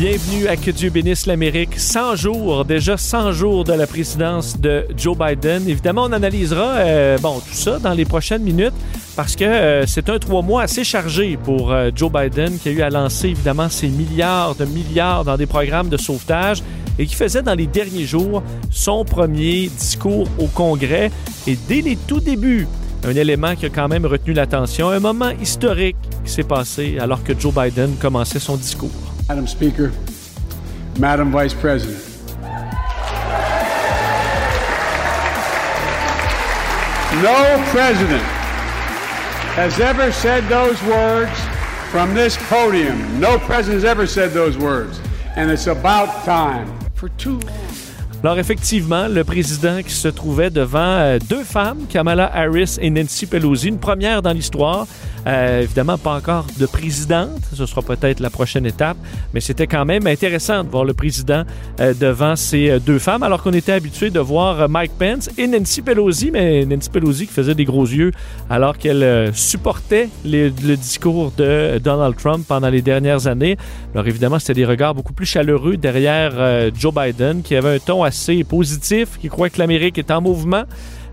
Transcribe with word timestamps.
Bienvenue 0.00 0.48
à 0.48 0.56
Que 0.56 0.70
Dieu 0.70 0.88
bénisse 0.88 1.26
l'Amérique. 1.26 1.78
100 1.78 2.16
jours, 2.16 2.64
déjà 2.64 2.96
100 2.96 3.32
jours 3.32 3.64
de 3.64 3.74
la 3.74 3.86
présidence 3.86 4.58
de 4.58 4.86
Joe 4.96 5.14
Biden. 5.14 5.68
Évidemment, 5.68 6.04
on 6.04 6.12
analysera 6.12 6.76
euh, 6.78 7.18
bon, 7.18 7.40
tout 7.40 7.52
ça 7.52 7.78
dans 7.78 7.92
les 7.92 8.06
prochaines 8.06 8.42
minutes 8.42 8.72
parce 9.14 9.36
que 9.36 9.44
euh, 9.44 9.84
c'est 9.86 10.08
un 10.08 10.18
trois 10.18 10.40
mois 10.40 10.62
assez 10.62 10.84
chargé 10.84 11.36
pour 11.36 11.70
euh, 11.70 11.90
Joe 11.94 12.10
Biden 12.10 12.58
qui 12.58 12.70
a 12.70 12.72
eu 12.72 12.80
à 12.80 12.88
lancer 12.88 13.28
évidemment 13.28 13.68
ses 13.68 13.88
milliards 13.88 14.54
de 14.54 14.64
milliards 14.64 15.26
dans 15.26 15.36
des 15.36 15.44
programmes 15.44 15.90
de 15.90 15.98
sauvetage 15.98 16.62
et 16.98 17.04
qui 17.04 17.14
faisait 17.14 17.42
dans 17.42 17.54
les 17.54 17.66
derniers 17.66 18.06
jours 18.06 18.42
son 18.70 19.04
premier 19.04 19.68
discours 19.68 20.28
au 20.38 20.46
Congrès. 20.46 21.10
Et 21.46 21.58
dès 21.68 21.82
les 21.82 21.96
tout 21.96 22.20
débuts, 22.20 22.66
un 23.04 23.14
élément 23.14 23.54
qui 23.54 23.66
a 23.66 23.68
quand 23.68 23.88
même 23.88 24.06
retenu 24.06 24.32
l'attention, 24.32 24.88
un 24.88 25.00
moment 25.00 25.32
historique 25.42 25.96
qui 26.24 26.32
s'est 26.32 26.42
passé 26.42 26.96
alors 26.98 27.22
que 27.22 27.38
Joe 27.38 27.52
Biden 27.52 27.96
commençait 28.00 28.38
son 28.38 28.56
discours. 28.56 29.09
Madam 29.30 29.46
Speaker, 29.46 29.92
Madam 30.98 31.30
Vice 31.30 31.54
President. 31.54 32.04
No 37.22 37.64
president 37.68 38.24
has 39.54 39.78
ever 39.78 40.10
said 40.10 40.42
those 40.48 40.82
words 40.82 41.30
from 41.92 42.12
this 42.12 42.36
podium. 42.48 43.20
No 43.20 43.38
president 43.38 43.74
has 43.74 43.84
ever 43.84 44.04
said 44.04 44.32
those 44.32 44.58
words. 44.58 45.00
And 45.36 45.48
it's 45.48 45.68
about 45.68 46.24
time. 46.24 46.76
For 46.94 47.08
long. 47.24 47.69
Alors 48.22 48.38
effectivement, 48.38 49.08
le 49.08 49.24
président 49.24 49.80
qui 49.82 49.94
se 49.94 50.08
trouvait 50.08 50.50
devant 50.50 50.78
euh, 50.78 51.18
deux 51.30 51.42
femmes, 51.42 51.86
Kamala 51.88 52.30
Harris 52.34 52.76
et 52.78 52.90
Nancy 52.90 53.24
Pelosi, 53.24 53.68
une 53.68 53.78
première 53.78 54.20
dans 54.20 54.34
l'histoire. 54.34 54.86
Euh, 55.26 55.62
évidemment, 55.62 55.96
pas 55.96 56.16
encore 56.16 56.46
de 56.58 56.66
présidente, 56.66 57.40
ce 57.54 57.64
sera 57.64 57.80
peut-être 57.80 58.20
la 58.20 58.28
prochaine 58.28 58.66
étape, 58.66 58.96
mais 59.32 59.40
c'était 59.40 59.66
quand 59.66 59.86
même 59.86 60.06
intéressant 60.06 60.64
de 60.64 60.68
voir 60.68 60.84
le 60.84 60.92
président 60.92 61.44
euh, 61.80 61.94
devant 61.94 62.36
ces 62.36 62.78
deux 62.80 62.98
femmes, 62.98 63.22
alors 63.22 63.42
qu'on 63.42 63.52
était 63.52 63.72
habitué 63.72 64.10
de 64.10 64.20
voir 64.20 64.68
Mike 64.68 64.92
Pence 64.98 65.30
et 65.38 65.46
Nancy 65.46 65.80
Pelosi, 65.80 66.30
mais 66.30 66.66
Nancy 66.66 66.90
Pelosi 66.90 67.26
qui 67.26 67.32
faisait 67.32 67.54
des 67.54 67.64
gros 67.64 67.84
yeux 67.84 68.12
alors 68.50 68.76
qu'elle 68.76 69.30
supportait 69.34 70.10
le 70.24 70.50
discours 70.50 71.32
de 71.36 71.78
Donald 71.82 72.16
Trump 72.16 72.44
pendant 72.46 72.68
les 72.68 72.82
dernières 72.82 73.26
années. 73.26 73.56
Alors 73.94 74.06
évidemment, 74.06 74.38
c'était 74.38 74.54
des 74.54 74.66
regards 74.66 74.94
beaucoup 74.94 75.12
plus 75.12 75.26
chaleureux 75.26 75.76
derrière 75.76 76.70
Joe 76.74 76.94
Biden, 76.94 77.42
qui 77.42 77.56
avait 77.56 77.76
un 77.76 77.78
ton 77.78 78.04
assez 78.04 78.09
positif, 78.48 79.18
qui 79.20 79.28
croit 79.28 79.50
que 79.50 79.58
l'Amérique 79.58 79.98
est 79.98 80.10
en 80.10 80.20
mouvement. 80.20 80.64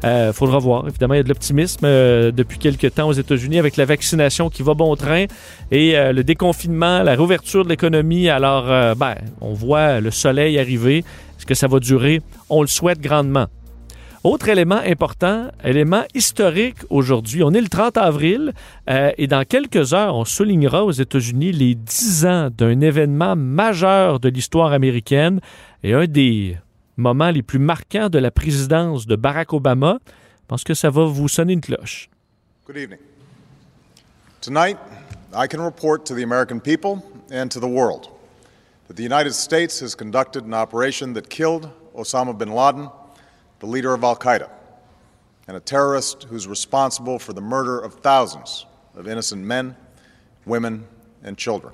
Euh, 0.03 0.31
faudra 0.31 0.59
voir. 0.59 0.87
Évidemment, 0.87 1.15
il 1.15 1.17
y 1.17 1.19
a 1.21 1.23
de 1.23 1.29
l'optimisme 1.29 1.85
euh, 1.85 2.31
depuis 2.31 2.59
quelques 2.59 2.93
temps 2.93 3.07
aux 3.07 3.13
États-Unis 3.13 3.57
avec 3.57 3.77
la 3.77 3.85
vaccination 3.85 4.49
qui 4.49 4.61
va 4.61 4.75
bon 4.75 4.95
train 4.95 5.25
et 5.71 5.97
euh, 5.97 6.13
le 6.13 6.23
déconfinement, 6.23 7.01
la 7.01 7.13
réouverture 7.13 7.63
de 7.63 7.69
l'économie. 7.69 8.29
Alors, 8.29 8.95
ben, 8.95 9.15
on 9.41 9.53
voit 9.53 9.99
le 9.99 10.11
soleil 10.11 10.59
arriver. 10.59 10.99
Est-ce 10.99 11.45
que 11.45 11.55
ça 11.55 11.67
va 11.67 11.79
durer? 11.79 12.21
On 12.49 12.61
le 12.61 12.67
souhaite 12.67 12.99
grandement. 13.01 13.47
Autre 14.23 14.49
élément 14.49 14.79
important, 14.85 15.47
élément 15.63 16.03
historique 16.13 16.77
aujourd'hui. 16.89 17.43
On 17.43 17.51
est 17.51 17.61
le 17.61 17.69
30 17.69 17.97
avril 17.97 18.51
et 18.89 19.27
dans 19.27 19.45
quelques 19.45 19.93
heures, 19.93 20.15
on 20.15 20.25
soulignera 20.25 20.83
aux 20.83 20.91
États-Unis 20.91 21.53
les 21.53 21.75
10 21.75 22.25
ans 22.25 22.49
d'un 22.55 22.81
événement 22.81 23.35
majeur 23.35 24.19
de 24.19 24.27
l'histoire 24.27 24.73
américaine 24.73 25.39
et 25.83 25.93
un 25.93 26.05
des 26.05 26.57
moments 26.97 27.29
les 27.29 27.43
plus 27.43 27.59
marquants 27.59 28.09
de 28.09 28.19
la 28.19 28.31
présidence 28.31 29.05
de 29.05 29.15
Barack 29.15 29.53
Obama. 29.53 29.99
Je 30.05 30.45
pense 30.47 30.63
que 30.63 30.73
ça 30.73 30.89
va 30.89 31.05
vous 31.05 31.27
sonner 31.27 31.53
une 31.53 31.61
cloche. 31.61 32.09
Good 32.65 32.77
evening. 32.77 32.99
Tonight, 34.41 34.77
I 35.33 35.47
can 35.47 35.61
report 35.61 36.05
to 36.05 36.15
the 36.15 36.23
American 36.23 36.59
people 36.59 37.03
and 37.31 37.49
to 37.49 37.59
the 37.59 37.67
world 37.67 38.09
that 38.87 38.95
the 38.95 39.03
United 39.03 39.33
States 39.33 39.79
has 39.81 39.95
conducted 39.95 40.45
an 40.45 40.53
operation 40.53 41.13
that 41.13 41.29
killed 41.29 41.69
Osama 41.95 42.37
bin 42.37 42.51
Laden, 42.51 42.89
the 43.59 43.67
leader 43.67 43.93
of 43.93 44.03
Al 44.03 44.15
Qaeda, 44.15 44.49
and 45.47 45.57
a 45.57 45.59
terrorist 45.59 46.23
who's 46.29 46.47
responsible 46.47 47.19
for 47.19 47.33
the 47.33 47.41
murder 47.41 47.79
of 47.79 47.95
thousands 47.95 48.65
of 48.95 49.07
innocent 49.07 49.43
men, 49.43 49.75
women, 50.45 50.85
and 51.23 51.37
children. 51.37 51.73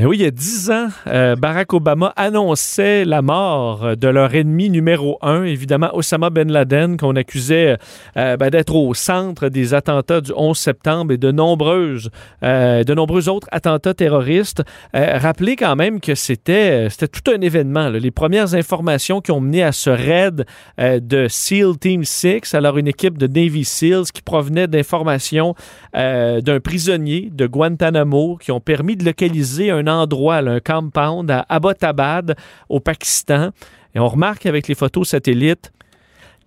Ben 0.00 0.06
oui, 0.06 0.16
il 0.16 0.22
y 0.22 0.26
a 0.26 0.30
dix 0.30 0.70
ans, 0.70 0.88
euh, 1.08 1.36
Barack 1.36 1.74
Obama 1.74 2.14
annonçait 2.16 3.04
la 3.04 3.20
mort 3.20 3.98
de 3.98 4.08
leur 4.08 4.34
ennemi 4.34 4.70
numéro 4.70 5.18
un, 5.20 5.44
évidemment 5.44 5.90
Osama 5.92 6.30
Ben 6.30 6.50
Laden, 6.50 6.96
qu'on 6.96 7.16
accusait 7.16 7.76
euh, 8.16 8.38
ben, 8.38 8.48
d'être 8.48 8.74
au 8.74 8.94
centre 8.94 9.50
des 9.50 9.74
attentats 9.74 10.22
du 10.22 10.32
11 10.34 10.56
septembre 10.56 11.12
et 11.12 11.18
de 11.18 11.30
nombreuses, 11.30 12.08
euh, 12.42 12.82
de 12.82 12.94
nombreux 12.94 13.28
autres 13.28 13.46
attentats 13.52 13.92
terroristes. 13.92 14.62
Rappelez 14.94 15.54
quand 15.54 15.76
même 15.76 16.00
que 16.00 16.14
c'était, 16.14 16.88
c'était 16.88 17.08
tout 17.08 17.30
un 17.30 17.42
événement. 17.42 17.90
Les 17.90 18.10
premières 18.10 18.54
informations 18.54 19.20
qui 19.20 19.32
ont 19.32 19.40
mené 19.40 19.62
à 19.62 19.72
ce 19.72 19.90
raid 19.90 20.46
de 20.78 21.26
SEAL 21.28 21.76
Team 21.78 22.04
6, 22.04 22.54
alors 22.54 22.78
une 22.78 22.88
équipe 22.88 23.18
de 23.18 23.26
Navy 23.26 23.66
SEALs 23.66 24.04
qui 24.14 24.22
provenait 24.22 24.66
d'informations 24.66 25.54
d'un 25.92 26.60
prisonnier 26.64 27.28
de 27.30 27.46
Guantanamo 27.46 28.38
qui 28.38 28.50
ont 28.50 28.60
permis 28.60 28.96
de 28.96 29.04
localiser 29.04 29.70
un 29.70 29.89
endroit, 29.90 30.36
un 30.36 30.60
compound 30.60 31.30
à 31.30 31.44
Abbottabad 31.48 32.36
au 32.68 32.80
Pakistan. 32.80 33.50
Et 33.94 34.00
on 34.00 34.08
remarque 34.08 34.46
avec 34.46 34.68
les 34.68 34.74
photos 34.74 35.08
satellites 35.08 35.72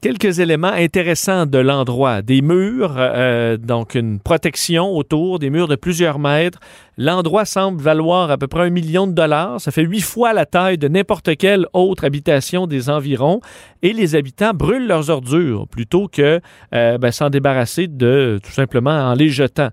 quelques 0.04 0.40
éléments 0.40 0.68
intéressants 0.68 1.46
de 1.46 1.58
l'endroit. 1.60 2.22
Des 2.22 2.42
murs, 2.42 2.96
euh, 2.98 3.56
donc 3.56 3.96
une 3.96 4.20
protection 4.20 4.92
autour, 4.92 5.40
des 5.40 5.50
murs 5.50 5.70
de 5.70 5.78
plusieurs 5.78 6.20
mètres. 6.20 6.60
L'endroit 6.98 7.46
semble 7.46 7.82
valoir 7.82 8.30
à 8.30 8.38
peu 8.38 8.48
près 8.48 8.64
un 8.64 8.70
million 8.70 9.08
de 9.08 9.14
dollars. 9.14 9.62
Ça 9.62 9.72
fait 9.72 9.84
huit 9.84 10.02
fois 10.02 10.34
la 10.34 10.46
taille 10.46 10.78
de 10.78 10.90
n'importe 10.90 11.38
quelle 11.38 11.68
autre 11.72 12.04
habitation 12.04 12.68
des 12.68 12.90
environs. 12.90 13.40
Et 13.82 13.94
les 13.94 14.16
habitants 14.16 14.52
brûlent 14.54 14.88
leurs 14.88 15.10
ordures 15.10 15.70
plutôt 15.70 16.10
que 16.10 16.42
euh, 16.76 16.98
ben, 16.98 17.12
s'en 17.14 17.30
débarrasser 17.30 17.88
de 17.88 18.42
tout 18.44 18.52
simplement 18.52 18.92
en 18.92 19.14
les 19.14 19.30
jetant. 19.30 19.70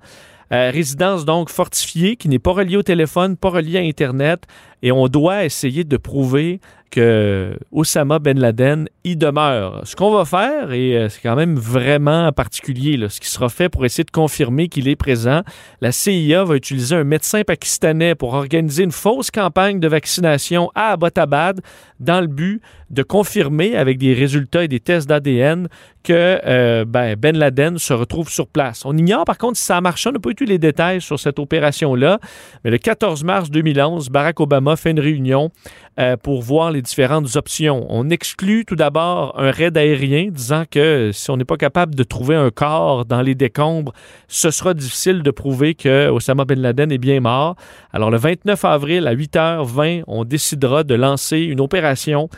Euh, 0.52 0.70
résidence 0.70 1.24
donc 1.24 1.48
fortifiée 1.48 2.16
qui 2.16 2.28
n'est 2.28 2.40
pas 2.40 2.52
reliée 2.52 2.76
au 2.76 2.82
téléphone, 2.82 3.36
pas 3.36 3.50
reliée 3.50 3.78
à 3.78 3.82
Internet. 3.82 4.46
Et 4.82 4.92
on 4.92 5.08
doit 5.08 5.44
essayer 5.44 5.84
de 5.84 5.96
prouver 5.96 6.60
que 6.90 7.56
Osama 7.70 8.18
Ben 8.18 8.38
Laden 8.38 8.88
y 9.04 9.16
demeure. 9.16 9.80
Ce 9.84 9.96
qu'on 9.96 10.10
va 10.10 10.24
faire, 10.24 10.72
et 10.72 10.96
euh, 10.96 11.08
c'est 11.08 11.20
quand 11.20 11.36
même 11.36 11.56
vraiment 11.56 12.30
particulier, 12.32 12.98
ce 13.08 13.20
qui 13.20 13.28
sera 13.28 13.48
fait 13.48 13.68
pour 13.68 13.84
essayer 13.84 14.04
de 14.04 14.10
confirmer 14.10 14.68
qu'il 14.68 14.88
est 14.88 14.96
présent, 14.96 15.42
la 15.80 15.92
CIA 15.92 16.44
va 16.44 16.56
utiliser 16.56 16.96
un 16.96 17.04
médecin 17.04 17.42
pakistanais 17.42 18.14
pour 18.14 18.34
organiser 18.34 18.82
une 18.82 18.92
fausse 18.92 19.30
campagne 19.30 19.78
de 19.80 19.88
vaccination 19.88 20.70
à 20.74 20.92
Abbottabad 20.92 21.60
dans 22.00 22.20
le 22.20 22.26
but 22.26 22.60
de 22.90 23.02
confirmer 23.02 23.76
avec 23.76 23.98
des 23.98 24.12
résultats 24.12 24.64
et 24.64 24.68
des 24.68 24.80
tests 24.80 25.08
d'ADN 25.08 25.68
que 26.02 26.40
euh, 26.44 26.84
ben, 26.84 27.14
Ben 27.14 27.36
Laden 27.36 27.78
se 27.78 27.92
retrouve 27.92 28.28
sur 28.30 28.48
place. 28.48 28.84
On 28.84 28.96
ignore 28.96 29.24
par 29.24 29.38
contre 29.38 29.58
si 29.58 29.64
ça 29.64 29.76
a 29.76 29.80
marché, 29.80 30.08
on 30.08 30.12
n'a 30.12 30.18
pas 30.18 30.30
eu 30.30 30.34
tous 30.34 30.44
les 30.44 30.58
détails 30.58 31.00
sur 31.00 31.20
cette 31.20 31.38
opération-là, 31.38 32.18
mais 32.64 32.70
le 32.70 32.78
14 32.78 33.22
mars 33.22 33.50
2011, 33.50 34.08
Barack 34.08 34.40
Obama 34.40 34.69
fait 34.76 34.90
une 34.90 35.00
réunion 35.00 35.50
euh, 35.98 36.16
pour 36.16 36.40
voir 36.40 36.70
les 36.70 36.82
différentes 36.82 37.34
options. 37.34 37.84
On 37.88 38.10
exclut 38.10 38.64
tout 38.64 38.76
d'abord 38.76 39.34
un 39.36 39.50
raid 39.50 39.76
aérien, 39.76 40.28
disant 40.30 40.62
que 40.70 41.10
si 41.12 41.30
on 41.32 41.36
n'est 41.36 41.44
pas 41.44 41.56
capable 41.56 41.96
de 41.96 42.04
trouver 42.04 42.36
un 42.36 42.50
corps 42.50 43.04
dans 43.04 43.22
les 43.22 43.34
décombres, 43.34 43.92
ce 44.28 44.52
sera 44.52 44.72
difficile 44.72 45.24
de 45.24 45.30
prouver 45.32 45.74
que 45.74 46.08
Osama 46.08 46.44
Ben 46.44 46.60
Laden 46.60 46.92
est 46.92 46.98
bien 46.98 47.18
mort. 47.18 47.56
Alors 47.92 48.12
le 48.12 48.18
29 48.18 48.64
avril 48.64 49.08
à 49.08 49.16
8h20, 49.16 50.04
on 50.06 50.24
décidera 50.24 50.84
de 50.84 50.94
lancer 50.94 51.38
une 51.40 51.60
opération 51.60 52.28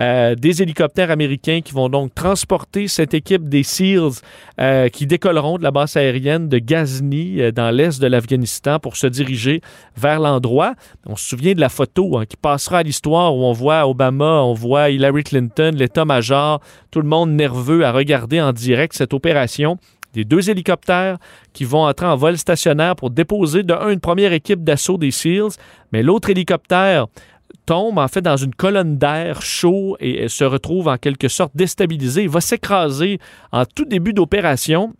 euh, 0.00 0.34
des 0.34 0.62
hélicoptères 0.62 1.10
américains 1.10 1.60
qui 1.62 1.74
vont 1.74 1.90
donc 1.90 2.14
transporter 2.14 2.88
cette 2.88 3.12
équipe 3.12 3.46
des 3.46 3.62
SEALs 3.62 4.22
euh, 4.58 4.88
qui 4.88 5.06
décolleront 5.06 5.58
de 5.58 5.62
la 5.62 5.70
base 5.70 5.98
aérienne 5.98 6.48
de 6.48 6.58
Ghazni 6.58 7.52
dans 7.52 7.70
l'est 7.70 8.00
de 8.00 8.06
l'Afghanistan 8.06 8.78
pour 8.78 8.96
se 8.96 9.06
diriger 9.06 9.60
vers 9.98 10.18
l'endroit. 10.18 10.74
On 11.06 11.14
se 11.14 11.28
souvient 11.28 11.52
de 11.52 11.60
la 11.60 11.68
photo 11.68 12.16
hein, 12.16 12.24
qui 12.24 12.38
passera 12.38 12.78
à 12.78 12.82
l'histoire 12.82 13.01
où 13.10 13.44
on 13.44 13.52
voit 13.52 13.86
Obama, 13.86 14.42
on 14.42 14.54
voit 14.54 14.90
Hillary 14.90 15.24
Clinton, 15.24 15.72
l'état-major, 15.74 16.60
tout 16.90 17.00
le 17.00 17.08
monde 17.08 17.30
nerveux 17.30 17.84
à 17.84 17.92
regarder 17.92 18.40
en 18.40 18.52
direct 18.52 18.94
cette 18.94 19.14
opération 19.14 19.78
des 20.12 20.24
deux 20.24 20.50
hélicoptères 20.50 21.18
qui 21.52 21.64
vont 21.64 21.86
entrer 21.86 22.06
en 22.06 22.16
vol 22.16 22.36
stationnaire 22.36 22.96
pour 22.96 23.10
déposer 23.10 23.62
de 23.62 23.72
un 23.72 23.88
une 23.88 24.00
première 24.00 24.32
équipe 24.32 24.62
d'assaut 24.62 24.98
des 24.98 25.10
SEALs, 25.10 25.52
mais 25.90 26.02
l'autre 26.02 26.30
hélicoptère 26.30 27.06
tombe 27.66 27.98
en 27.98 28.08
fait 28.08 28.22
dans 28.22 28.36
une 28.36 28.54
colonne 28.54 28.98
d'air 28.98 29.42
chaud 29.42 29.96
et 30.00 30.28
se 30.28 30.44
retrouve 30.44 30.88
en 30.88 30.96
quelque 30.96 31.28
sorte 31.28 31.52
déstabilisé. 31.54 32.22
Il 32.22 32.28
va 32.28 32.40
s'écraser 32.40 33.18
en 33.52 33.64
tout 33.64 33.84
début 33.84 34.12
d'opération. 34.12 34.94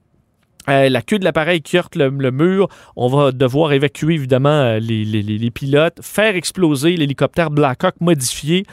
Euh, 0.68 0.88
la 0.88 1.02
queue 1.02 1.18
de 1.18 1.24
l'appareil 1.24 1.60
qui 1.60 1.76
heurte 1.76 1.96
le, 1.96 2.10
mur. 2.30 2.68
On 2.96 3.08
va 3.08 3.32
devoir 3.32 3.72
évacuer 3.72 4.14
évidemment 4.14 4.48
euh, 4.48 4.78
les, 4.78 5.50
pilotes, 5.50 5.98
faire 6.00 6.36
exploser 6.36 6.96
l'hélicoptère 6.96 7.50
Blackhawk 7.50 7.94
modifié. 8.00 8.64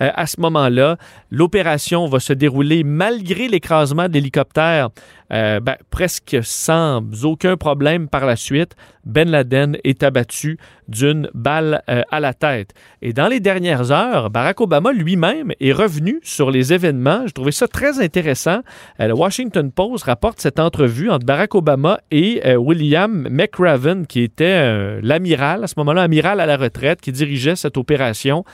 Euh, 0.00 0.10
à 0.14 0.26
ce 0.26 0.40
moment-là, 0.40 0.96
l'opération 1.30 2.06
va 2.06 2.20
se 2.20 2.32
dérouler 2.32 2.84
malgré 2.84 3.48
l'écrasement 3.48 4.08
de 4.08 4.14
l'hélicoptère, 4.14 4.90
ben, 5.30 5.76
presque 5.90 6.38
sans 6.42 7.02
aucun 7.24 7.56
problème 7.56 8.08
par 8.08 8.26
la 8.26 8.36
suite. 8.36 8.76
Ben 9.04 9.30
Laden 9.30 9.76
est 9.84 10.02
abattu 10.02 10.58
d'une 10.88 11.30
balle 11.32 11.82
à 11.86 12.20
la 12.20 12.34
tête. 12.34 12.74
Et 13.00 13.12
dans 13.12 13.28
les 13.28 13.40
dernières 13.40 13.90
heures, 13.90 14.30
Barack 14.30 14.60
Obama 14.60 14.92
lui-même 14.92 15.52
est 15.60 15.72
revenu 15.72 16.20
sur 16.22 16.50
les 16.50 16.72
événements. 16.72 17.26
Je 17.26 17.32
trouvais 17.32 17.52
ça 17.52 17.68
très 17.68 18.00
intéressant. 18.00 18.60
le 18.98 19.12
Washington 19.12 19.70
Post 19.70 20.04
rapporte 20.04 20.40
cette 20.40 20.58
entrevue 20.58 21.10
entre 21.10 21.24
Barack 21.24 21.54
Obama 21.54 22.00
et 22.10 22.40
euh, 22.44 22.56
William 22.56 23.28
McRaven, 23.30 24.06
qui 24.06 24.22
était 24.22 24.44
euh, 24.44 25.00
l'amiral, 25.02 25.64
à 25.64 25.66
ce 25.66 25.74
moment-là, 25.78 26.02
amiral 26.02 26.40
à 26.40 26.46
la 26.46 26.56
retraite, 26.56 27.00
qui 27.00 27.12
dirigeait 27.12 27.56
cette 27.56 27.76
opération. 27.76 28.44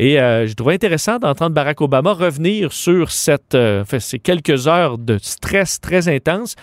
Et 0.00 0.20
euh, 0.20 0.46
je 0.46 0.54
trouvais 0.54 0.74
intéressant 0.74 1.18
d'entendre 1.18 1.56
Barack 1.56 1.80
Obama 1.80 2.12
revenir 2.12 2.72
sur 2.72 3.10
cette, 3.10 3.56
ces 3.98 4.20
quelques 4.20 4.68
heures 4.68 4.96
de 4.96 5.18
stress 5.18 5.80
très 5.80 6.06
intense. 6.08 6.54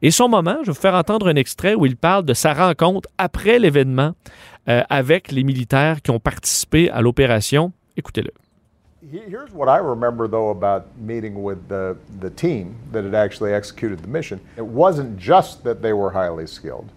Et 0.00 0.12
son 0.12 0.28
moment, 0.28 0.58
je 0.60 0.66
vais 0.66 0.72
vous 0.72 0.80
faire 0.80 0.94
entendre 0.94 1.26
un 1.26 1.34
extrait 1.34 1.74
où 1.74 1.86
il 1.86 1.96
parle 1.96 2.24
de 2.24 2.34
sa 2.34 2.54
rencontre 2.54 3.08
après 3.18 3.58
l'événement 3.58 4.12
avec 4.66 5.32
les 5.32 5.42
militaires 5.42 6.02
qui 6.02 6.12
ont 6.12 6.20
participé 6.20 6.88
à 6.88 7.02
l'opération. 7.02 7.72
Écoutez-le. 7.96 8.30
Here's 9.12 9.52
what 9.52 9.68
I 9.68 9.80
remember, 9.80 10.28
though, 10.28 10.50
about 10.50 10.84
meeting 10.96 11.42
with 11.42 11.68
the, 11.68 11.96
the 12.20 12.30
team 12.30 12.76
that 12.92 13.04
had 13.04 13.14
actually 13.14 13.52
executed 13.52 14.00
the 14.02 14.08
mission. 14.08 14.40
It 14.56 14.64
wasn't 14.64 15.18
just 15.18 15.64
that 15.64 15.82
they 15.82 15.92
were 15.92 16.10
highly 16.10 16.46
skilled, 16.46 16.90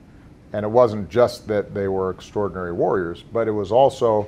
and 0.54 0.64
it 0.64 0.72
wasn't 0.72 1.10
just 1.10 1.48
that 1.48 1.74
they 1.74 1.88
were 1.88 2.12
extraordinary 2.12 2.72
warriors, 2.72 3.24
but 3.34 3.48
it 3.48 3.52
was 3.52 3.72
also 3.72 4.28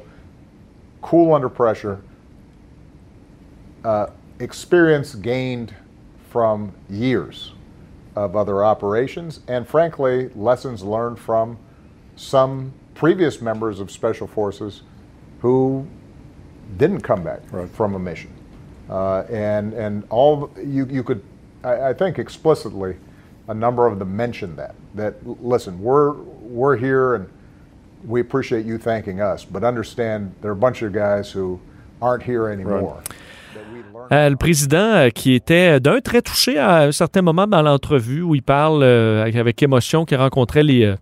cool 1.01 1.33
under 1.33 1.49
pressure, 1.49 2.01
uh, 3.83 4.07
experience 4.39 5.15
gained 5.15 5.73
from 6.29 6.73
years 6.89 7.53
of 8.15 8.35
other 8.35 8.63
operations, 8.63 9.41
and 9.47 9.67
frankly, 9.67 10.29
lessons 10.35 10.83
learned 10.83 11.19
from 11.19 11.57
some 12.15 12.73
previous 12.93 13.41
members 13.41 13.79
of 13.79 13.89
Special 13.89 14.27
Forces 14.27 14.81
who 15.39 15.87
didn't 16.77 17.01
come 17.01 17.23
back 17.23 17.41
right. 17.51 17.69
from 17.69 17.95
a 17.95 17.99
mission. 17.99 18.33
Uh, 18.89 19.21
and 19.29 19.73
and 19.73 20.03
all 20.09 20.51
you, 20.57 20.85
you 20.87 21.03
could, 21.03 21.23
I, 21.63 21.89
I, 21.89 21.93
think 21.93 22.17
explicitly, 22.17 22.97
a 23.47 23.53
number 23.53 23.85
of 23.85 23.99
them 23.99 24.15
mentioned 24.15 24.57
that. 24.57 24.75
That 24.95 25.15
listen, 25.43 25.79
we're 25.79 26.13
we're 26.13 26.75
here 26.75 27.15
and 27.15 27.29
we 28.07 28.21
appreciate 28.21 28.65
you 28.65 28.77
thanking 28.77 29.19
us, 29.19 29.45
but 29.45 29.63
understand 29.63 30.31
there 30.41 30.51
are 30.51 30.53
a 30.53 30.55
bunch 30.55 30.81
of 30.81 30.93
guys 30.93 31.31
who 31.31 31.59
aren't 32.01 32.23
here 32.23 32.47
anymore. 32.47 32.95
Right. 32.95 33.15
Euh, 34.11 34.29
le 34.29 34.35
président 34.35 34.77
euh, 34.77 35.09
qui 35.09 35.33
était 35.33 35.79
d'un 35.79 35.99
très 35.99 36.21
touché 36.21 36.57
à 36.57 36.83
un 36.83 36.91
certain 36.91 37.21
moment 37.21 37.45
dans 37.45 37.61
l'entrevue 37.61 38.21
où 38.21 38.33
il 38.33 38.41
parle 38.41 38.81
euh, 38.81 39.23
avec 39.23 39.61
émotion 39.61 40.05
qu'il 40.05 40.17
rencontrait 40.17 40.63
les, 40.63 40.95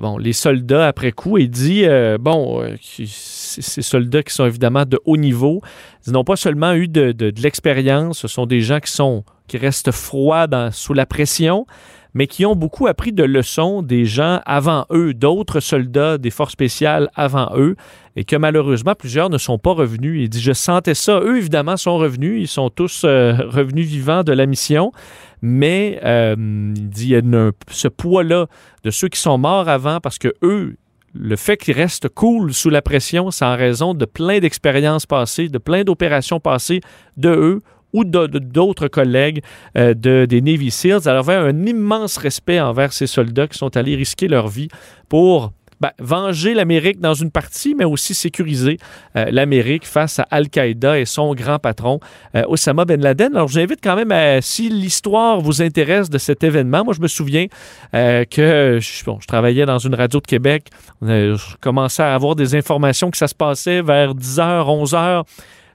bon, 0.00 0.18
les 0.18 0.32
soldats 0.32 0.88
après 0.88 1.12
coup 1.12 1.38
et 1.38 1.46
dit 1.46 1.84
bon, 2.20 2.62
ces 2.80 3.82
soldats 3.82 4.22
qui 4.22 4.34
sont 4.34 4.46
évidemment 4.46 4.84
de 4.84 4.98
haut 5.04 5.16
niveau, 5.16 5.60
ils 6.06 6.12
n'ont 6.12 6.24
pas 6.24 6.36
seulement 6.36 6.72
eu 6.74 6.88
de, 6.88 7.12
de, 7.12 7.30
de 7.30 7.40
l'expérience, 7.40 8.18
ce 8.18 8.28
sont 8.28 8.46
des 8.46 8.60
gens 8.60 8.80
qui 8.80 8.90
sont 8.90 9.24
qui 9.46 9.58
restent 9.58 9.92
froids 9.92 10.46
dans, 10.46 10.72
sous 10.72 10.94
la 10.94 11.06
pression, 11.06 11.66
mais 12.14 12.26
qui 12.26 12.44
ont 12.46 12.56
beaucoup 12.56 12.86
appris 12.86 13.12
de 13.12 13.24
leçons 13.24 13.82
des 13.82 14.04
gens 14.04 14.40
avant 14.44 14.86
eux, 14.90 15.14
d'autres 15.14 15.60
soldats 15.60 16.18
des 16.18 16.30
forces 16.30 16.52
spéciales 16.52 17.10
avant 17.14 17.50
eux, 17.56 17.76
et 18.16 18.24
que 18.24 18.36
malheureusement 18.36 18.94
plusieurs 18.94 19.30
ne 19.30 19.38
sont 19.38 19.58
pas 19.58 19.72
revenus. 19.72 20.22
Il 20.22 20.28
dit, 20.28 20.40
je 20.40 20.52
sentais 20.52 20.94
ça. 20.94 21.20
Eux, 21.20 21.38
évidemment, 21.38 21.76
sont 21.76 21.96
revenus. 21.96 22.40
Ils 22.42 22.48
sont 22.48 22.68
tous 22.68 23.02
euh, 23.04 23.32
revenus 23.48 23.86
vivants 23.86 24.22
de 24.22 24.32
la 24.32 24.46
mission. 24.46 24.92
Mais 25.40 25.98
euh, 26.04 26.34
il 26.76 26.88
dit, 26.90 27.04
il 27.04 27.10
y 27.10 27.16
a 27.16 27.50
ce 27.68 27.88
poids-là 27.88 28.46
de 28.84 28.90
ceux 28.90 29.08
qui 29.08 29.18
sont 29.18 29.38
morts 29.38 29.68
avant 29.68 29.98
parce 30.00 30.18
que 30.18 30.34
eux, 30.42 30.76
le 31.14 31.36
fait 31.36 31.56
qu'ils 31.56 31.74
restent 31.74 32.08
cool 32.08 32.52
sous 32.54 32.70
la 32.70 32.82
pression, 32.82 33.30
c'est 33.30 33.44
en 33.44 33.56
raison 33.56 33.94
de 33.94 34.04
plein 34.04 34.38
d'expériences 34.38 35.06
passées, 35.06 35.48
de 35.48 35.58
plein 35.58 35.84
d'opérations 35.84 36.40
passées 36.40 36.80
de 37.16 37.30
eux 37.30 37.60
ou 37.92 38.04
d'autres 38.04 38.88
collègues 38.88 39.42
euh, 39.76 39.94
de, 39.94 40.26
des 40.26 40.40
Navy 40.40 40.70
SEALs. 40.70 41.08
Alors, 41.08 41.28
avait 41.28 41.50
un 41.50 41.66
immense 41.66 42.16
respect 42.16 42.60
envers 42.60 42.92
ces 42.92 43.06
soldats 43.06 43.46
qui 43.46 43.58
sont 43.58 43.76
allés 43.76 43.94
risquer 43.94 44.28
leur 44.28 44.48
vie 44.48 44.68
pour 45.08 45.52
ben, 45.80 45.90
venger 45.98 46.54
l'Amérique 46.54 47.00
dans 47.00 47.14
une 47.14 47.32
partie, 47.32 47.74
mais 47.74 47.84
aussi 47.84 48.14
sécuriser 48.14 48.78
euh, 49.16 49.26
l'Amérique 49.32 49.84
face 49.84 50.20
à 50.20 50.26
Al-Qaïda 50.30 50.98
et 50.98 51.04
son 51.04 51.34
grand 51.34 51.58
patron, 51.58 51.98
euh, 52.36 52.44
Osama 52.46 52.84
Ben 52.84 53.00
Laden. 53.00 53.34
Alors, 53.34 53.48
je 53.48 53.54
vous 53.54 53.58
invite 53.58 53.80
quand 53.82 53.96
même, 53.96 54.12
à, 54.12 54.40
si 54.40 54.68
l'histoire 54.68 55.40
vous 55.40 55.60
intéresse 55.60 56.08
de 56.08 56.18
cet 56.18 56.44
événement, 56.44 56.84
moi, 56.84 56.94
je 56.94 57.00
me 57.00 57.08
souviens 57.08 57.46
que 57.92 58.78
bon, 59.04 59.18
je 59.20 59.26
travaillais 59.26 59.66
dans 59.66 59.78
une 59.78 59.94
radio 59.94 60.20
de 60.20 60.26
Québec. 60.26 60.68
je 61.02 61.56
commençais 61.60 62.02
à 62.02 62.14
avoir 62.14 62.36
des 62.36 62.54
informations 62.54 63.10
que 63.10 63.16
ça 63.16 63.26
se 63.26 63.34
passait 63.34 63.82
vers 63.82 64.14
10h, 64.14 64.40
11h. 64.40 65.24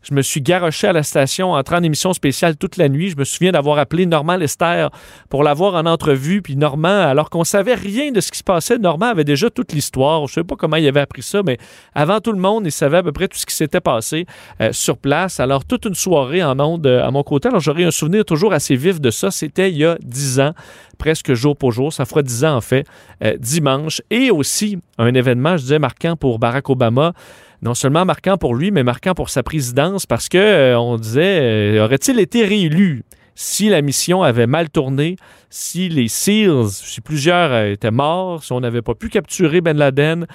Je 0.04 0.14
me 0.14 0.22
suis 0.22 0.42
garoché 0.42 0.88
à 0.88 0.94
la 0.94 1.04
station 1.04 1.52
en 1.52 1.68
en 1.68 1.84
émission 1.84 2.14
spéciale 2.14 2.56
toute 2.56 2.78
la 2.78 2.90
nuit. 2.90 3.10
Je 3.10 3.18
me 3.18 3.24
souviens 3.24 3.52
d'avoir 3.52 3.78
appelé 3.78 4.06
Normand 4.06 4.38
Lester 4.38 4.88
pour 5.30 5.44
l'avoir 5.44 5.76
en 5.76 5.86
entrevue. 5.86 6.42
Puis 6.42 6.56
Normand, 6.56 6.88
alors 6.88 7.30
qu'on 7.30 7.44
savait 7.44 7.76
rien 7.76 8.12
de 8.12 8.22
ce 8.22 8.32
qui 8.32 8.40
se 8.40 8.44
passait, 8.44 8.78
Normand 8.78 9.08
avait 9.08 9.24
déjà 9.24 9.50
toute 9.50 9.74
l'histoire. 9.74 10.20
Je 10.28 10.32
ne 10.32 10.44
sais 10.44 10.44
pas 10.44 10.56
comment 10.56 10.78
il 10.78 10.88
avait 10.88 11.02
appris 11.02 11.24
ça, 11.24 11.44
mais 11.44 11.58
avant 11.94 12.20
tout 12.20 12.32
le 12.32 12.40
monde, 12.40 12.66
il 12.66 12.72
savait 12.72 12.98
à 12.98 13.04
peu 13.04 13.12
près 13.12 13.28
tout 13.28 13.38
ce 13.38 13.46
qui 13.46 13.56
s'était 13.56 13.82
passé 13.82 14.26
euh, 14.62 14.72
sur 14.72 14.98
place. 14.98 15.40
Alors, 15.40 15.66
toute 15.66 15.86
une 15.86 15.96
soirée 15.96 16.44
en 16.44 16.60
onde 16.60 16.88
euh, 16.88 17.06
à 17.06 17.12
mon 17.12 17.24
côté. 17.24 17.50
Alors, 17.50 17.60
j'aurais 17.60 17.84
un 17.84 17.92
souvenir 17.92 18.26
toujours 18.26 18.54
assez 18.54 18.76
vif 18.76 19.02
de 19.02 19.12
ça. 19.12 19.32
C'était 19.32 19.70
il 19.70 19.78
y 19.78 19.86
a 19.86 19.98
dix 20.02 20.40
ans, 20.40 20.54
presque 20.98 21.34
jour 21.34 21.56
pour 21.58 21.72
jour. 21.72 21.92
Ça 21.92 22.06
fera 22.06 22.22
dix 22.22 22.46
ans, 22.46 22.56
en 22.56 22.62
fait, 22.62 22.86
euh, 23.24 23.36
dimanche. 23.38 24.02
Et 24.10 24.32
aussi, 24.32 24.78
un 24.98 25.14
événement, 25.14 25.58
je 25.58 25.64
disais, 25.64 25.80
marquant 25.80 26.16
pour 26.16 26.40
Barack 26.40 26.70
Obama 26.70 27.14
non 27.62 27.74
seulement 27.74 28.06
marquant 28.06 28.38
pour 28.38 28.56
lui, 28.56 28.72
mais 28.72 28.84
marquant 28.84 29.14
pour 29.14 29.30
sa 29.30 29.44
présidence 29.44 30.06
parce 30.06 30.30
que 30.30 30.38
euh, 30.38 30.80
on 30.80 30.98
disait 30.98 31.40
euh, 31.42 31.86
aurait-il 31.86 32.20
été 32.20 32.46
réélu 32.46 33.04
si 33.36 33.70
la 33.70 33.82
mission 33.82 34.24
avait 34.24 34.48
mal 34.48 34.70
tourné, 34.70 35.16
si 35.50 35.90
les 35.90 36.08
SEALs, 36.08 36.70
si 36.70 37.02
plusieurs 37.02 37.52
euh, 37.52 37.72
étaient 37.72 37.92
morts, 37.92 38.44
si 38.44 38.52
on 38.52 38.60
n'avait 38.60 38.82
pas 38.82 38.96
pu 38.96 39.10
capturer 39.10 39.62
Ben 39.62 39.78
Laden? 39.78 40.28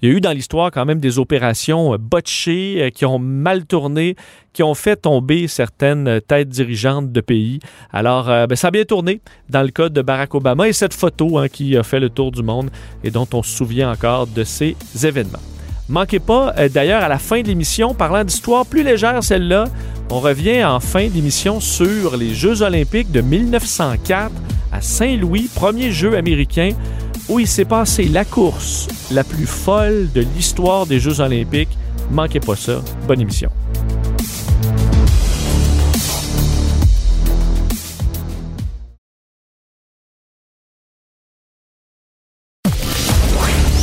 Il 0.00 0.08
y 0.08 0.12
a 0.12 0.16
eu 0.16 0.20
dans 0.20 0.32
l'histoire 0.32 0.72
quand 0.72 0.84
même 0.84 0.98
des 0.98 1.20
opérations 1.20 1.96
botchées 1.96 2.90
qui 2.92 3.04
ont 3.04 3.20
mal 3.20 3.66
tourné, 3.66 4.16
qui 4.52 4.64
ont 4.64 4.74
fait 4.74 4.96
tomber 4.96 5.46
certaines 5.46 6.20
têtes 6.26 6.48
dirigeantes 6.48 7.12
de 7.12 7.20
pays. 7.20 7.60
Alors, 7.92 8.24
ben, 8.24 8.56
ça 8.56 8.66
a 8.66 8.70
bien 8.72 8.82
tourné 8.82 9.20
dans 9.48 9.62
le 9.62 9.68
cas 9.68 9.90
de 9.90 10.02
Barack 10.02 10.34
Obama 10.34 10.66
et 10.66 10.72
cette 10.72 10.92
photo 10.92 11.38
hein, 11.38 11.46
qui 11.46 11.76
a 11.76 11.84
fait 11.84 12.00
le 12.00 12.10
tour 12.10 12.32
du 12.32 12.42
monde 12.42 12.68
et 13.04 13.12
dont 13.12 13.28
on 13.32 13.44
se 13.44 13.56
souvient 13.56 13.92
encore 13.92 14.26
de 14.26 14.42
ces 14.42 14.74
événements. 15.04 15.38
Manquez 15.92 16.20
pas, 16.20 16.54
euh, 16.56 16.70
d'ailleurs, 16.70 17.02
à 17.02 17.08
la 17.08 17.18
fin 17.18 17.42
de 17.42 17.48
l'émission, 17.48 17.92
parlant 17.92 18.24
d'histoire 18.24 18.64
plus 18.64 18.82
légère, 18.82 19.22
celle-là, 19.22 19.64
on 20.10 20.20
revient 20.20 20.64
en 20.64 20.80
fin 20.80 21.08
d'émission 21.08 21.60
sur 21.60 22.16
les 22.16 22.34
Jeux 22.34 22.62
olympiques 22.62 23.12
de 23.12 23.20
1904 23.20 24.32
à 24.72 24.80
Saint-Louis, 24.80 25.50
premier 25.54 25.92
jeu 25.92 26.16
américain, 26.16 26.70
où 27.28 27.40
il 27.40 27.46
s'est 27.46 27.66
passé 27.66 28.04
la 28.04 28.24
course 28.24 28.88
la 29.10 29.22
plus 29.22 29.44
folle 29.44 30.08
de 30.14 30.22
l'histoire 30.34 30.86
des 30.86 30.98
Jeux 30.98 31.20
olympiques. 31.20 31.76
Manquez 32.10 32.40
pas 32.40 32.56
ça. 32.56 32.80
Bonne 33.06 33.20
émission. 33.20 33.50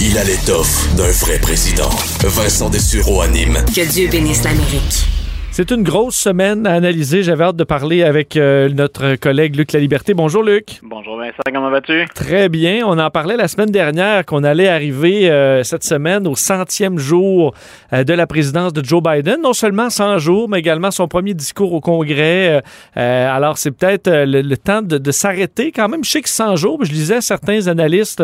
Il 0.01 0.17
a 0.17 0.23
l'étoffe 0.23 0.95
d'un 0.95 1.11
vrai 1.11 1.39
président. 1.39 1.89
Vincent 2.23 2.69
Dessureau 2.69 3.21
anime. 3.21 3.65
Que 3.75 3.85
Dieu 3.85 4.07
bénisse 4.07 4.43
l'Amérique. 4.43 5.18
C'est 5.59 5.71
une 5.71 5.83
grosse 5.83 6.15
semaine 6.15 6.65
à 6.65 6.71
analyser. 6.71 7.21
J'avais 7.21 7.43
hâte 7.43 7.57
de 7.57 7.65
parler 7.65 8.03
avec 8.03 8.37
euh, 8.37 8.69
notre 8.69 9.15
collègue 9.15 9.57
Luc 9.57 9.73
La 9.73 9.81
Liberté. 9.81 10.13
Bonjour 10.13 10.41
Luc. 10.41 10.79
Bonjour 10.83 11.17
Vincent, 11.17 11.41
comment 11.53 11.69
vas-tu? 11.69 12.05
Très 12.15 12.47
bien. 12.47 12.83
On 12.85 12.97
en 12.97 13.09
parlait 13.09 13.35
la 13.35 13.49
semaine 13.49 13.69
dernière 13.69 14.25
qu'on 14.25 14.45
allait 14.45 14.69
arriver 14.69 15.29
euh, 15.29 15.63
cette 15.63 15.83
semaine 15.83 16.29
au 16.29 16.37
centième 16.37 16.97
jour 16.97 17.53
euh, 17.91 18.05
de 18.05 18.13
la 18.13 18.25
présidence 18.25 18.71
de 18.71 18.81
Joe 18.81 19.03
Biden. 19.03 19.41
Non 19.41 19.51
seulement 19.51 19.89
100 19.89 20.19
jours, 20.19 20.47
mais 20.47 20.59
également 20.59 20.91
son 20.91 21.09
premier 21.09 21.33
discours 21.33 21.73
au 21.73 21.81
Congrès. 21.81 22.63
alors 22.95 23.57
c'est 23.57 23.71
peut-être 23.71 24.09
le, 24.09 24.55
temps 24.55 24.81
de, 24.81 25.11
s'arrêter 25.11 25.73
quand 25.73 25.89
même. 25.89 26.05
Je 26.05 26.09
sais 26.09 26.21
que 26.21 26.29
100 26.29 26.55
jours, 26.55 26.85
je 26.85 26.91
lisais 26.93 27.19
certains 27.19 27.67
analystes 27.67 28.23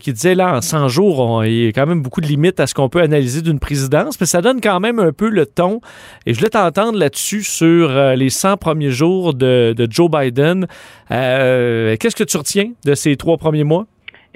qui 0.00 0.12
disaient 0.12 0.34
là, 0.34 0.56
en 0.56 0.60
100 0.60 0.88
jours, 0.88 1.44
il 1.44 1.66
y 1.66 1.68
a 1.68 1.72
quand 1.72 1.86
même 1.86 2.02
beaucoup 2.02 2.20
de 2.20 2.26
limites 2.26 2.58
à 2.58 2.66
ce 2.66 2.74
qu'on 2.74 2.88
peut 2.88 3.00
analyser 3.00 3.42
d'une 3.42 3.60
présidence, 3.60 4.20
mais 4.20 4.26
ça 4.26 4.42
donne 4.42 4.60
quand 4.60 4.80
même 4.80 4.98
un 4.98 5.12
peu 5.12 5.28
le 5.28 5.46
ton. 5.46 5.80
Et 6.26 6.34
je 6.34 6.38
voulais 6.40 6.50
t'entendre 6.70 6.98
là-dessus 6.98 7.42
sur 7.42 7.90
euh, 7.90 8.14
les 8.14 8.30
100 8.30 8.56
premiers 8.56 8.90
jours 8.90 9.34
de, 9.34 9.74
Joe 9.90 10.10
Biden. 10.10 10.66
Euh, 11.10 11.96
qu'est-ce 11.98 12.16
que 12.16 12.24
tu 12.24 12.36
retiens 12.36 12.72
de 12.84 12.94
ces 12.94 13.16
trois 13.16 13.36
premiers 13.36 13.64
mois? 13.64 13.86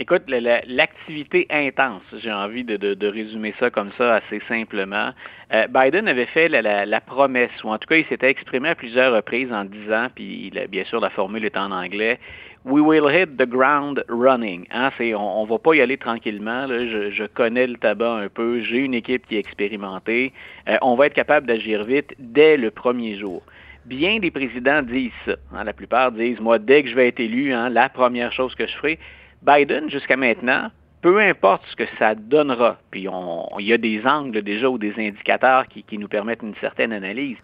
Écoute, 0.01 0.23
l'activité 0.29 1.49
intense, 1.51 2.03
j'ai 2.23 2.31
envie 2.31 2.63
de, 2.63 3.07
résumer 3.09 3.53
ça 3.59 3.71
comme 3.71 3.91
ça 3.99 4.17
assez 4.17 4.41
simplement. 4.47 5.11
Euh, 5.53 5.67
Biden 5.67 6.07
avait 6.07 6.27
fait 6.27 6.49
la, 6.49 7.01
promesse, 7.01 7.51
ou 7.65 7.71
en 7.71 7.79
tout 7.79 7.89
cas, 7.89 7.97
il 7.97 8.05
s'était 8.07 8.31
exprimé 8.31 8.69
à 8.69 8.75
plusieurs 8.77 9.13
reprises 9.13 9.53
en 9.53 9.65
disant, 9.65 10.07
puis 10.15 10.53
bien 10.69 10.85
sûr 10.85 11.01
la 11.01 11.11
formule 11.11 11.45
est 11.45 11.57
en 11.57 11.73
anglais, 11.73 12.21
We 12.65 12.83
will 12.83 13.09
hit 13.09 13.39
the 13.39 13.47
ground 13.47 14.05
running. 14.09 14.67
Hein, 14.71 14.91
on 15.15 15.45
ne 15.45 15.49
va 15.49 15.59
pas 15.59 15.75
y 15.75 15.81
aller 15.81 15.97
tranquillement. 15.97 16.67
Je, 16.67 17.27
connais 17.27 17.67
le 17.67 17.77
tabac 17.77 18.17
un 18.17 18.29
peu. 18.29 18.61
J'ai 18.61 18.79
une 18.79 18.95
équipe 18.95 19.27
qui 19.27 19.37
est 19.37 19.39
expérimentée. 19.39 20.33
Euh, 20.69 20.77
on 20.83 20.97
va 20.97 21.07
être 21.07 21.15
capable 21.15 21.47
d'agir 21.47 21.85
vite 21.85 22.15
dès 22.19 22.57
le 22.57 22.71
premier 22.71 23.17
jour. 23.17 23.43
Bien 23.87 24.19
des 24.19 24.31
présidents 24.31 24.83
disent 24.83 25.13
ça. 25.25 25.37
Hein? 25.55 25.65
la 25.65 25.73
plupart 25.73 26.13
disent, 26.13 26.41
moi, 26.41 26.59
dès 26.59 26.83
que 26.83 26.91
je 26.91 26.95
vais 26.95 27.09
être 27.09 27.21
élu, 27.21 27.53
hein, 27.53 27.71
la 27.71 27.89
première 27.89 28.33
chose 28.33 28.55
que 28.55 28.67
je 28.67 28.77
ferai. 28.77 28.99
Biden, 29.43 29.89
jusqu'à 29.89 30.17
maintenant, 30.17 30.71
peu 31.01 31.21
importe 31.21 31.63
ce 31.71 31.77
que 31.77 31.85
ça 31.99 32.15
donnera, 32.15 32.79
puis 32.91 33.07
il 33.59 33.67
y 33.67 33.73
a 33.73 33.79
des 33.79 34.05
angles 34.05 34.43
déjà 34.43 34.69
ou 34.69 34.79
des 34.79 34.93
indicateurs 34.99 35.67
qui, 35.69 35.99
nous 35.99 36.09
permettent 36.09 36.43
une 36.43 36.57
certaine 36.57 36.93
analyse, 36.93 37.37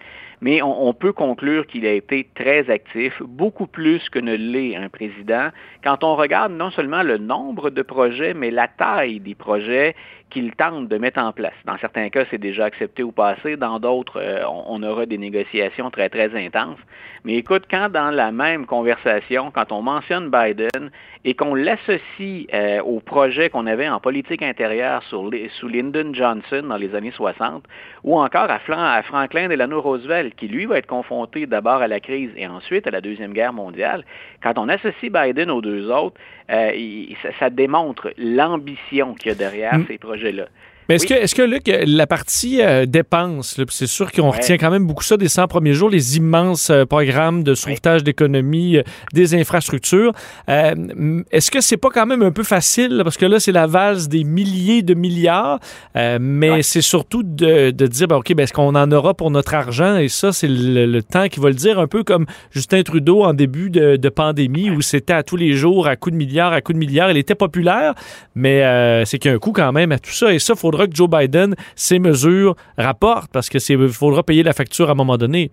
mais 0.44 0.60
on, 0.60 0.92
peut 0.92 1.14
conclure 1.14 1.66
qu'il 1.66 1.86
a 1.86 1.92
été 1.92 2.28
très 2.34 2.68
actif, 2.68 3.22
beaucoup 3.22 3.66
plus 3.66 4.10
que 4.10 4.18
ne 4.18 4.34
l'est 4.34 4.76
un 4.76 4.90
président, 4.90 5.48
quand 5.82 6.04
on 6.04 6.16
regarde 6.16 6.52
non 6.52 6.70
seulement 6.70 7.02
le 7.02 7.16
nombre 7.16 7.70
de 7.70 7.80
projets, 7.80 8.34
mais 8.34 8.50
la 8.50 8.68
taille 8.68 9.20
des 9.20 9.34
projets 9.34 9.96
qu'il 10.30 10.52
tente 10.52 10.88
de 10.88 10.98
mettre 10.98 11.20
en 11.20 11.32
place. 11.32 11.54
Dans 11.64 11.78
certains 11.78 12.08
cas, 12.08 12.24
c'est 12.30 12.38
déjà 12.38 12.64
accepté 12.64 13.02
ou 13.02 13.12
passé, 13.12 13.56
dans 13.56 13.78
d'autres, 13.78 14.20
euh, 14.20 14.42
on, 14.48 14.82
aura 14.82 15.06
des 15.06 15.18
négociations 15.18 15.90
très, 15.90 16.08
très 16.08 16.34
intenses. 16.34 16.78
Mais 17.24 17.34
écoute, 17.36 17.64
quand 17.70 17.88
dans 17.90 18.10
la 18.10 18.32
même 18.32 18.66
conversation, 18.66 19.50
quand 19.50 19.72
on 19.72 19.80
mentionne 19.80 20.30
Biden 20.30 20.90
et 21.24 21.34
qu'on 21.34 21.54
l'associe 21.54 22.46
euh, 22.52 22.82
au 22.82 23.00
projet 23.00 23.48
qu'on 23.48 23.66
avait 23.66 23.88
en 23.88 24.00
politique 24.00 24.42
intérieure 24.42 25.02
sous 25.04 25.68
Lyndon 25.68 26.12
Johnson 26.12 26.64
dans 26.68 26.76
les 26.76 26.94
années 26.94 27.12
60, 27.12 27.64
ou 28.02 28.18
encore 28.18 28.50
à, 28.50 28.58
à 28.68 29.02
Franklin 29.02 29.48
Delano 29.48 29.80
Roosevelt, 29.80 30.34
qui 30.34 30.48
lui 30.48 30.66
va 30.66 30.78
être 30.78 30.86
confronté 30.86 31.46
d'abord 31.46 31.80
à 31.80 31.88
la 31.88 32.00
crise 32.00 32.30
et 32.36 32.46
ensuite 32.46 32.86
à 32.86 32.90
la 32.90 33.00
Deuxième 33.00 33.32
Guerre 33.32 33.52
mondiale, 33.52 34.04
quand 34.42 34.58
on 34.58 34.68
associe 34.68 35.10
Biden 35.10 35.50
aux 35.50 35.62
deux 35.62 35.90
autres, 35.90 36.20
euh, 36.50 37.06
ça, 37.38 37.48
démontre 37.48 38.12
l'ambition 38.18 39.14
qu'il 39.14 39.28
y 39.28 39.32
a 39.32 39.34
derrière 39.34 39.78
mm. 39.78 39.86
ces 39.88 39.96
projets-là. 40.14 40.49
Mais 40.88 40.96
est-ce 40.96 41.06
que, 41.06 41.14
est 41.14 41.34
que, 41.34 41.42
Luc, 41.42 41.70
la 41.86 42.06
partie 42.06 42.60
euh, 42.60 42.86
dépenses, 42.86 43.60
c'est 43.70 43.86
sûr 43.86 44.12
qu'on 44.12 44.30
retient 44.30 44.58
quand 44.58 44.70
même 44.70 44.86
beaucoup 44.86 45.02
ça 45.02 45.16
des 45.16 45.28
100 45.28 45.48
premiers 45.48 45.72
jours, 45.72 45.88
les 45.88 46.16
immenses 46.16 46.70
euh, 46.70 46.84
programmes 46.84 47.42
de 47.42 47.54
sauvetage 47.54 48.04
d'économie, 48.04 48.78
des 49.12 49.34
infrastructures. 49.34 50.12
est-ce 50.48 51.50
que 51.50 51.60
c'est 51.60 51.76
pas 51.76 51.90
quand 51.90 52.06
même 52.06 52.22
un 52.22 52.32
peu 52.32 52.42
facile, 52.42 53.00
parce 53.04 53.16
que 53.16 53.26
là, 53.26 53.40
c'est 53.40 53.52
la 53.52 53.66
valse 53.66 54.08
des 54.08 54.24
milliers 54.24 54.82
de 54.82 54.94
milliards, 54.94 55.58
mais 55.94 56.62
c'est 56.62 56.82
surtout 56.82 57.22
de, 57.22 57.70
de 57.70 57.86
dire, 57.86 58.08
ben, 58.08 58.16
OK, 58.16 58.34
ben, 58.34 58.44
est-ce 58.44 58.52
qu'on 58.52 58.74
en 58.74 58.92
aura 58.92 59.14
pour 59.14 59.30
notre 59.30 59.54
argent? 59.54 59.96
Et 59.96 60.08
ça, 60.08 60.32
c'est 60.32 60.48
le, 60.48 61.02
temps 61.02 61.28
qui 61.28 61.40
va 61.40 61.48
le 61.48 61.54
dire, 61.54 61.78
un 61.78 61.86
peu 61.86 62.02
comme 62.02 62.26
Justin 62.50 62.82
Trudeau 62.82 63.24
en 63.24 63.34
début 63.34 63.70
de, 63.70 63.96
de 63.96 64.08
pandémie, 64.08 64.70
où 64.70 64.80
c'était 64.80 65.12
à 65.12 65.22
tous 65.22 65.36
les 65.36 65.52
jours, 65.52 65.86
à 65.86 65.96
coups 65.96 66.12
de 66.12 66.18
milliards 66.18 66.52
à 66.52 66.60
coup 66.60 66.72
de 66.72 66.78
milliards. 66.78 67.10
Il 67.10 67.16
était 67.16 67.34
populaire, 67.34 67.94
mais 68.34 68.62
euh, 68.62 69.04
c'est 69.04 69.18
qu'il 69.18 69.30
y 69.30 69.32
a 69.32 69.36
un 69.36 69.38
coût 69.38 69.52
quand 69.52 69.72
même 69.72 69.92
à 69.92 69.98
tout 69.98 70.10
ça. 70.12 70.32
Et 70.32 70.38
ça, 70.38 70.54
il 70.54 70.58
faudra 70.74 70.86
que 70.88 70.96
Joe 70.96 71.08
Biden, 71.08 71.54
ces 71.76 71.98
mesures, 71.98 72.56
rapporte 72.76 73.30
parce 73.32 73.48
qu'il 73.48 73.88
faudra 73.88 74.22
payer 74.22 74.42
la 74.42 74.52
facture 74.52 74.88
à 74.88 74.92
un 74.92 74.96
moment 74.96 75.16
donné. 75.16 75.50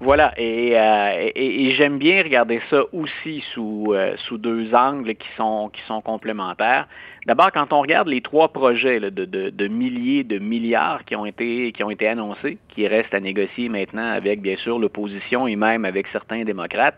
Voilà, 0.00 0.32
euh, 0.38 1.30
et, 1.34 1.72
j'aime 1.72 1.98
bien 1.98 2.22
regarder 2.22 2.60
ça 2.70 2.82
aussi 2.92 3.42
sous, 3.52 3.92
euh, 3.94 4.14
deux 4.30 4.72
angles 4.72 5.16
qui 5.16 5.26
sont, 5.36 5.72
complémentaires. 6.04 6.86
D'abord, 7.26 7.50
quand 7.52 7.72
on 7.72 7.80
regarde 7.80 8.06
les 8.06 8.20
trois 8.20 8.48
projets 8.52 9.00
de, 9.00 9.68
milliers 9.68 10.22
de 10.22 10.38
milliards 10.38 11.04
qui 11.04 11.16
ont, 11.16 11.26
été, 11.26 11.72
qui 11.72 11.82
ont 11.82 11.90
été 11.90 12.06
annoncés, 12.06 12.58
qui 12.68 12.86
restent 12.86 13.12
à 13.12 13.18
négocier 13.18 13.68
maintenant 13.68 14.08
avec, 14.12 14.40
bien 14.40 14.56
sûr, 14.56 14.78
l'opposition 14.78 15.48
et 15.48 15.56
même 15.56 15.84
avec 15.84 16.06
certains 16.12 16.44
démocrates, 16.44 16.96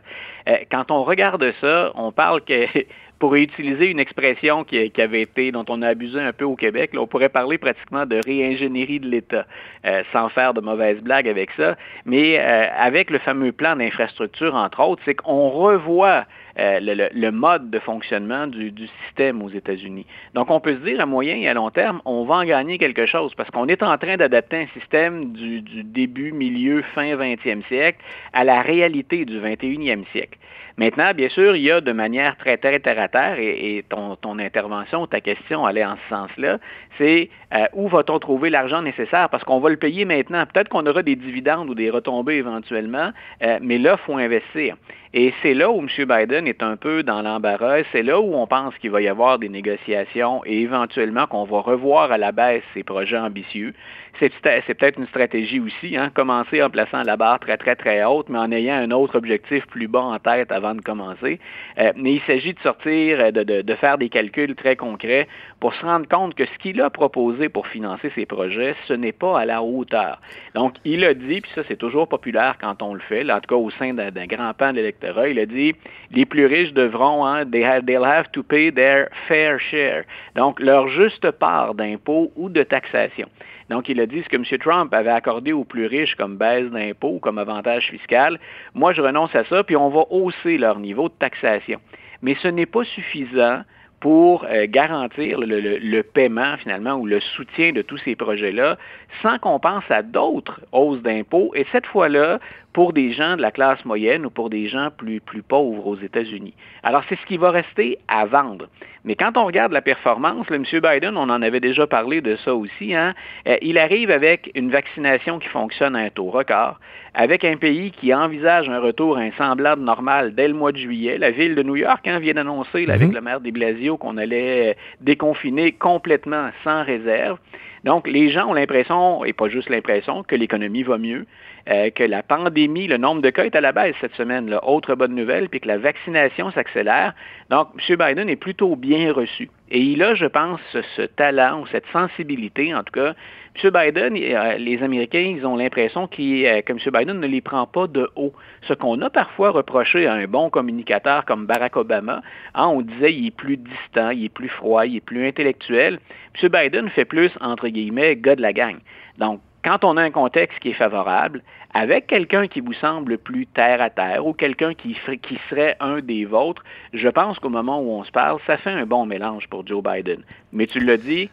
quand 0.70 0.90
on 0.90 1.02
regarde 1.02 1.52
ça, 1.62 1.92
on 1.94 2.12
parle 2.12 2.42
que 2.42 2.66
pour 3.20 3.34
utiliser 3.34 3.90
une 3.90 4.00
expression 4.00 4.64
qui, 4.64 4.90
avait 4.98 5.20
été, 5.20 5.52
dont 5.52 5.66
on 5.68 5.82
a 5.82 5.88
abusé 5.88 6.18
un 6.18 6.32
peu 6.32 6.46
au 6.46 6.56
Québec, 6.56 6.92
on 6.96 7.06
pourrait 7.06 7.28
parler 7.28 7.58
pratiquement 7.58 8.06
de 8.06 8.18
réingénierie 8.24 8.98
de 8.98 9.08
l'État, 9.08 9.46
euh, 9.84 10.02
sans 10.10 10.30
faire 10.30 10.54
de 10.54 10.62
mauvaises 10.62 11.00
blagues 11.00 11.28
avec 11.28 11.50
ça. 11.52 11.76
Mais 12.06 12.38
euh, 12.40 12.66
avec 12.78 13.10
le 13.10 13.18
fameux 13.18 13.52
plan 13.52 13.76
d'infrastructure, 13.76 14.54
entre 14.54 14.80
autres, 14.80 15.02
c'est 15.04 15.14
qu'on 15.14 15.50
revoit 15.50 16.24
euh, 16.58 16.80
le, 16.80 17.30
mode 17.30 17.70
de 17.70 17.78
fonctionnement 17.78 18.46
du, 18.46 18.72
système 19.04 19.42
aux 19.42 19.50
États-Unis. 19.50 20.06
Donc, 20.32 20.50
on 20.50 20.58
peut 20.58 20.74
se 20.74 20.80
dire 20.80 20.98
à 21.00 21.06
moyen 21.06 21.36
et 21.36 21.46
à 21.46 21.52
long 21.52 21.70
terme, 21.70 22.00
on 22.06 22.24
va 22.24 22.36
en 22.36 22.44
gagner 22.44 22.78
quelque 22.78 23.04
chose 23.04 23.34
parce 23.34 23.50
qu'on 23.50 23.68
est 23.68 23.82
en 23.82 23.98
train 23.98 24.16
d'adapter 24.16 24.56
un 24.56 24.66
système 24.80 25.32
du, 25.34 25.60
du 25.60 25.84
début, 25.84 26.32
milieu, 26.32 26.82
fin 26.94 27.14
20e 27.16 27.66
siècle 27.68 27.98
à 28.32 28.44
la 28.44 28.62
réalité 28.62 29.26
du 29.26 29.38
21e 29.38 30.10
siècle. 30.10 30.38
Maintenant, 30.80 31.12
bien 31.12 31.28
sûr, 31.28 31.56
il 31.56 31.62
y 31.62 31.70
a 31.70 31.82
de 31.82 31.92
manière 31.92 32.38
très, 32.38 32.56
très 32.56 32.80
terre 32.80 32.98
à 32.98 33.08
terre, 33.08 33.38
et, 33.38 33.84
ton, 33.90 34.16
ton, 34.16 34.38
intervention, 34.38 35.06
ta 35.06 35.20
question 35.20 35.66
allait 35.66 35.84
en 35.84 35.96
ce 35.96 36.08
sens-là, 36.08 36.56
c'est 36.96 37.28
euh, 37.54 37.66
où 37.74 37.86
va-t-on 37.88 38.18
trouver 38.18 38.48
l'argent 38.48 38.80
nécessaire? 38.80 39.28
Parce 39.28 39.44
qu'on 39.44 39.60
va 39.60 39.68
le 39.68 39.76
payer 39.76 40.06
maintenant. 40.06 40.42
Peut-être 40.46 40.70
qu'on 40.70 40.86
aura 40.86 41.02
des 41.02 41.16
dividendes 41.16 41.68
ou 41.68 41.74
des 41.74 41.90
retombées 41.90 42.36
éventuellement, 42.36 43.10
euh, 43.42 43.58
mais 43.60 43.76
là, 43.76 43.98
il 44.00 44.06
faut 44.06 44.16
investir. 44.16 44.76
Et 45.12 45.34
c'est 45.42 45.54
là 45.54 45.72
où 45.72 45.80
M. 45.80 45.88
Biden 45.88 46.46
est 46.46 46.62
un 46.62 46.76
peu 46.76 47.02
dans 47.02 47.20
l'embarras. 47.20 47.82
C'est 47.90 48.04
là 48.04 48.20
où 48.20 48.34
on 48.36 48.46
pense 48.46 48.76
qu'il 48.78 48.92
va 48.92 49.02
y 49.02 49.08
avoir 49.08 49.40
des 49.40 49.48
négociations 49.48 50.40
et 50.46 50.60
éventuellement 50.60 51.26
qu'on 51.26 51.42
va 51.42 51.60
revoir 51.60 52.12
à 52.12 52.18
la 52.18 52.30
baisse 52.30 52.62
ces 52.74 52.84
projets 52.84 53.18
ambitieux. 53.18 53.74
C'est 54.18 54.30
peut-être 54.40 54.98
une 54.98 55.06
stratégie 55.06 55.60
aussi, 55.60 55.96
hein, 55.96 56.10
commencer 56.12 56.62
en 56.62 56.68
plaçant 56.68 57.02
la 57.02 57.16
barre 57.16 57.40
très, 57.40 57.56
très, 57.56 57.74
très 57.74 58.04
haute, 58.04 58.28
mais 58.28 58.38
en 58.38 58.52
ayant 58.52 58.74
un 58.74 58.90
autre 58.90 59.16
objectif 59.16 59.66
plus 59.66 59.88
bas 59.88 60.02
en 60.02 60.18
tête 60.18 60.52
avant 60.52 60.74
de 60.74 60.80
commencer. 60.80 61.40
Euh, 61.78 61.92
mais 61.96 62.14
il 62.14 62.20
s'agit 62.22 62.52
de 62.52 62.60
sortir, 62.60 63.32
de, 63.32 63.42
de, 63.42 63.74
faire 63.76 63.98
des 63.98 64.10
calculs 64.10 64.54
très 64.54 64.76
concrets 64.76 65.26
pour 65.58 65.74
se 65.74 65.84
rendre 65.84 66.06
compte 66.06 66.34
que 66.34 66.44
ce 66.44 66.58
qu'il 66.58 66.80
a 66.82 66.90
proposé 66.90 67.48
pour 67.48 67.66
financer 67.66 68.12
ces 68.14 68.26
projets, 68.26 68.74
ce 68.86 68.92
n'est 68.92 69.12
pas 69.12 69.40
à 69.40 69.44
la 69.44 69.62
hauteur. 69.62 70.20
Donc, 70.54 70.74
il 70.84 71.04
a 71.04 71.14
dit, 71.14 71.40
puis 71.40 71.50
ça, 71.54 71.62
c'est 71.66 71.78
toujours 71.78 72.08
populaire 72.08 72.56
quand 72.60 72.82
on 72.82 72.94
le 72.94 73.00
fait, 73.00 73.30
en 73.30 73.40
tout 73.40 73.48
cas 73.48 73.60
au 73.60 73.70
sein 73.70 73.94
d'un 73.94 74.26
grand 74.26 74.52
pan 74.54 74.70
de 74.72 74.76
l'électorat, 74.76 74.99
il 75.02 75.38
a 75.38 75.46
dit 75.46 75.74
les 76.10 76.24
plus 76.24 76.46
riches 76.46 76.72
devront, 76.72 77.24
hein, 77.24 77.44
they'll 77.46 78.04
have 78.04 78.30
to 78.32 78.42
fair 78.48 79.60
share. 79.60 80.04
Donc, 80.36 80.60
leur 80.60 80.88
juste 80.88 81.30
part 81.30 81.74
d'impôts 81.74 82.32
ou 82.36 82.48
de 82.48 82.62
taxation. 82.62 83.28
Donc, 83.68 83.88
il 83.88 84.00
a 84.00 84.06
dit 84.06 84.22
ce 84.22 84.28
que 84.28 84.36
M. 84.36 84.44
Trump 84.58 84.92
avait 84.92 85.10
accordé 85.10 85.52
aux 85.52 85.64
plus 85.64 85.86
riches 85.86 86.16
comme 86.16 86.36
baisse 86.36 86.70
d'impôts, 86.70 87.20
comme 87.20 87.38
avantage 87.38 87.88
fiscal. 87.90 88.38
Moi, 88.74 88.92
je 88.92 89.00
renonce 89.00 89.34
à 89.36 89.44
ça, 89.44 89.62
puis 89.62 89.76
on 89.76 89.88
va 89.90 90.02
hausser 90.10 90.58
leur 90.58 90.80
niveau 90.80 91.08
de 91.08 91.14
taxation. 91.18 91.80
Mais 92.22 92.36
ce 92.42 92.48
n'est 92.48 92.66
pas 92.66 92.84
suffisant 92.84 93.62
pour 94.00 94.44
euh, 94.44 94.66
garantir 94.68 95.38
le, 95.40 96.02
paiement 96.02 96.56
finalement 96.56 96.94
ou 96.94 97.06
le 97.06 97.20
soutien 97.20 97.72
de 97.72 97.82
tous 97.82 97.98
ces 97.98 98.16
projets-là 98.16 98.78
sans 99.22 99.38
qu'on 99.38 99.60
pense 99.60 99.84
à 99.90 100.02
d'autres 100.02 100.60
hausses 100.72 101.02
d'impôts 101.02 101.52
et 101.54 101.66
cette 101.70 101.86
fois-là 101.86 102.40
pour 102.72 102.92
des 102.92 103.12
gens 103.12 103.36
de 103.36 103.42
la 103.42 103.50
classe 103.50 103.84
moyenne 103.84 104.26
ou 104.26 104.30
pour 104.30 104.50
des 104.50 104.68
gens 104.68 104.90
plus, 104.96 105.20
plus 105.20 105.42
pauvres 105.42 105.86
aux 105.86 105.96
États-Unis. 105.96 106.54
Alors 106.82 107.02
c'est 107.08 107.18
ce 107.18 107.26
qui 107.26 107.36
va 107.36 107.50
rester 107.50 107.98
à 108.08 108.26
vendre. 108.26 108.68
Mais 109.04 109.14
quand 109.14 109.36
on 109.36 109.46
regarde 109.46 109.72
la 109.72 109.80
performance, 109.80 110.48
le 110.50 110.56
M. 110.56 110.64
Biden, 110.72 111.16
on 111.16 111.30
en 111.30 111.42
avait 111.42 111.60
déjà 111.60 111.86
parlé 111.86 112.20
de 112.20 112.36
ça 112.36 112.54
aussi, 112.54 112.94
hein, 112.94 113.14
euh, 113.48 113.56
il 113.62 113.78
arrive 113.78 114.10
avec 114.10 114.50
une 114.54 114.70
vaccination 114.70 115.38
qui 115.38 115.48
fonctionne 115.48 115.96
à 115.96 116.00
un 116.00 116.10
taux 116.10 116.30
record, 116.30 116.78
avec 117.14 117.44
un 117.44 117.56
pays 117.56 117.92
qui 117.92 118.12
envisage 118.14 118.68
un 118.68 118.78
retour 118.78 119.16
à 119.16 119.20
un 119.20 119.32
semblable 119.32 119.82
normal 119.82 120.34
dès 120.34 120.48
le 120.48 120.54
mois 120.54 120.72
de 120.72 120.76
juillet. 120.76 121.18
La 121.18 121.30
ville 121.30 121.54
de 121.54 121.62
New 121.62 121.76
York 121.76 122.06
hein, 122.06 122.18
vient 122.18 122.34
d'annoncer, 122.34 122.86
avec 122.88 123.08
mhm. 123.08 123.14
le 123.14 123.20
maire 123.20 123.40
de 123.40 123.50
Blasio, 123.50 123.96
qu'on 123.96 124.18
allait 124.18 124.70
euh, 124.70 124.74
déconfiner 125.00 125.72
complètement 125.72 126.50
sans 126.62 126.84
réserve. 126.84 127.38
Donc, 127.84 128.06
les 128.06 128.28
gens 128.28 128.48
ont 128.48 128.54
l'impression, 128.54 129.24
et 129.24 129.32
pas 129.32 129.48
juste 129.48 129.70
l'impression, 129.70 130.22
que 130.22 130.36
l'économie 130.36 130.82
va 130.82 130.98
mieux, 130.98 131.24
euh, 131.68 131.90
que 131.90 132.04
la 132.04 132.22
pandémie, 132.22 132.86
le 132.86 132.96
nombre 132.96 133.22
de 133.22 133.30
cas 133.30 133.44
est 133.44 133.56
à 133.56 133.60
la 133.60 133.72
baisse 133.72 133.94
cette 134.00 134.14
semaine, 134.14 134.48
là. 134.48 134.66
autre 134.66 134.94
bonne 134.94 135.14
nouvelle, 135.14 135.48
puis 135.48 135.60
que 135.60 135.68
la 135.68 135.78
vaccination 135.78 136.50
s'accélère. 136.52 137.14
Donc, 137.50 137.68
M. 137.76 137.96
Biden 137.96 138.28
est 138.28 138.36
plutôt 138.36 138.76
bien 138.76 139.12
reçu. 139.12 139.50
Et 139.70 139.80
il 139.80 140.02
a, 140.02 140.14
je 140.14 140.26
pense, 140.26 140.60
ce 140.96 141.02
talent 141.02 141.60
ou 141.60 141.66
cette 141.66 141.86
sensibilité, 141.92 142.74
en 142.74 142.82
tout 142.82 142.92
cas. 142.92 143.14
M. 143.62 143.70
Biden, 143.70 144.16
euh, 144.16 144.58
les 144.58 144.82
Américains, 144.82 145.34
ils 145.36 145.44
ont 145.44 145.56
l'impression 145.56 146.04
euh, 146.04 146.62
que 146.62 146.72
M. 146.72 146.78
Biden 146.92 147.20
ne 147.20 147.26
les 147.26 147.40
prend 147.40 147.66
pas 147.66 147.86
de 147.86 148.08
haut. 148.16 148.32
Ce 148.62 148.72
qu'on 148.72 149.00
a 149.02 149.10
parfois 149.10 149.50
reproché 149.50 150.06
à 150.06 150.14
un 150.14 150.26
bon 150.26 150.50
communicateur 150.50 151.24
comme 151.24 151.46
Barack 151.46 151.76
Obama, 151.76 152.22
hein, 152.54 152.66
on 152.68 152.80
disait 152.82 153.12
il 153.12 153.26
est 153.26 153.36
plus 153.36 153.56
distant, 153.56 154.10
il 154.10 154.24
est 154.24 154.28
plus 154.28 154.48
froid, 154.48 154.86
il 154.86 154.96
est 154.96 155.04
plus 155.04 155.26
intellectuel. 155.26 155.98
M. 156.40 156.48
Biden 156.48 156.88
fait 156.90 157.04
plus, 157.04 157.30
entre 157.40 157.68
guillemets, 157.68 158.16
gars 158.16 158.36
de 158.36 158.42
la 158.42 158.52
gang. 158.52 158.76
Donc, 159.18 159.40
quand 159.64 159.84
on 159.84 159.96
a 159.96 160.02
un 160.02 160.10
contexte 160.10 160.58
qui 160.60 160.70
est 160.70 160.74
favorable, 160.74 161.42
avec 161.74 162.06
quelqu'un 162.06 162.48
qui 162.48 162.60
vous 162.60 162.72
semble 162.72 163.18
plus 163.18 163.46
terre 163.46 163.80
à 163.80 163.90
terre 163.90 164.26
ou 164.26 164.32
quelqu'un 164.32 164.74
qui, 164.74 164.96
qui 165.22 165.38
serait 165.48 165.76
un 165.80 166.00
des 166.00 166.24
vôtres, 166.24 166.64
je 166.92 167.08
pense 167.08 167.38
qu'au 167.38 167.50
moment 167.50 167.80
où 167.80 167.90
on 167.90 168.04
se 168.04 168.10
parle, 168.10 168.38
ça 168.46 168.56
fait 168.56 168.70
un 168.70 168.86
bon 168.86 169.06
mélange 169.06 169.46
pour 169.48 169.66
Joe 169.66 169.82
Biden. 169.82 170.22
Mais 170.52 170.66
tu 170.66 170.80
l'as 170.80 170.96
dit, 170.96 171.30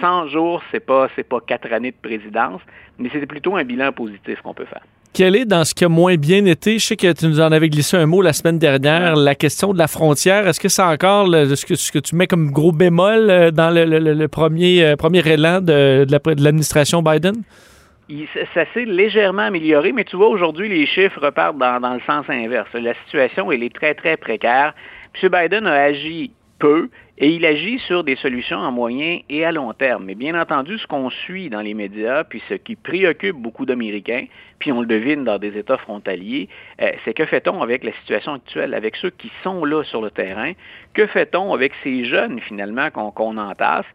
100 0.00 0.28
jours, 0.28 0.62
c'est 0.70 0.84
pas 0.84 1.08
c'est 1.16 1.28
pas 1.28 1.40
quatre 1.40 1.72
années 1.72 1.90
de 1.90 2.08
présidence, 2.08 2.60
mais 2.98 3.08
c'est 3.12 3.26
plutôt 3.26 3.56
un 3.56 3.64
bilan 3.64 3.92
positif 3.92 4.40
qu'on 4.42 4.54
peut 4.54 4.66
faire. 4.66 4.82
Quel 5.12 5.34
est 5.34 5.44
dans 5.44 5.64
ce 5.64 5.74
qui 5.74 5.84
a 5.84 5.88
moins 5.88 6.14
bien 6.14 6.44
été? 6.44 6.78
Je 6.78 6.86
sais 6.86 6.96
que 6.96 7.12
tu 7.12 7.26
nous 7.26 7.40
en 7.40 7.50
avais 7.50 7.68
glissé 7.68 7.96
un 7.96 8.06
mot 8.06 8.22
la 8.22 8.32
semaine 8.32 8.60
dernière, 8.60 9.16
la 9.16 9.34
question 9.34 9.72
de 9.72 9.78
la 9.78 9.88
frontière. 9.88 10.46
Est-ce 10.46 10.60
que 10.60 10.68
c'est 10.68 10.82
encore 10.82 11.26
ce, 11.26 11.66
que, 11.66 11.74
ce, 11.74 11.90
que, 11.90 11.98
tu 11.98 12.14
mets 12.14 12.28
comme 12.28 12.52
gros 12.52 12.70
bémol 12.70 13.28
euh, 13.28 13.50
dans 13.50 13.70
le, 13.70 14.28
premier, 14.28 14.84
euh, 14.84 14.94
premier 14.94 15.26
élan 15.26 15.60
de, 15.60 16.04
de 16.04 16.42
l'administration 16.44 17.02
Biden? 17.02 17.42
Ça 18.54 18.64
s'est 18.72 18.84
légèrement 18.84 19.42
amélioré, 19.42 19.92
mais 19.92 20.04
tu 20.04 20.16
vois, 20.16 20.28
aujourd'hui, 20.28 20.68
les 20.68 20.86
chiffres 20.86 21.20
repartent 21.20 21.58
dans, 21.58 21.80
dans, 21.80 21.94
le 21.94 22.00
sens 22.00 22.28
inverse. 22.28 22.72
La 22.74 22.94
situation, 23.04 23.50
elle 23.52 23.62
est 23.62 23.74
très, 23.74 23.94
très 23.94 24.16
précaire. 24.16 24.74
M. 25.20 25.30
Biden 25.30 25.66
a 25.66 25.74
agi 25.74 26.32
peu 26.60 26.90
et 27.18 27.28
il 27.28 27.44
agit 27.44 27.78
sur 27.80 28.04
des 28.04 28.16
solutions 28.16 28.62
à 28.62 28.70
moyen 28.70 29.20
et 29.28 29.44
à 29.44 29.52
long 29.52 29.72
terme. 29.74 30.04
Mais 30.04 30.14
bien 30.14 30.40
entendu, 30.40 30.78
ce 30.78 30.86
qu'on 30.86 31.10
suit 31.10 31.50
dans 31.50 31.60
les 31.60 31.74
médias, 31.74 32.24
puis 32.24 32.42
ce 32.48 32.54
qui 32.54 32.76
préoccupe 32.76 33.36
beaucoup 33.36 33.66
d'Américains, 33.66 34.26
puis 34.58 34.72
on 34.72 34.80
le 34.80 34.86
devine 34.86 35.24
dans 35.24 35.38
des 35.38 35.58
États 35.58 35.76
frontaliers, 35.78 36.48
euh, 36.80 36.90
c'est 37.04 37.14
que 37.14 37.26
fait-on 37.26 37.60
avec 37.62 37.84
la 37.84 37.92
situation 37.92 38.34
actuelle, 38.34 38.72
avec 38.72 38.96
ceux 38.96 39.10
qui 39.10 39.30
sont 39.42 39.64
là 39.64 39.82
sur 39.84 40.00
le 40.00 40.10
terrain? 40.10 40.52
Que 40.94 41.06
fait-on 41.06 41.52
avec 41.52 41.72
ces 41.82 42.04
jeunes, 42.04 42.40
finalement, 42.40 42.90
qu'on 42.90 43.36
entasse? 43.36 43.86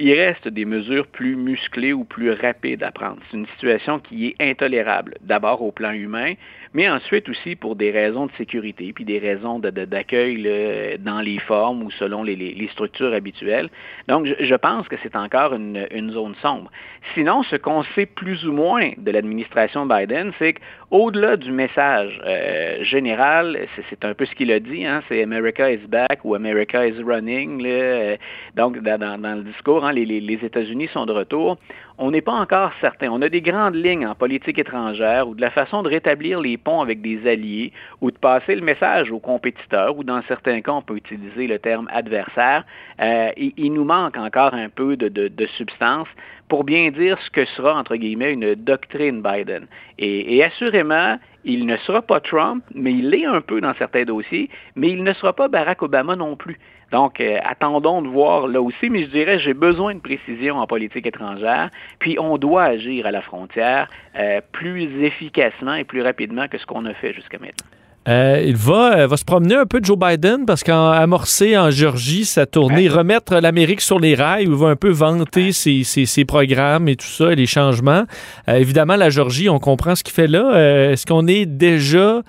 Il 0.00 0.14
reste 0.14 0.48
des 0.48 0.64
mesures 0.64 1.06
plus 1.06 1.36
musclées 1.36 1.92
ou 1.92 2.04
plus 2.04 2.30
rapides 2.30 2.82
à 2.82 2.90
prendre. 2.90 3.18
C'est 3.30 3.36
une 3.36 3.46
situation 3.48 3.98
qui 3.98 4.28
est 4.28 4.36
intolérable, 4.40 5.18
d'abord 5.20 5.60
au 5.60 5.72
plan 5.72 5.92
humain, 5.92 6.32
mais 6.72 6.88
ensuite 6.88 7.28
aussi 7.28 7.56
pour 7.56 7.74
des 7.74 7.90
raisons 7.90 8.26
de 8.26 8.32
sécurité, 8.38 8.92
puis 8.92 9.04
des 9.04 9.18
raisons 9.18 9.58
d'accueil 9.58 10.42
de, 10.42 10.96
dans 10.98 11.20
les 11.20 11.38
formes 11.38 11.82
ou 11.82 11.90
selon 11.90 12.22
les, 12.22 12.68
structures 12.72 13.12
habituelles. 13.12 13.68
Donc, 14.06 14.26
je, 14.38 14.54
pense 14.54 14.86
que 14.86 14.96
c'est 15.02 15.16
encore 15.16 15.54
une, 15.54 16.10
zone 16.12 16.34
sombre. 16.40 16.70
Sinon, 17.14 17.42
ce 17.42 17.56
qu'on 17.56 17.82
sait 17.94 18.06
plus 18.06 18.46
ou 18.46 18.52
moins 18.52 18.90
de 18.96 19.10
l'administration 19.10 19.86
Biden, 19.86 20.32
c'est 20.38 20.54
qu'au-delà 20.54 21.36
du 21.36 21.50
message 21.50 22.20
euh, 22.24 22.84
général, 22.84 23.66
c'est 23.88 24.04
un 24.04 24.14
peu 24.14 24.24
ce 24.24 24.34
qu'il 24.34 24.52
a 24.52 24.60
dit, 24.60 24.86
hein, 24.86 25.02
c'est 25.08 25.22
America 25.22 25.70
is 25.70 25.86
back 25.88 26.20
ou 26.24 26.34
America 26.34 26.86
is 26.86 27.02
running. 27.02 27.62
Là, 27.62 28.16
donc, 28.54 28.78
dans, 28.78 29.36
le 29.36 29.42
discours, 29.42 29.84
hein, 29.84 29.92
les 29.92 30.38
États-Unis 30.42 30.88
sont 30.92 31.06
de 31.06 31.12
retour 31.12 31.58
on 32.00 32.10
n'est 32.10 32.22
pas 32.22 32.32
encore 32.32 32.72
certain. 32.80 33.10
On 33.10 33.20
a 33.20 33.28
des 33.28 33.42
grandes 33.42 33.74
lignes 33.74 34.06
en 34.06 34.14
politique 34.14 34.58
étrangère 34.58 35.28
ou 35.28 35.34
de 35.34 35.40
la 35.42 35.50
façon 35.50 35.82
de 35.82 35.88
rétablir 35.88 36.40
les 36.40 36.56
ponts 36.56 36.80
avec 36.80 37.02
des 37.02 37.28
alliés 37.28 37.74
ou 38.00 38.10
de 38.10 38.16
passer 38.16 38.54
le 38.54 38.62
message 38.62 39.12
aux 39.12 39.18
compétiteurs 39.18 39.96
ou 39.98 40.02
dans 40.02 40.22
certains 40.26 40.62
cas, 40.62 40.72
on 40.72 40.80
peut 40.80 40.96
utiliser 40.96 41.46
le 41.46 41.58
terme 41.58 41.88
adversaire. 41.92 42.64
Euh, 43.02 43.28
il, 43.36 43.74
nous 43.74 43.84
manque 43.84 44.16
encore 44.16 44.54
un 44.54 44.70
peu 44.70 44.96
de, 44.96 45.46
substance 45.58 46.08
pour 46.48 46.64
bien 46.64 46.90
dire 46.90 47.18
ce 47.22 47.30
que 47.30 47.44
sera, 47.44 47.78
entre 47.78 47.96
guillemets, 47.96 48.32
une 48.32 48.54
doctrine 48.54 49.20
Biden. 49.20 49.66
Et, 49.98 50.36
et, 50.36 50.42
assurément, 50.42 51.18
il 51.44 51.66
ne 51.66 51.76
sera 51.76 52.00
pas 52.00 52.20
Trump, 52.20 52.64
mais 52.74 52.92
il 52.92 53.10
l'est 53.10 53.26
un 53.26 53.42
peu 53.42 53.60
dans 53.60 53.74
certains 53.74 54.04
dossiers, 54.04 54.48
mais 54.74 54.88
il 54.88 55.04
ne 55.04 55.12
sera 55.12 55.34
pas 55.34 55.48
Barack 55.48 55.82
Obama 55.82 56.16
non 56.16 56.34
plus. 56.34 56.58
Donc, 56.92 57.20
euh, 57.20 57.38
attendons 57.44 58.02
de 58.02 58.08
voir 58.08 58.48
là 58.48 58.60
aussi, 58.60 58.90
mais 58.90 59.04
je 59.04 59.10
dirais, 59.10 59.38
j'ai 59.38 59.54
besoin 59.54 59.94
de 59.94 60.00
précision 60.00 60.56
en 60.56 60.66
politique 60.66 61.06
étrangère, 61.06 61.70
puis 61.98 62.18
on 62.18 62.36
doit 62.36 62.64
agir 62.64 63.06
à 63.06 63.10
la 63.10 63.22
frontière 63.22 63.88
euh, 64.18 64.40
plus 64.52 65.04
efficacement 65.04 65.74
et 65.74 65.84
plus 65.84 66.02
rapidement 66.02 66.48
que 66.48 66.58
ce 66.58 66.66
qu'on 66.66 66.84
a 66.86 66.94
fait 66.94 67.12
jusqu'à 67.12 67.38
maintenant. 67.38 67.66
Euh, 68.08 68.42
il 68.44 68.56
va, 68.56 69.06
va 69.06 69.16
se 69.18 69.26
promener 69.26 69.54
un 69.56 69.66
peu 69.66 69.78
Joe 69.82 69.96
Biden 69.96 70.46
parce 70.46 70.64
qu'en 70.64 70.90
amorcé 70.90 71.56
en 71.58 71.70
Géorgie 71.70 72.24
sa 72.24 72.46
tournée, 72.46 72.88
remettre 72.88 73.36
l'Amérique 73.36 73.82
sur 73.82 74.00
les 74.00 74.14
rails, 74.14 74.48
où 74.48 74.52
il 74.52 74.56
va 74.56 74.68
un 74.68 74.76
peu 74.76 74.88
vanter 74.88 75.52
ses, 75.52 75.84
ses, 75.84 76.24
programmes 76.24 76.88
et 76.88 76.96
tout 76.96 77.06
ça, 77.06 77.34
les 77.34 77.44
changements. 77.44 78.04
évidemment, 78.48 78.96
la 78.96 79.10
Géorgie, 79.10 79.50
on 79.50 79.58
comprend 79.58 79.94
ce 79.94 80.02
qu'il 80.02 80.14
fait 80.14 80.28
là. 80.28 80.90
Est-ce 80.90 81.04
qu'on 81.04 81.26
est 81.26 81.44
déjà 81.44 82.22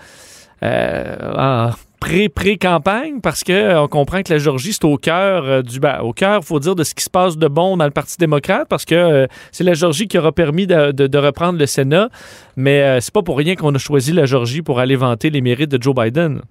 en 0.62 1.70
pré-pré-campagne 2.02 3.22
parce 3.22 3.44
qu'on 3.44 3.54
euh, 3.54 3.88
comprend 3.88 4.24
que 4.24 4.34
la 4.34 4.40
Géorgie, 4.40 4.74
c'est 4.74 4.84
au 4.84 4.98
cœur 4.98 5.46
euh, 5.46 5.62
du. 5.62 5.80
Ben, 5.80 6.00
au 6.02 6.12
cœur, 6.12 6.44
faut 6.44 6.60
dire, 6.60 6.76
de 6.76 6.84
ce 6.84 6.94
qui 6.94 7.04
se 7.04 7.10
passe 7.10 7.38
de 7.38 7.48
bon 7.48 7.78
dans 7.78 7.86
le 7.86 7.92
Parti 7.92 8.18
démocrate 8.18 8.68
parce 8.68 8.84
que 8.84 8.96
euh, 8.96 9.28
c'est 9.52 9.64
la 9.64 9.76
Géorgie 9.76 10.08
qui 10.08 10.18
aura 10.18 10.32
permis 10.34 10.68
de, 10.68 11.18
reprendre 11.18 11.58
le 11.60 11.66
Sénat. 11.66 12.10
Mais 12.58 13.00
c'est 13.00 13.14
pas 13.14 13.22
pour 13.22 13.38
rien 13.38 13.56
qu'on 13.56 13.74
a 13.76 13.78
choisi 13.78 14.12
la 14.12 14.26
Géorgie 14.26 14.64
pour 14.64 14.80
aller 14.80 14.96
vanter 14.96 15.30
les 15.30 15.42
mérites 15.42 15.70
de 15.70 15.82
Joe 15.82 15.96
Biden. 15.96 16.42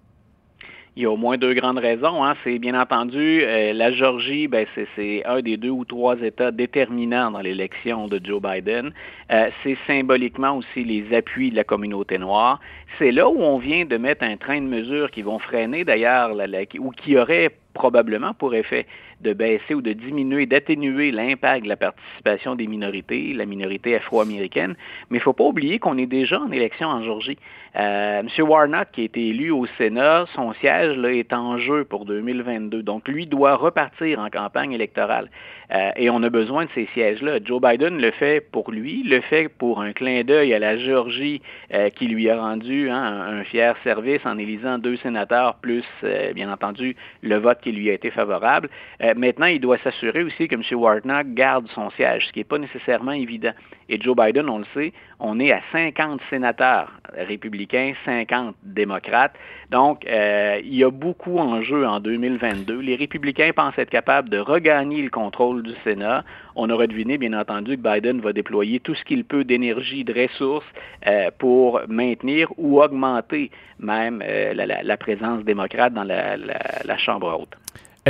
Il 0.96 1.04
y 1.04 1.06
a 1.06 1.10
au 1.10 1.16
moins 1.16 1.38
deux 1.38 1.54
grandes 1.54 1.78
raisons. 1.78 2.24
Hein. 2.24 2.34
C'est 2.42 2.58
bien 2.58 2.78
entendu 2.78 3.40
la 3.40 3.92
Géorgie, 3.92 4.48
ben, 4.48 4.66
c'est 4.96 5.24
un 5.24 5.40
des 5.40 5.56
deux 5.56 5.70
ou 5.70 5.84
trois 5.84 6.20
États 6.20 6.50
déterminants 6.50 7.30
dans 7.30 7.40
l'élection 7.40 8.08
de 8.08 8.20
Joe 8.22 8.42
Biden. 8.42 8.92
c'est 9.28 9.78
symboliquement 9.86 10.56
aussi 10.56 10.84
les 10.84 11.14
appuis 11.16 11.50
de 11.50 11.56
la 11.56 11.64
communauté 11.64 12.18
noire. 12.18 12.60
C'est 12.98 13.12
là 13.12 13.28
où 13.28 13.40
on 13.40 13.58
vient 13.58 13.84
de 13.84 13.96
mettre 13.96 14.24
un 14.24 14.36
train 14.36 14.60
de 14.60 14.66
mesures 14.66 15.10
qui 15.10 15.22
vont 15.22 15.38
freiner 15.38 15.84
d'ailleurs, 15.84 16.32
ou 16.80 16.90
qui 16.90 17.16
auraient 17.16 17.50
probablement 17.72 18.34
pour 18.34 18.54
effet 18.54 18.86
de 19.20 19.32
baisser 19.32 19.74
ou 19.74 19.82
de 19.82 19.92
diminuer, 19.92 20.46
d'atténuer 20.46 21.12
l'impact 21.12 21.64
de 21.64 21.68
la 21.68 21.76
participation 21.76 22.54
des 22.54 22.66
minorités, 22.66 23.32
la 23.34 23.46
minorité 23.46 23.94
afro-américaine. 23.94 24.74
Mais 25.10 25.18
il 25.18 25.20
ne 25.20 25.24
faut 25.24 25.32
pas 25.32 25.44
oublier 25.44 25.78
qu'on 25.78 25.98
est 25.98 26.06
déjà 26.06 26.40
en 26.40 26.50
élection 26.50 26.88
en 26.88 27.02
Georgie. 27.02 27.38
Euh, 27.76 28.20
M. 28.20 28.28
Warnock, 28.48 28.88
qui 28.92 29.02
a 29.02 29.04
été 29.04 29.28
élu 29.28 29.50
au 29.50 29.66
Sénat, 29.78 30.26
son 30.34 30.52
siège 30.54 30.96
là, 30.96 31.12
est 31.12 31.32
en 31.32 31.58
jeu 31.58 31.84
pour 31.84 32.04
2022. 32.04 32.82
Donc, 32.82 33.06
lui 33.08 33.26
doit 33.26 33.56
repartir 33.56 34.18
en 34.18 34.28
campagne 34.28 34.72
électorale. 34.72 35.28
Euh, 35.72 35.90
et 35.96 36.10
on 36.10 36.22
a 36.22 36.30
besoin 36.30 36.64
de 36.64 36.70
ces 36.74 36.86
sièges-là. 36.94 37.38
Joe 37.44 37.60
Biden 37.60 38.00
le 38.00 38.10
fait 38.10 38.40
pour 38.40 38.72
lui, 38.72 39.04
le 39.04 39.20
fait 39.20 39.48
pour 39.48 39.80
un 39.80 39.92
clin 39.92 40.24
d'œil 40.24 40.52
à 40.52 40.58
la 40.58 40.76
Géorgie 40.76 41.42
euh, 41.72 41.90
qui 41.90 42.08
lui 42.08 42.28
a 42.28 42.40
rendu 42.40 42.90
hein, 42.90 43.02
un, 43.02 43.44
fier 43.44 43.76
service 43.84 44.24
en 44.24 44.36
élisant 44.38 44.78
deux 44.78 44.96
sénateurs, 44.96 45.56
plus, 45.56 45.84
euh, 46.02 46.32
bien 46.32 46.52
entendu, 46.52 46.96
le 47.22 47.36
vote 47.36 47.60
qui 47.60 47.72
lui 47.72 47.88
a 47.90 47.92
été 47.92 48.10
favorable. 48.10 48.68
maintenant, 49.16 49.46
il 49.46 49.60
doit 49.60 49.78
s'assurer 49.78 50.22
aussi 50.24 50.48
que 50.48 50.56
M. 50.56 50.62
Warnock 50.72 51.34
garde 51.34 51.68
son 51.68 51.90
siège, 51.90 52.26
ce 52.26 52.32
qui 52.32 52.40
n'est 52.40 52.44
pas 52.44 52.58
nécessairement 52.58 53.12
évident. 53.12 53.52
Et 53.88 54.00
Joe 54.00 54.16
Biden, 54.16 54.48
on 54.48 54.58
le 54.58 54.66
sait, 54.74 54.92
on 55.18 55.38
est 55.40 55.52
à 55.52 55.60
50 55.72 56.20
sénateurs 56.30 56.92
républicains, 57.16 57.59
50 58.04 58.54
démocrates. 58.62 59.34
Donc, 59.70 60.06
euh, 60.06 60.60
il 60.64 60.74
y 60.74 60.84
a 60.84 60.90
beaucoup 60.90 61.38
en 61.38 61.62
jeu 61.62 61.86
en 61.86 62.00
2022. 62.00 62.80
Les 62.80 62.96
républicains 62.96 63.50
pensent 63.54 63.78
être 63.78 63.90
capables 63.90 64.28
de 64.28 64.38
regagner 64.38 65.02
le 65.02 65.10
contrôle 65.10 65.62
du 65.62 65.74
Sénat. 65.84 66.24
On 66.56 66.70
aura 66.70 66.86
deviné, 66.86 67.18
bien 67.18 67.32
entendu, 67.32 67.76
que 67.76 67.82
Biden 67.82 68.20
va 68.20 68.32
déployer 68.32 68.80
tout 68.80 68.94
ce 68.94 69.04
qu'il 69.04 69.24
peut 69.24 69.44
d'énergie, 69.44 70.04
de 70.04 70.12
ressources 70.12 70.66
euh, 71.06 71.30
pour 71.38 71.80
maintenir 71.88 72.48
ou 72.56 72.82
augmenter 72.82 73.50
même 73.78 74.22
euh, 74.26 74.54
la, 74.54 74.96
présence 74.96 75.44
démocrate 75.44 75.94
dans 75.94 76.04
la 76.04 76.98
Chambre 76.98 77.38
haute. 77.40 77.56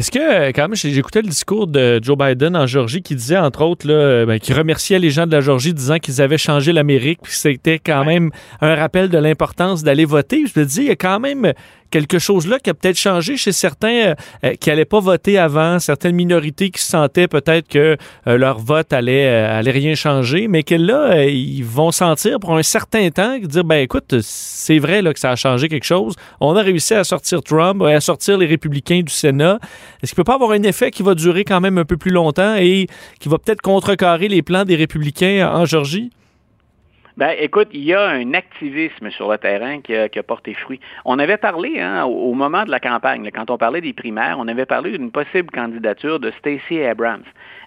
Est-ce 0.01 0.11
que, 0.11 0.19
euh, 0.19 0.53
quand 0.55 0.63
même, 0.63 0.75
j'écoutais 0.75 1.21
le 1.21 1.29
discours 1.29 1.67
de 1.67 2.01
Joe 2.03 2.17
Biden 2.17 2.57
en 2.57 2.67
Georgie 2.67 3.03
qui 3.03 3.15
disait, 3.15 3.37
entre 3.37 3.61
autres, 3.61 3.87
là, 3.87 3.93
euh, 3.93 4.25
ben, 4.25 4.39
qui 4.39 4.55
remerciait 4.55 4.99
les 4.99 5.11
gens 5.11 5.27
de 5.27 5.33
la 5.33 5.43
Georgie 5.43 5.75
disant 5.75 5.99
qu'ils 5.99 6.23
avaient 6.23 6.39
changé 6.39 6.73
l'Amérique, 6.73 7.19
puis 7.23 7.35
c'était 7.35 7.79
quand 7.79 8.07
même 8.07 8.31
un 8.63 8.75
rappel 8.77 9.11
de 9.11 9.19
l'importance 9.19 9.83
d'aller 9.83 10.07
voter. 10.07 10.47
Je 10.47 10.55
te 10.55 10.61
dis, 10.61 10.81
il 10.81 10.87
y 10.87 10.91
a 10.91 10.97
quand 10.97 11.21
même 11.21 11.53
quelque 11.90 12.18
chose 12.18 12.46
là 12.46 12.59
qui 12.59 12.70
a 12.70 12.74
peut-être 12.74 12.96
changé 12.96 13.37
chez 13.37 13.53
certains 13.53 14.14
qui 14.61 14.68
n'allaient 14.68 14.85
pas 14.85 15.00
voter 15.00 15.38
avant, 15.38 15.79
certaines 15.79 16.14
minorités 16.14 16.70
qui 16.70 16.83
sentaient 16.83 17.29
peut-être 17.29 17.68
que 17.68 17.96
leur 18.26 18.59
vote 18.59 18.92
allait, 18.92 19.26
allait 19.26 19.70
rien 19.70 19.94
changer, 19.94 20.48
mais 20.48 20.62
que 20.62 20.74
là, 20.74 21.24
ils 21.24 21.64
vont 21.64 21.90
sentir 21.90 22.38
pour 22.40 22.57
un 22.57 22.62
certain 22.62 23.11
temps, 23.11 23.38
dire, 23.38 23.64
ben 23.64 23.76
écoute, 23.76 24.14
c'est 24.20 24.79
vrai 24.79 25.03
là, 25.03 25.12
que 25.12 25.20
ça 25.20 25.31
a 25.31 25.37
changé 25.37 25.68
quelque 25.68 25.85
chose. 25.85 26.14
On 26.40 26.57
a 26.57 26.62
réussi 26.62 26.94
à 26.94 27.05
sortir 27.05 27.42
Trump, 27.42 27.83
à 27.83 28.00
sortir 28.00 28.38
les 28.38 28.46
républicains 28.46 29.00
du 29.00 29.12
Sénat. 29.12 29.59
Est-ce 30.03 30.12
qu'il 30.12 30.16
peut 30.16 30.24
pas 30.24 30.35
avoir 30.35 30.53
un 30.53 30.62
effet 30.62 30.90
qui 30.90 31.03
va 31.03 31.14
durer 31.14 31.44
quand 31.44 31.61
même 31.61 31.79
un 31.79 31.85
peu 31.85 31.96
plus 31.96 32.11
longtemps 32.11 32.55
et 32.57 32.87
qui 33.18 33.29
va 33.29 33.38
peut-être 33.38 33.62
contrecarrer 33.62 34.29
les 34.29 34.42
plans 34.42 34.64
des 34.64 34.76
républicains 34.76 35.50
en 35.53 35.64
Georgie? 35.64 36.11
Ben, 37.16 37.35
écoute, 37.38 37.68
il 37.73 37.83
y 37.83 37.92
a 37.92 38.07
un 38.09 38.35
activisme 38.35 39.11
sur 39.11 39.31
le 39.31 39.38
terrain 39.38 39.81
qui 39.81 39.94
a, 39.96 40.09
porté 40.23 40.55
fruit. 40.55 40.81
On 41.05 41.18
avait 41.18 41.37
parlé 41.37 41.81
hein, 41.81 42.05
au, 42.05 42.35
moment 42.35 42.64
de 42.64 42.70
la 42.70 42.81
campagne, 42.81 43.29
quand 43.35 43.51
on 43.51 43.59
parlait 43.59 43.81
des 43.81 43.92
primaires, 43.92 44.37
on 44.38 44.49
avait 44.49 44.66
parlé 44.66 44.96
d'une 44.96 45.11
possible 45.11 45.51
candidature 45.51 46.20
de 46.20 46.31
Stacey 46.38 46.87
Abrams. 46.87 47.25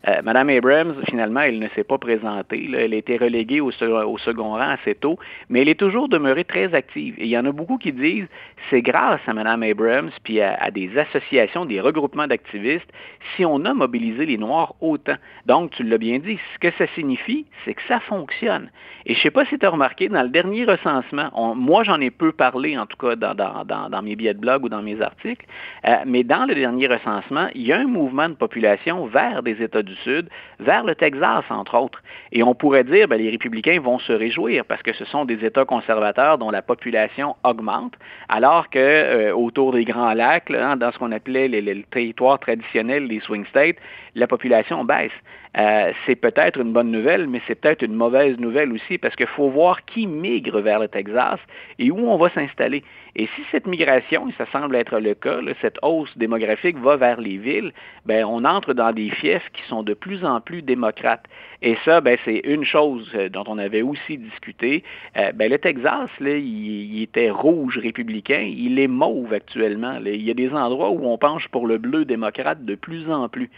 Euh, 0.08 0.22
Madame 0.24 0.50
Abrams, 0.50 0.96
finalement, 1.08 1.42
elle 1.42 1.60
ne 1.60 1.68
s'est 1.70 1.84
pas 1.84 1.98
présentée. 1.98 2.70
Elle 2.74 2.94
a 2.94 2.98
été 2.98 3.18
reléguée 3.18 3.62
au, 3.62 3.72
second 3.72 4.50
rang 4.50 4.60
assez 4.60 4.96
tôt, 4.96 5.18
mais 5.50 5.62
elle 5.62 5.70
est 5.70 5.80
toujours 5.80 6.10
demeurée 6.10 6.44
très 6.44 6.74
active. 6.74 7.16
Et 7.18 7.24
il 7.24 7.30
y 7.30 7.38
en 7.38 7.46
a 7.46 7.52
beaucoup 7.52 7.78
qui 7.78 7.94
disent 7.94 8.28
c'est 8.70 8.82
grâce 8.82 9.22
à 9.28 9.34
Madame 9.34 9.63
Abrams 9.63 10.12
puis 10.24 10.42
à, 10.42 10.70
des 10.72 10.98
associations, 10.98 11.66
des 11.66 11.80
regroupements 11.80 12.28
d'activistes, 12.28 12.89
si 13.36 13.46
on 13.46 13.63
a 13.66 13.74
mobilisé 13.74 14.26
les 14.26 14.38
Noirs 14.38 14.76
autant. 14.82 15.16
Donc, 15.46 15.72
tu 15.72 15.84
l'as 15.84 15.98
bien 15.98 16.20
dit, 16.20 16.38
ce 16.54 16.60
que 16.60 16.76
ça 16.78 16.86
signifie, 16.96 17.46
c'est 17.63 17.74
que 17.74 17.82
ça 17.88 18.00
fonctionne. 18.02 18.70
Et 19.06 19.13
je 19.13 19.20
ne 19.20 19.24
sais 19.24 19.32
pas 19.32 19.46
si 19.46 19.58
tu 19.58 19.66
as 19.66 19.70
remarqué, 19.70 20.10
dans 20.10 20.24
le 20.24 20.30
dernier 20.30 20.66
recensement, 20.66 21.56
moi 21.56 21.84
j'en 21.84 22.00
ai 22.00 22.10
peu 22.10 22.32
parlé, 22.32 22.78
en 22.78 22.86
tout 22.86 22.98
cas 22.98 23.16
dans, 23.16 24.02
mes 24.02 24.16
billets 24.16 24.34
de 24.34 24.39
blog 24.39 24.66
ou 24.66 24.70
dans 24.70 24.82
mes 24.82 25.02
articles, 25.02 25.46
euh, 25.86 25.96
mais 26.06 26.24
dans 26.24 26.46
le 26.46 26.56
dernier 26.56 26.88
recensement, 26.88 27.48
il 27.56 27.63
y 27.63 27.74
a 27.74 27.80
un 27.80 27.88
mouvement 27.88 28.30
de 28.30 28.34
population 28.34 29.06
vers 29.06 29.44
des 29.44 29.62
États 29.62 29.84
du 29.84 29.92
Sud, 29.95 30.29
vers 30.60 30.84
le 30.84 30.95
Texas, 30.95 31.43
entre 31.49 31.77
autres. 31.77 32.01
Et 32.32 32.43
on 32.43 32.53
pourrait 32.56 32.84
dire, 32.84 33.08
ben, 33.08 33.17
les 33.17 33.29
républicains 33.29 33.79
vont 33.79 33.99
se 33.99 34.13
réjouir 34.13 34.65
parce 34.65 34.82
que 34.82 34.93
ce 34.93 35.06
sont 35.06 35.25
des 35.25 35.45
États 35.45 35.65
conservateurs 35.65 36.38
dont 36.38 36.51
la 36.51 36.62
population 36.62 37.36
augmente, 37.43 37.93
alors 38.29 38.69
que 38.69 38.79
euh, 38.79 39.36
autour 39.36 39.73
des 39.73 39.86
Grands 39.86 40.13
Lacs, 40.13 40.51
dans 40.51 40.91
ce 40.91 40.97
qu'on 40.97 41.12
appelait 41.12 41.47
les 41.47 41.84
territoires 41.91 42.39
traditionnels, 42.39 43.08
les 43.08 43.19
swing 43.19 43.45
states, 43.45 43.77
la 44.15 44.27
population 44.27 44.84
baisse. 44.84 45.12
Euh, 45.56 45.91
c'est 46.06 46.15
peut-être 46.15 46.60
une 46.60 46.73
bonne 46.73 46.89
nouvelle, 46.89 47.27
mais 47.27 47.39
c'est 47.47 47.53
peut-être 47.53 47.84
une 47.84 47.93
mauvaise 47.93 48.39
nouvelle 48.39 48.71
aussi 48.71 48.97
parce 48.97 49.15
qu'il 49.15 49.27
faut 49.27 49.49
voir 49.49 49.86
qui 49.86 50.08
migre 50.08 50.60
vers 50.62 50.79
le 50.79 50.88
Texas 50.88 51.39
et 51.77 51.91
où 51.91 52.10
on 52.10 52.17
va 52.17 52.29
s'installer. 52.32 52.84
Et 53.15 53.27
si 53.36 53.43
cette 53.51 53.67
migration, 53.67 54.27
et 54.27 54.34
ça 54.36 54.47
semble 54.51 54.75
être 54.75 54.99
le 54.99 55.13
cas, 55.13 55.38
cette 55.62 55.77
hausse 55.84 56.17
démographique 56.17 56.77
va 56.79 56.95
vers 56.95 57.21
les 57.21 57.38
villes, 57.38 57.71
ben, 58.08 58.25
on 58.25 58.43
entre 58.45 58.73
dans 58.73 58.91
des 58.91 59.12
fiefs 59.12 59.47
qui 59.53 59.62
sont 59.67 59.83
de 59.84 59.93
plus 59.93 60.26
en 60.26 60.41
plus 60.41 60.62
démocrates. 60.62 61.26
Et 61.62 61.78
ça, 61.86 62.02
ben, 62.02 62.17
c'est 62.26 62.41
une 62.43 62.65
chose 62.65 63.10
euh, 63.15 63.30
dont 63.30 63.43
on 63.48 63.58
avait 63.58 63.82
aussi 63.82 64.17
discuté. 64.17 64.84
Euh, 65.17 65.32
ben, 65.32 65.50
le 65.50 65.58
Texas, 65.58 66.10
là, 66.19 66.36
il, 66.36 67.02
était 67.02 67.30
rouge 67.30 67.78
républicain, 67.78 68.41
il 68.41 68.80
est 68.80 68.88
mauve 68.88 69.34
actuellement. 69.34 70.00
Il 70.06 70.22
y 70.22 70.32
a 70.32 70.34
des 70.34 70.52
endroits 70.52 70.89
où 70.89 71.06
on 71.06 71.17
penche 71.17 71.48
pour 71.50 71.67
le 71.67 71.78
bleu 71.78 72.06
démocrate 72.06 72.63
de 72.65 72.76
plus 72.76 73.10
en 73.10 73.30
plus. 73.30 73.50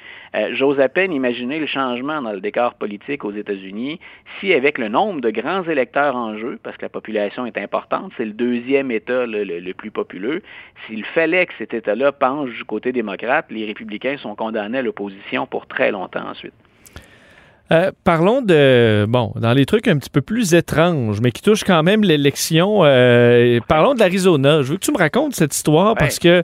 J'ose 0.52 0.80
à 0.80 0.90
peine 0.90 1.14
imaginer 1.14 1.60
le 1.60 1.66
changement 1.66 2.22
dans 2.22 2.34
le 2.34 2.42
décor 2.42 2.74
politique 2.74 3.24
aux 3.24 3.32
États-Unis 3.32 4.00
si, 4.40 4.54
avec 4.54 4.78
le 4.78 4.90
nombre 4.90 5.22
de 5.22 5.30
grands 5.30 5.64
électeurs 5.64 6.16
en 6.16 6.38
jeu, 6.38 6.60
parce 6.62 6.78
que 6.78 6.84
la 6.84 6.90
population 6.90 7.46
est 7.46 7.58
importante, 7.58 8.12
c'est 8.18 8.26
le 8.26 8.34
deuxième 8.34 8.92
État 8.92 9.26
le, 9.26 9.74
plus 9.74 9.92
populeux, 9.92 10.42
s'il 10.86 11.06
fallait 11.06 11.46
que 11.46 11.54
cet 11.58 11.74
État-là 11.74 12.12
penche 12.12 12.52
du 12.52 12.64
côté 12.64 12.92
démocrate, 12.92 13.46
les 13.50 13.66
républicains 13.66 14.18
sont 14.18 14.36
condamnés 14.36 14.80
à 14.80 14.82
l'opposition 14.82 15.46
pour 15.46 15.68
très 15.68 15.92
longtemps 15.92 16.15
ensuite. 16.24 16.54
Euh, 17.72 17.92
parlons 18.04 18.44
de, 18.44 19.06
bon, 19.10 19.34
dans 19.38 19.54
les 19.54 19.66
trucs 19.66 19.88
un 19.88 19.98
petit 19.98 20.12
peu 20.12 20.22
plus 20.22 20.54
étranges, 20.54 21.20
mais 21.22 21.32
qui 21.32 21.42
touchent 21.42 21.64
quand 21.64 21.82
même 21.82 22.04
l'élection. 22.04 22.82
Euh, 22.84 23.60
parlons 23.68 23.96
de 23.96 24.00
l'Arizona. 24.00 24.62
Je 24.62 24.70
veux 24.70 24.76
que 24.76 24.86
tu 24.86 24.92
me 24.92 24.98
racontes 24.98 25.36
cette 25.36 25.56
histoire 25.56 25.96
parce 25.96 26.20
que 26.20 26.44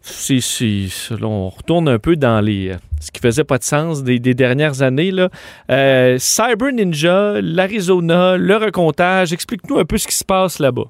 si, 0.00 0.90
on 1.20 1.50
retourne 1.50 1.88
un 1.88 1.98
peu 1.98 2.16
dans 2.16 2.40
les 2.40 2.74
ce 3.00 3.10
qui 3.10 3.20
faisait 3.20 3.44
pas 3.44 3.58
de 3.58 3.64
sens 3.64 4.04
des, 4.04 4.18
dernières 4.20 4.80
années. 4.82 5.10
Là. 5.10 5.28
Euh, 5.70 6.16
Cyber 6.18 6.72
Ninja, 6.72 7.40
l'Arizona, 7.42 8.36
le 8.36 8.56
recomptage, 8.56 9.32
explique-nous 9.32 9.78
un 9.78 9.84
peu 9.84 9.98
ce 9.98 10.06
qui 10.06 10.14
se 10.14 10.24
passe 10.24 10.60
là-bas. 10.60 10.84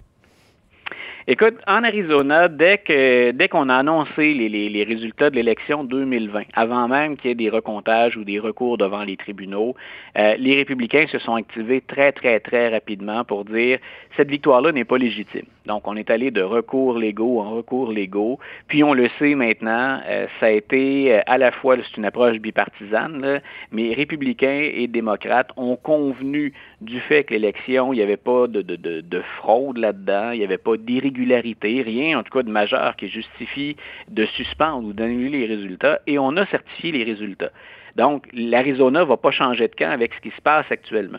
Écoute, 1.29 1.55
en 1.69 1.85
Arizona, 1.85 2.49
dès 2.49 3.49
qu'on 3.49 3.69
a 3.69 3.77
annoncé 3.77 4.35
les, 4.35 4.49
les, 4.49 4.83
résultats 4.83 5.31
de 5.31 5.37
l'élection 5.37 5.85
2020, 5.85 6.43
avant 6.55 6.89
même 6.89 7.17
qu'il 7.17 7.29
y 7.29 7.33
ait 7.33 7.37
des 7.37 7.49
recomptages 7.49 8.17
ou 8.17 8.25
des 8.25 8.41
recours 8.41 8.77
devant 8.77 9.05
les 9.05 9.17
tribunaux, 9.17 9.77
euh, 10.19 10.35
les 10.37 10.57
républicains 10.57 11.07
se 11.07 11.21
sont 11.21 11.37
activés 11.37 11.81
très, 11.81 12.11
très, 12.11 12.41
très 12.41 12.71
rapidement 12.71 13.23
pour 13.25 13.45
dire 13.45 13.79
cette 14.17 14.31
victoire-là 14.31 14.73
n'est 14.73 14.85
pas 14.85 14.99
légitime. 14.99 15.47
Donc, 15.67 15.87
on 15.87 15.97
est 15.97 16.11
allé 16.11 16.31
de 16.31 16.43
recours 16.43 16.99
légaux 16.99 17.41
en 17.41 17.51
recours 17.51 17.93
légaux. 17.93 18.39
Puis, 18.69 18.83
on 18.83 18.95
le 18.95 19.09
sait 19.19 19.35
maintenant, 19.35 20.01
euh, 20.07 20.27
ça 20.41 20.47
a 20.47 20.51
été 20.51 21.15
euh, 21.15 21.21
à 21.27 21.39
la 21.39 21.53
fois, 21.53 21.77
c'est 21.77 21.97
une 21.97 22.05
approche 22.05 22.39
bipartisane, 22.39 23.41
mais 23.71 23.95
républicains 23.95 24.71
et 24.75 24.87
démocrates 24.89 25.51
ont 25.57 25.77
convenu 25.77 26.53
du 26.81 27.01
fait 27.01 27.25
que 27.25 27.35
l'élection, 27.35 27.93
il 27.93 27.97
n'y 27.97 28.03
avait 28.03 28.17
pas 28.17 28.47
de, 28.47 28.63
de, 28.63 28.77
de, 28.77 29.01
de 29.01 29.23
fraude 29.39 29.79
là-dedans, 29.79 30.33
il 30.33 30.39
n'y 30.39 30.45
avait 30.45 30.59
pas 30.59 30.77
d'irrégularité, 30.77 31.83
rien 31.83 32.19
en 32.19 32.23
tout 32.23 32.33
cas 32.33 32.43
de 32.43 32.51
majeur 32.51 32.97
qui 32.97 33.09
justifie 33.09 33.77
de 34.09 34.25
suspendre 34.27 34.89
ou 34.89 34.93
d'annuler 34.93 35.47
les 35.47 35.55
résultats, 35.55 36.01
et 36.07 36.19
on 36.19 36.37
a 36.37 36.47
certifié 36.47 36.93
les 36.93 37.05
résultats. 37.05 37.51
Donc, 37.97 38.27
l'Arizona 38.33 39.01
ne 39.01 39.05
va 39.05 39.17
pas 39.17 39.31
changer 39.31 39.69
de 39.69 39.75
camp 39.75 39.91
avec 39.91 40.15
ce 40.15 40.21
qui 40.21 40.31
se 40.35 40.41
passe 40.41 40.67
actuellement. 40.71 41.19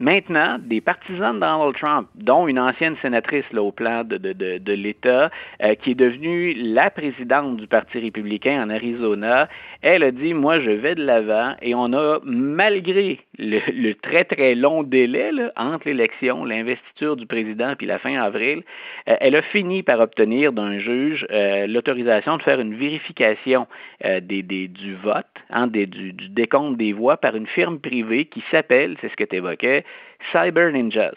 Maintenant, 0.00 0.58
des 0.60 0.80
partisans 0.80 1.34
de 1.34 1.40
Donald 1.40 1.76
Trump, 1.76 2.08
dont 2.16 2.48
une 2.48 2.58
ancienne 2.58 2.96
sénatrice 3.00 3.44
là, 3.52 3.62
au 3.62 3.70
plan 3.70 4.02
de, 4.02 4.16
de, 4.16 4.32
de, 4.32 4.72
l'État, 4.72 5.30
euh, 5.62 5.74
qui 5.76 5.92
est 5.92 5.94
devenue 5.94 6.54
la 6.54 6.90
présidente 6.90 7.56
du 7.56 7.66
Parti 7.68 8.00
républicain 8.00 8.64
en 8.64 8.70
Arizona, 8.70 9.48
elle 9.82 10.02
a 10.02 10.10
dit, 10.10 10.34
moi, 10.34 10.58
je 10.60 10.70
vais 10.70 10.96
de 10.96 11.04
l'avant 11.04 11.54
et 11.62 11.74
on 11.74 11.92
a, 11.92 12.18
malgré 12.24 13.20
le, 13.38 13.92
très, 13.92 14.24
très 14.24 14.56
long 14.56 14.82
délai 14.82 15.30
entre 15.56 15.86
l'élection, 15.86 16.44
l'investiture 16.44 17.16
du 17.16 17.26
président 17.26 17.74
puis 17.76 17.86
la 17.86 17.98
fin 17.98 18.20
avril, 18.20 18.62
euh, 19.08 19.16
elle 19.20 19.36
a 19.36 19.42
fini 19.42 19.82
par 19.84 20.00
obtenir 20.00 20.52
d'un 20.52 20.78
juge 20.78 21.24
euh, 21.30 21.66
l'autorisation 21.68 22.36
de 22.36 22.42
faire 22.42 22.60
une 22.60 22.74
vérification 22.74 23.66
des, 24.04 24.42
des, 24.42 24.68
du 24.68 24.94
vote, 24.96 25.24
hein, 25.50 25.66
des, 25.66 25.86
du, 25.86 26.12
du 26.12 26.28
décompte 26.28 26.76
des 26.76 26.92
voix 26.92 27.16
par 27.16 27.36
une 27.36 27.46
firme 27.46 27.78
privée 27.78 28.26
qui 28.26 28.42
s'appelle, 28.50 28.96
c'est 29.00 29.08
ce 29.08 29.16
que 29.16 29.24
tu 29.24 29.36
évoquais, 29.36 29.83
Cyber 30.32 30.72
Ninjas. 30.72 31.14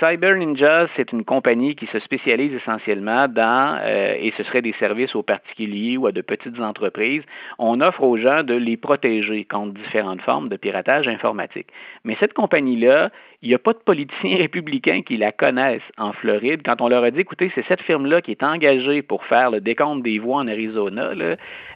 Cyber 0.00 0.36
Ninjas, 0.36 0.88
c'est 0.96 1.12
une 1.12 1.24
compagnie 1.24 1.76
qui 1.76 1.86
se 1.86 2.00
spécialise 2.00 2.52
essentiellement 2.52 3.28
dans, 3.28 3.78
euh, 3.80 4.14
et 4.18 4.32
ce 4.36 4.42
serait 4.42 4.62
des 4.62 4.74
services 4.80 5.14
aux 5.14 5.22
particuliers 5.22 5.96
ou 5.96 6.06
à 6.08 6.12
de 6.12 6.20
petites 6.20 6.58
entreprises, 6.58 7.22
on 7.58 7.80
offre 7.80 8.02
aux 8.02 8.16
gens 8.16 8.42
de 8.42 8.54
les 8.54 8.76
protéger 8.76 9.44
contre 9.44 9.74
différentes 9.74 10.20
formes 10.22 10.48
de 10.48 10.56
piratage 10.56 11.06
informatique. 11.06 11.68
Mais 12.02 12.16
cette 12.18 12.32
compagnie-là, 12.32 13.10
il 13.44 13.48
n'y 13.48 13.54
a 13.54 13.58
pas 13.58 13.74
de 13.74 13.78
politiciens 13.78 14.36
républicains 14.38 15.02
qui 15.02 15.18
la 15.18 15.30
connaissent 15.30 15.82
en 15.98 16.12
Floride. 16.12 16.62
Quand 16.64 16.80
on 16.80 16.88
leur 16.88 17.04
a 17.04 17.10
dit, 17.10 17.20
écoutez, 17.20 17.52
c'est 17.54 17.64
cette 17.66 17.82
firme-là 17.82 18.22
qui 18.22 18.30
est 18.30 18.42
engagée 18.42 19.02
pour 19.02 19.24
faire 19.24 19.50
le 19.50 19.60
décompte 19.60 20.02
des 20.02 20.18
voix 20.18 20.38
en 20.38 20.48
Arizona, 20.48 21.10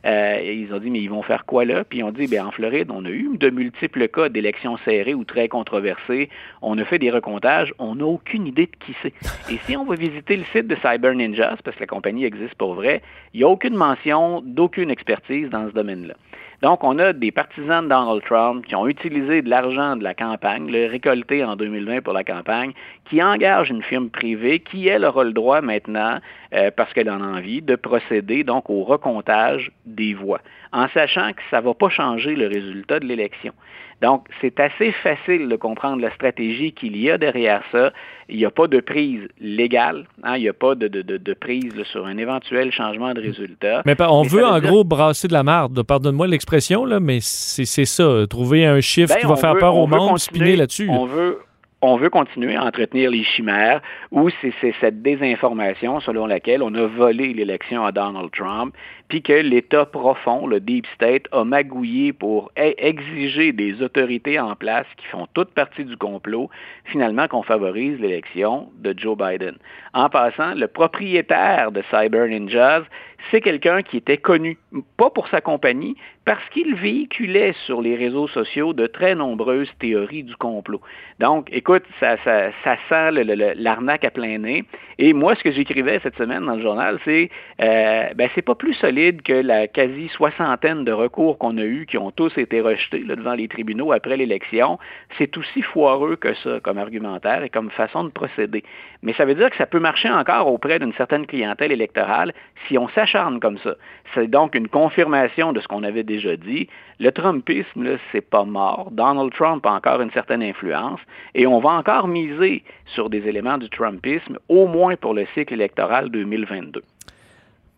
euh, 0.07 0.41
ils 0.43 0.73
ont 0.73 0.79
dit, 0.79 0.91
mais 0.91 1.01
ils 1.01 1.11
vont 1.11 1.23
faire 1.23 1.45
quoi 1.45 1.67
là? 1.67 1.85
Puis 1.85 2.03
ont 2.03 2.11
dit, 2.11 2.27
bien, 2.27 2.47
en 2.47 2.51
Floride, 2.51 2.91
on 2.91 3.05
a 3.05 3.11
eu 3.11 3.29
de 3.35 3.51
multiples 3.51 4.09
cas 4.09 4.31
d'élections 4.31 4.79
serrées 4.79 5.15
ou 5.15 5.25
très 5.25 5.49
controversées. 5.49 6.31
On 6.63 6.79
a 6.79 6.85
fait 6.85 6.99
des 6.99 7.11
recomptages. 7.11 7.75
On 7.79 7.97
n'a 7.97 8.07
aucune 8.07 8.47
idée 8.47 8.67
de 8.67 8.77
qui 8.85 8.97
c'est. 9.03 9.13
Et 9.53 9.59
si 9.67 9.77
on 9.77 9.85
va 9.85 9.95
visiter 9.95 10.37
le 10.37 10.45
site 10.45 10.67
de 10.67 10.77
Cyber 10.77 11.15
Ninjas, 11.15 11.59
parce 11.63 11.77
que 11.77 11.81
la 11.83 11.87
compagnie 11.87 12.25
existe 12.25 12.55
pour 12.55 12.75
vrai, 12.75 13.03
il 13.35 13.41
n'y 13.41 13.45
a 13.45 13.49
aucune 13.49 13.75
mention 13.75 14.41
d'aucune 14.43 14.91
expertise 14.91 15.51
dans 15.51 15.69
ce 15.69 15.75
domaine-là. 15.75 16.15
Donc, 16.61 16.83
on 16.83 16.99
a 16.99 17.13
des 17.13 17.31
partisans 17.31 17.85
de 17.85 17.89
Donald 17.89 18.21
Trump 18.25 18.67
qui 18.67 18.75
ont 18.75 18.89
utilisé 18.89 19.43
de 19.43 19.49
l'argent 19.49 19.95
de 19.95 20.03
la 20.03 20.13
campagne, 20.13 20.69
le 20.69 20.87
récolté 20.87 21.45
en 21.45 21.55
2020 21.55 22.01
pour 22.03 22.13
la 22.13 22.25
campagne, 22.25 22.73
qui 23.09 23.23
engagent 23.23 23.71
une 23.71 23.83
firme 23.83 24.11
privée 24.11 24.59
qui, 24.59 24.89
elle, 24.89 25.05
aura 25.05 25.23
le 25.23 25.33
droit 25.33 25.61
maintenant, 25.61 26.19
euh, 26.55 26.73
parce 26.77 26.93
qu'elle 26.93 27.11
en 27.11 27.23
a 27.23 27.39
envie, 27.39 27.63
de 27.63 27.77
procéder 27.77 28.43
donc 28.43 28.69
au 28.71 28.83
recomptage 28.83 29.71
des 29.87 30.15
voix, 30.15 30.41
en 30.73 30.89
sachant 30.89 31.33
que 31.33 31.43
ça 31.49 31.61
ne 31.61 31.67
va 31.67 31.75
pas 31.75 31.91
changer 31.91 32.35
le 32.35 32.49
résultat 32.49 32.99
de 32.99 33.07
l'élection. 33.07 33.53
Donc, 34.01 34.27
c'est 34.41 34.61
assez 34.61 34.93
facile 34.93 35.49
de 35.49 35.57
comprendre 35.57 36.01
la 36.01 36.13
stratégie 36.15 36.73
qu'il 36.73 36.97
y 36.97 37.11
a 37.11 37.19
derrière 37.19 37.63
ça. 37.73 37.93
Il 38.29 38.37
n'y 38.37 38.45
a 38.45 38.51
pas 38.51 38.69
de 38.69 38.79
prise 38.79 39.23
légale, 39.41 40.07
hein, 40.23 40.37
il 40.37 40.43
n'y 40.43 40.49
a 40.49 40.53
pas 40.53 40.75
de, 40.75 40.87
de, 40.87 41.03
de, 41.03 41.35
prise 41.35 41.73
sur 41.85 42.07
un 42.07 42.17
éventuel 42.19 42.71
changement 42.71 43.13
de 43.15 43.21
résultat. 43.21 43.83
Mais 43.87 43.97
on 44.01 44.23
veut 44.23 44.45
en 44.45 44.61
gros 44.61 44.85
brasser 44.85 45.29
de 45.29 45.33
la 45.33 45.43
marde, 45.43 45.83
pardonne-moi 45.83 46.27
l'expression, 46.27 46.85
là, 46.85 47.01
mais 47.01 47.19
c'est 47.21 47.85
ça, 47.87 48.27
trouver 48.29 48.67
un 48.67 48.81
chiffre 48.81 49.15
ben, 49.15 49.21
qui 49.21 49.27
va 49.27 49.37
faire 49.37 49.57
peur 49.57 49.77
au 49.77 49.87
monde, 49.87 50.19
spinner 50.19 50.57
là-dessus. 50.57 50.89
On 50.91 51.07
veut, 51.07 51.39
on 51.81 51.97
veut 51.97 52.11
continuer 52.11 52.57
à 52.57 52.65
entretenir 52.65 53.11
les 53.11 53.23
chimères 53.23 53.81
ou 54.11 54.31
c'est 54.41 54.75
cette 54.81 55.01
désinformation 55.03 56.01
selon 56.01 56.27
laquelle 56.27 56.63
on 56.63 56.75
a 56.75 56.87
volé 56.87 57.33
l'élection 57.33 57.85
à 57.85 57.93
Donald 57.93 58.31
Trump, 58.33 58.75
puis 59.09 59.23
que 59.23 59.33
l'État 59.33 59.87
profond, 59.87 60.47
le 60.47 60.61
Deep 60.61 60.87
State, 60.95 61.27
a 61.33 61.45
magouillé 61.45 62.13
pour 62.13 62.53
e-, 62.59 62.75
exiger 62.77 63.53
des 63.53 63.83
autorités 63.83 64.39
en 64.39 64.55
place 64.55 64.87
qui 64.97 65.07
font 65.07 65.27
toute 65.35 65.51
partie 65.51 65.85
du 65.85 65.97
complot, 65.97 66.51
finalement 66.85 67.27
qu'on 67.27 67.43
favorise 67.43 67.99
l'élection 68.01 68.71
de 68.77 68.95
Joe 68.97 69.17
Biden. 69.17 69.57
En 69.95 70.11
passant, 70.11 70.55
le 70.55 70.69
propriétaire 70.69 71.73
de 71.73 71.83
Cyber 71.91 72.29
Ninjas, 72.29 72.83
c'est 73.31 73.41
quelqu'un 73.41 73.83
qui 73.83 73.97
était 73.97 74.17
connu, 74.17 74.59
pas 74.97 75.11
pour 75.11 75.27
sa 75.29 75.41
compagnie, 75.41 75.97
parce 76.25 76.47
qu'il 76.51 76.75
véhiculait 76.75 77.55
sur 77.67 77.81
les 77.81 77.97
réseaux 77.97 78.29
sociaux 78.29 78.73
de 78.75 78.87
très 78.87 79.15
nombreuses 79.15 79.71
théories 79.81 80.23
du 80.23 80.37
complot. 80.37 80.81
Donc, 81.19 81.49
écoute, 81.51 81.85
ça, 82.01 82.17
ça, 82.23 82.51
ça 82.63 82.77
sent 82.89 83.25
l'arnaque 83.57 84.05
à 84.05 84.11
plein 84.11 84.39
nez. 84.39 84.65
Et 84.99 85.13
moi, 85.15 85.35
ce 85.35 85.43
que 85.43 85.51
j'écrivais 85.51 86.01
cette 86.03 86.17
semaine 86.17 86.45
dans 86.45 86.57
le 86.57 86.63
journal, 86.63 86.99
c'est 87.05 87.31
euh, 87.63 88.09
ben, 88.15 88.29
c'est 88.35 88.43
pas 88.43 88.55
plus 88.55 88.75
solide 88.75 88.98
que 88.99 89.33
la 89.33 89.69
quasi 89.69 90.09
soixantaine 90.09 90.85
de 90.85 90.91
recours 90.91 91.39
qu'on 91.39 91.57
a 91.59 91.63
eus, 91.63 91.87
qui 91.87 91.99
ont 91.99 92.11
tous 92.11 92.37
été 92.37 92.61
rejetés 92.61 93.05
devant 93.05 93.35
les 93.35 93.47
tribunaux 93.47 93.93
après 93.93 94.17
l'élection. 94.17 94.79
C'est 95.17 95.37
aussi 95.37 95.63
foireux 95.63 96.17
que 96.17 96.35
ça 96.35 96.59
comme 96.61 96.79
argumentaire 96.79 97.45
et 97.45 97.49
comme 97.49 97.71
façon 97.71 98.05
de 98.05 98.11
procéder. 98.11 98.65
Mais 99.03 99.13
ça 99.13 99.25
veut 99.25 99.37
dire 99.37 99.51
que 99.51 99.57
ça 99.57 99.67
peut 99.67 99.79
marcher 99.79 100.11
encore 100.11 100.53
auprès 100.53 100.81
d'une 100.81 100.93
certaine 100.95 101.27
clientèle 101.27 101.71
électorale 101.71 102.35
si 102.67 102.77
on 102.77 102.89
s'acharne 102.89 103.39
comme 103.39 103.59
ça. 103.59 103.77
C'est 104.15 104.29
donc 104.29 104.57
une 104.57 104.69
confirmation 104.69 105.53
de 105.53 105.61
ce 105.61 105.69
qu'on 105.69 105.85
avait 105.85 106.03
déjà 106.03 106.37
dit. 106.37 106.69
Le 106.99 107.13
Trumpisme, 107.13 107.99
c'est 108.11 108.29
pas 108.29 108.45
mort. 108.45 108.89
Donald 108.91 109.33
Trump 109.33 109.65
a 109.65 109.75
encore 109.75 110.01
une 110.01 110.11
certaine 110.11 110.43
influence 110.43 111.01
et 111.37 111.47
on 111.47 111.61
va 111.61 111.71
encore 111.71 112.09
miser 112.09 112.65
sur 112.87 113.11
des 113.11 113.29
éléments 113.29 113.59
du 113.59 113.71
Trumpisme, 113.71 114.39
au 114.49 114.67
moins 114.67 114.97
pour 114.97 115.15
le 115.15 115.25
cycle 115.35 115.55
électoral 115.55 116.11
2022 116.11 116.83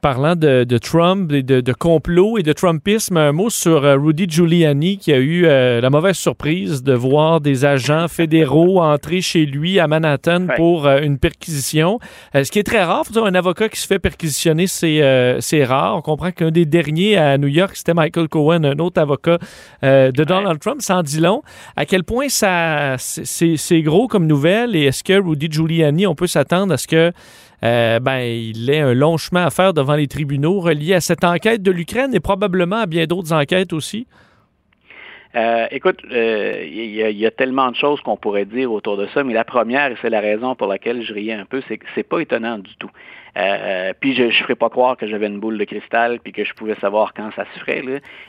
parlant 0.01 0.35
de, 0.35 0.79
Trump, 0.79 1.31
et 1.33 1.43
de, 1.43 1.73
complot 1.73 2.39
et 2.39 2.43
de 2.43 2.53
Trumpisme, 2.53 3.17
un 3.17 3.33
mot 3.33 3.51
sur 3.51 3.85
euh, 3.85 3.97
Rudy 3.97 4.27
Giuliani 4.29 4.99
qui 4.99 5.13
a 5.13 5.19
eu 5.19 5.45
euh, 5.47 5.81
la 5.81 5.91
mauvaise 5.91 6.17
surprise 6.17 6.83
de 6.83 6.93
voir 6.93 7.41
des 7.41 7.65
agents 7.65 8.09
fédéraux 8.09 8.81
entrer 8.81 9.21
chez 9.21 9.47
lui 9.47 9.79
à 9.79 9.87
Manhattan 9.87 10.47
pour 10.57 10.87
euh, 10.87 11.01
une 11.01 11.19
perquisition. 11.19 11.99
ce 12.35 12.51
qui 12.51 12.59
est 12.59 12.65
très 12.65 12.83
rare, 12.83 13.05
un 13.17 13.35
avocat 13.35 13.69
qui 13.69 13.81
se 13.81 13.87
fait 13.87 13.99
perquisitionner, 13.99 14.67
c'est 14.67 15.65
rare. 15.65 15.97
On 15.97 16.03
comprend 16.03 16.31
qu'un 16.31 16.51
des 16.51 16.65
derniers 16.65 17.17
à 17.17 17.37
New 17.39 17.49
York, 17.49 17.73
c'était 17.75 17.95
Michael 17.95 18.29
Cohen, 18.29 18.65
un 18.65 18.79
autre 18.79 19.01
avocat 19.01 19.39
de 19.83 20.25
Donald 20.25 20.59
Trump. 20.61 20.81
Sans 20.81 21.03
dit 21.03 21.21
long. 21.21 21.43
À 21.77 21.85
quel 21.85 22.05
point 22.05 22.29
ça 22.29 22.97
c'est 22.99 23.83
gros 23.83 24.09
comme 24.09 24.27
nouvelle 24.27 24.75
et 24.77 24.85
est-ce 24.85 25.05
que 25.05 25.21
Rudy 25.21 25.49
Giuliani, 25.51 26.07
on 26.07 26.15
peut 26.15 26.27
s'attendre 26.27 26.73
à 26.73 26.77
ce 26.77 26.87
que 26.87 27.13
euh, 27.63 28.01
ben, 28.01 28.21
il 28.21 28.71
est 28.71 28.81
un 28.81 28.95
long 28.95 29.17
chemin 29.17 29.47
à 29.47 29.51
faire 29.51 29.75
devant 29.75 29.95
les 29.95 30.07
tribunaux 30.07 30.61
relié 30.61 30.95
à 30.95 31.01
cette 31.01 31.25
enquête 31.25 31.63
de 31.63 31.71
l'Ukraine 31.71 32.15
et 32.15 32.21
probablement 32.21 32.77
à 32.77 32.87
bien 32.87 33.07
d'autres 33.07 33.33
enquêtes 33.33 33.73
aussi? 33.73 34.07
Euh, 35.37 35.67
écoute, 35.71 36.01
il 36.11 36.17
euh, 36.17 37.11
y, 37.11 37.27
a 37.27 37.31
tellement 37.31 37.71
de 37.71 37.77
choses 37.77 38.01
qu'on 38.01 38.17
pourrait 38.17 38.47
dire 38.47 38.73
autour 38.73 38.97
de 38.97 39.07
ça, 39.15 39.23
mais 39.23 39.33
la 39.33 39.45
première, 39.45 39.93
et 39.93 39.97
c'est 40.03 40.11
la 40.11 40.21
raison 40.21 40.57
pour 40.57 40.67
laquelle 40.67 41.03
je 41.03 41.15
riais 41.15 41.35
un 41.35 41.45
peu, 41.45 41.63
c'est 41.69 41.79
que 41.79 41.87
c'est 41.95 42.03
pas 42.03 42.19
étonnant 42.21 42.59
du 42.59 42.75
tout. 42.77 42.91
Euh, 43.37 43.93
puis 44.01 44.15
je 44.15 44.25
ne 44.25 44.31
ferai 44.31 44.57
pas 44.57 44.69
croire 44.71 44.97
que 44.97 45.07
j'avais 45.07 45.29
une 45.29 45.39
boule 45.39 45.57
de 45.57 45.65
cristal 45.65 46.19
puis 46.19 46.33
que 46.33 46.45
je 46.45 46.53
pouvais 46.55 46.75
savoir 46.77 47.15
quand 47.15 47.31
ça 47.37 47.45
se 47.55 47.61
ferait. 47.61 47.83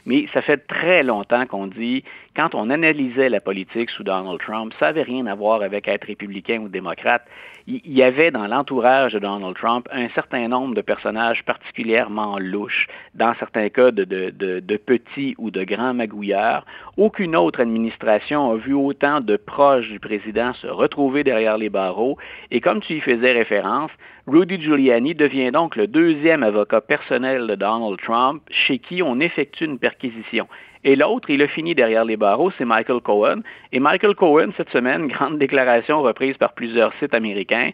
Mais 0.06 0.28
ça 0.34 0.42
fait 0.42 0.58
très 0.68 1.02
longtemps 1.02 1.46
qu'on 1.48 1.68
dit, 1.68 2.04
quand 2.36 2.56
on 2.56 2.70
analysait 2.70 3.30
la 3.30 3.42
politique 3.42 3.90
sous 3.90 4.04
Donald 4.04 4.40
Trump, 4.40 4.74
ça 4.80 4.88
n'avait 4.88 5.04
rien 5.04 5.26
à 5.28 5.36
voir 5.36 5.62
avec 5.62 5.88
être 5.88 6.06
républicain 6.06 6.60
ou 6.62 6.70
démocrate. 6.70 7.24
Il 7.68 7.82
y 7.86 8.02
avait 8.02 8.32
dans 8.32 8.48
l'entourage 8.48 9.14
de 9.14 9.20
Donald 9.20 9.56
Trump 9.56 9.88
un 9.92 10.08
certain 10.10 10.48
nombre 10.48 10.74
de 10.74 10.82
personnages 10.82 11.44
particulièrement 11.44 12.40
louches, 12.40 12.88
dans 13.14 13.34
certains 13.36 13.70
cas 13.70 13.92
de, 13.92 14.78
petits 14.78 15.36
ou 15.38 15.52
de 15.52 15.64
grands 15.64 15.94
magouilleurs. 15.94 16.66
Aucune 16.98 17.36
autre 17.36 17.60
administration 17.60 18.52
a 18.52 18.56
vu 18.56 18.74
autant 18.74 19.20
de 19.20 19.36
proches 19.36 19.90
du 19.90 20.00
président 20.00 20.54
se 20.54 20.68
retrouver 20.68 21.24
derrière 21.24 21.58
les 21.58 21.70
barreaux. 21.70 22.18
Et 22.50 22.62
comme 22.62 22.80
tu 22.80 22.94
y 22.94 23.02
faisais 23.02 23.34
référence, 23.34 23.92
Rudy 24.26 24.62
Giuliani 24.62 25.16
devient 25.16 25.52
donc 25.52 25.76
le 25.76 25.88
deuxième 25.88 26.44
avocat 26.44 26.82
personnel 26.82 27.48
de 27.48 27.56
Donald 27.56 28.00
Trump 28.00 28.42
chez 28.50 28.80
qui 28.80 29.04
on 29.04 29.20
effectue 29.20 29.66
une 29.66 29.80
perquisition. 29.80 30.48
Et 30.84 30.96
l'autre, 30.96 31.30
il 31.30 31.42
a 31.42 31.48
fini 31.48 31.76
derrière 31.76 32.06
les 32.06 32.18
barreaux, 32.18 32.52
c'est 32.58 32.66
Michael 32.66 33.02
Cohen. 33.02 33.42
Et 33.72 33.80
Michael 33.80 34.16
Cohen, 34.16 34.52
cette 34.58 34.70
semaine, 34.70 35.08
grande 35.16 35.38
déclaration 35.38 36.02
reprise 36.02 36.38
par 36.38 36.54
plusieurs 36.54 36.94
sites 37.00 37.14
américains, 37.14 37.72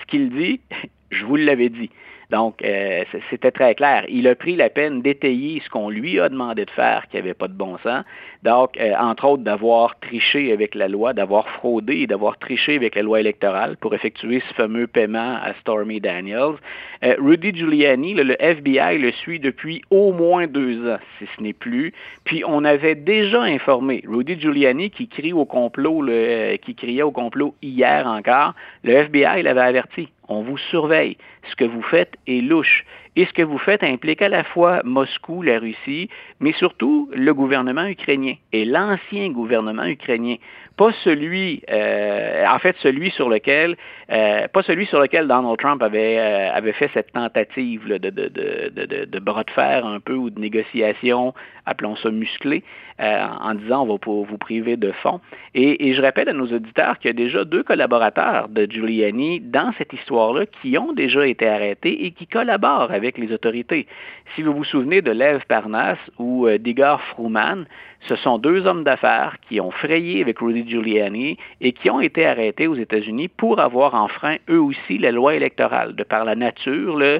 ce 0.00 0.06
qu'il 0.06 0.30
dit, 0.30 0.60
je 1.10 1.24
vous 1.24 1.36
l'avais 1.36 1.68
dit. 1.68 1.90
Donc, 2.30 2.62
euh, 2.64 3.04
c'était 3.30 3.52
très 3.52 3.74
clair. 3.76 4.04
Il 4.08 4.26
a 4.26 4.34
pris 4.34 4.56
la 4.56 4.68
peine 4.68 5.00
d'étayer 5.00 5.62
ce 5.64 5.70
qu'on 5.70 5.90
lui 5.90 6.18
a 6.18 6.28
demandé 6.28 6.64
de 6.64 6.70
faire, 6.70 7.06
qui 7.08 7.16
n'avait 7.16 7.34
pas 7.34 7.46
de 7.46 7.52
bon 7.52 7.78
sens. 7.78 8.04
Donc, 8.46 8.78
euh, 8.78 8.94
entre 8.96 9.24
autres, 9.24 9.42
d'avoir 9.42 9.98
triché 9.98 10.52
avec 10.52 10.76
la 10.76 10.86
loi, 10.86 11.12
d'avoir 11.12 11.48
fraudé 11.48 12.02
et 12.02 12.06
d'avoir 12.06 12.38
triché 12.38 12.76
avec 12.76 12.94
la 12.94 13.02
loi 13.02 13.18
électorale 13.18 13.76
pour 13.76 13.92
effectuer 13.92 14.40
ce 14.48 14.54
fameux 14.54 14.86
paiement 14.86 15.34
à 15.42 15.52
Stormy 15.62 16.00
Daniels. 16.00 16.54
Euh, 17.02 17.16
Rudy 17.18 17.52
Giuliani, 17.52 18.14
le, 18.14 18.40
FBI 18.40 18.98
le 18.98 19.10
suit 19.10 19.40
depuis 19.40 19.82
au 19.90 20.12
moins 20.12 20.46
deux 20.46 20.88
ans, 20.88 20.98
si 21.18 21.26
ce 21.36 21.42
n'est 21.42 21.54
plus. 21.54 21.92
Puis, 22.22 22.44
on 22.46 22.64
avait 22.64 22.94
déjà 22.94 23.42
informé 23.42 24.04
Rudy 24.06 24.38
Giuliani 24.38 24.90
qui 24.90 25.08
crie 25.08 25.32
au 25.32 25.44
complot, 25.44 26.00
le, 26.02 26.54
qui 26.58 26.76
criait 26.76 27.02
au 27.02 27.10
complot 27.10 27.52
hier 27.62 28.06
encore. 28.06 28.54
Le 28.84 28.92
FBI 28.92 29.42
l'avait 29.42 29.60
averti 29.60 30.08
on 30.28 30.42
vous 30.42 30.58
surveille. 30.58 31.16
Ce 31.50 31.56
que 31.56 31.64
vous 31.64 31.82
faites 31.82 32.14
est 32.26 32.42
louche. 32.42 32.84
Et 33.16 33.24
ce 33.24 33.32
que 33.32 33.42
vous 33.42 33.58
faites 33.58 33.82
implique 33.82 34.20
à 34.20 34.28
la 34.28 34.44
fois 34.44 34.82
Moscou, 34.84 35.40
la 35.42 35.58
Russie, 35.58 36.10
mais 36.38 36.52
surtout 36.52 37.08
le 37.14 37.32
gouvernement 37.32 37.86
ukrainien 37.86 38.34
et 38.52 38.66
l'ancien 38.66 39.30
gouvernement 39.30 39.86
ukrainien 39.86 40.36
pas 40.76 40.92
celui, 41.04 41.62
euh, 41.70 42.44
en 42.46 42.58
fait, 42.58 42.76
celui 42.82 43.10
sur 43.10 43.28
lequel, 43.28 43.76
euh, 44.12 44.46
pas 44.48 44.62
celui 44.62 44.86
sur 44.86 45.00
lequel 45.00 45.26
Donald 45.26 45.58
Trump 45.58 45.82
avait, 45.82 46.18
euh, 46.18 46.72
fait 46.74 46.90
cette 46.92 47.12
tentative 47.12 47.88
de, 47.88 48.10
de, 48.10 48.10
de, 48.10 49.04
de, 49.06 49.18
bras 49.18 49.44
de 49.44 49.50
fer 49.50 49.86
un 49.86 50.00
peu 50.00 50.14
ou 50.14 50.28
de 50.28 50.38
négociation, 50.38 51.32
appelons 51.66 51.96
ça 51.96 52.10
musclé, 52.10 52.62
en 52.98 53.54
disant 53.54 53.82
on 53.82 53.92
va 53.92 53.98
pour 53.98 54.24
vous 54.24 54.38
priver 54.38 54.76
de 54.76 54.90
fonds. 54.90 55.20
Et, 55.54 55.92
je 55.92 56.00
rappelle 56.00 56.28
à 56.28 56.32
nos 56.32 56.46
auditeurs 56.46 56.98
qu'il 56.98 57.08
y 57.08 57.10
a 57.10 57.12
déjà 57.14 57.44
deux 57.44 57.62
collaborateurs 57.62 58.48
de 58.48 58.66
Giuliani 58.70 59.40
dans 59.40 59.72
cette 59.76 59.92
histoire-là 59.92 60.46
qui 60.46 60.78
ont 60.78 60.92
déjà 60.92 61.26
été 61.26 61.46
arrêtés 61.46 62.06
et 62.06 62.12
qui 62.12 62.26
collaborent 62.26 62.92
avec 62.92 63.18
les 63.18 63.32
autorités. 63.32 63.86
Si 64.34 64.42
vous 64.42 64.52
vous 64.52 64.64
souvenez 64.64 65.02
de 65.02 65.10
Lev 65.10 65.42
Parnas 65.46 65.98
ou 66.18 66.48
d'Igor 66.58 67.00
Fruman, 67.02 67.66
ce 68.08 68.14
sont 68.16 68.38
deux 68.38 68.66
hommes 68.66 68.84
d'affaires 68.84 69.36
qui 69.48 69.60
ont 69.60 69.70
frayé 69.70 70.20
avec 70.22 70.38
Rudy 70.38 70.68
Giuliani 70.68 71.38
et 71.60 71.72
qui 71.72 71.90
ont 71.90 72.00
été 72.00 72.24
arrêtés 72.26 72.66
aux 72.66 72.76
États-Unis 72.76 73.28
pour 73.28 73.58
avoir 73.58 73.94
enfreint 73.94 74.36
eux 74.48 74.60
aussi 74.60 74.98
la 74.98 75.10
loi 75.10 75.34
électorale, 75.34 75.94
de 75.94 76.04
par 76.04 76.24
la 76.24 76.36
nature, 76.36 76.98
euh, 77.00 77.18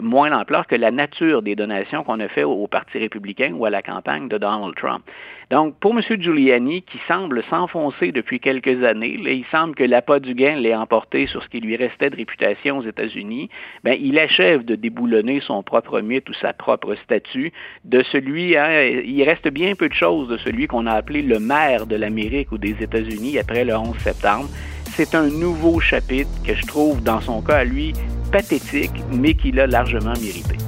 moins 0.00 0.28
l'ampleur 0.28 0.66
que 0.66 0.76
la 0.76 0.90
nature 0.90 1.42
des 1.42 1.56
donations 1.56 2.04
qu'on 2.04 2.20
a 2.20 2.28
fait 2.28 2.44
au, 2.44 2.66
Parti 2.68 2.98
républicain 2.98 3.52
ou 3.54 3.64
à 3.64 3.70
la 3.70 3.82
de 3.88 4.38
Donald 4.38 4.74
Trump. 4.76 5.02
Donc, 5.50 5.76
pour 5.80 5.92
M. 5.92 6.02
Giuliani, 6.20 6.82
qui 6.82 6.98
semble 7.08 7.42
s'enfoncer 7.48 8.12
depuis 8.12 8.38
quelques 8.38 8.84
années, 8.84 9.18
il 9.18 9.44
semble 9.50 9.74
que 9.74 9.84
l'appât 9.84 10.20
du 10.20 10.34
gain 10.34 10.56
l'ait 10.56 10.74
emporté 10.74 11.26
sur 11.26 11.42
ce 11.42 11.48
qui 11.48 11.60
lui 11.60 11.74
restait 11.74 12.10
de 12.10 12.16
réputation 12.16 12.78
aux 12.78 12.82
États-Unis, 12.82 13.48
ben, 13.82 13.96
il 13.98 14.18
achève 14.18 14.64
de 14.64 14.74
déboulonner 14.74 15.40
son 15.40 15.62
propre 15.62 16.00
mythe 16.00 16.28
ou 16.28 16.34
sa 16.34 16.52
propre 16.52 16.94
statut 16.96 17.52
de 17.84 18.02
celui, 18.12 18.58
hein, 18.58 18.82
il 19.04 19.22
reste 19.22 19.48
bien 19.48 19.74
peu 19.74 19.88
de 19.88 19.94
choses 19.94 20.28
de 20.28 20.36
celui 20.36 20.66
qu'on 20.66 20.86
a 20.86 20.92
appelé 20.92 21.22
le 21.22 21.38
maire 21.38 21.86
de 21.86 21.96
l'Amérique 21.96 22.52
ou 22.52 22.58
des 22.58 22.76
États-Unis 22.82 23.38
après 23.38 23.64
le 23.64 23.74
11 23.74 23.96
septembre. 23.98 24.48
C'est 24.84 25.14
un 25.14 25.28
nouveau 25.28 25.80
chapitre 25.80 26.30
que 26.46 26.54
je 26.54 26.66
trouve, 26.66 27.02
dans 27.02 27.22
son 27.22 27.40
cas 27.40 27.58
à 27.58 27.64
lui, 27.64 27.94
pathétique, 28.30 29.02
mais 29.12 29.32
qu'il 29.32 29.58
a 29.60 29.66
largement 29.66 30.14
mérité. 30.20 30.67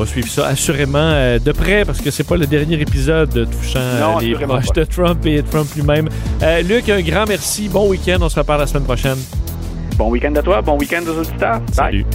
On 0.00 0.04
va 0.04 0.08
suivre 0.08 0.28
ça 0.28 0.46
assurément 0.46 0.98
euh, 0.98 1.38
de 1.38 1.52
près 1.52 1.84
parce 1.84 2.00
que 2.00 2.10
c'est 2.10 2.24
pas 2.24 2.38
le 2.38 2.46
dernier 2.46 2.80
épisode 2.80 3.46
touchant 3.50 3.80
euh, 3.80 4.20
les 4.22 4.34
proches 4.34 4.72
de 4.72 4.84
Trump 4.84 5.26
et 5.26 5.42
Trump 5.42 5.68
lui-même. 5.76 6.08
Euh, 6.42 6.62
Luc, 6.62 6.88
un 6.88 7.02
grand 7.02 7.26
merci. 7.28 7.68
Bon 7.68 7.86
week-end. 7.86 8.16
On 8.22 8.30
se 8.30 8.38
reparle 8.38 8.60
la 8.60 8.66
semaine 8.66 8.84
prochaine. 8.84 9.18
Bon 9.98 10.08
week-end 10.08 10.34
à 10.36 10.40
toi. 10.40 10.62
Bon 10.62 10.78
week-end 10.78 11.02
aux 11.06 11.18
auditeurs. 11.18 11.60
Salut. 11.72 12.06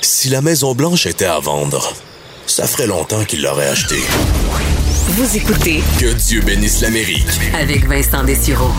Si 0.00 0.30
la 0.30 0.40
Maison 0.40 0.74
Blanche 0.74 1.04
était 1.04 1.26
à 1.26 1.38
vendre, 1.38 1.92
ça 2.46 2.66
ferait 2.66 2.86
longtemps 2.86 3.24
qu'il 3.26 3.42
l'aurait 3.42 3.68
achetée. 3.68 4.00
Vous 5.06 5.36
écoutez 5.36 5.82
Que 6.00 6.14
Dieu 6.14 6.40
bénisse 6.40 6.80
l'Amérique 6.80 7.26
avec 7.52 7.86
Vincent 7.86 8.24
Dessureau. 8.24 8.70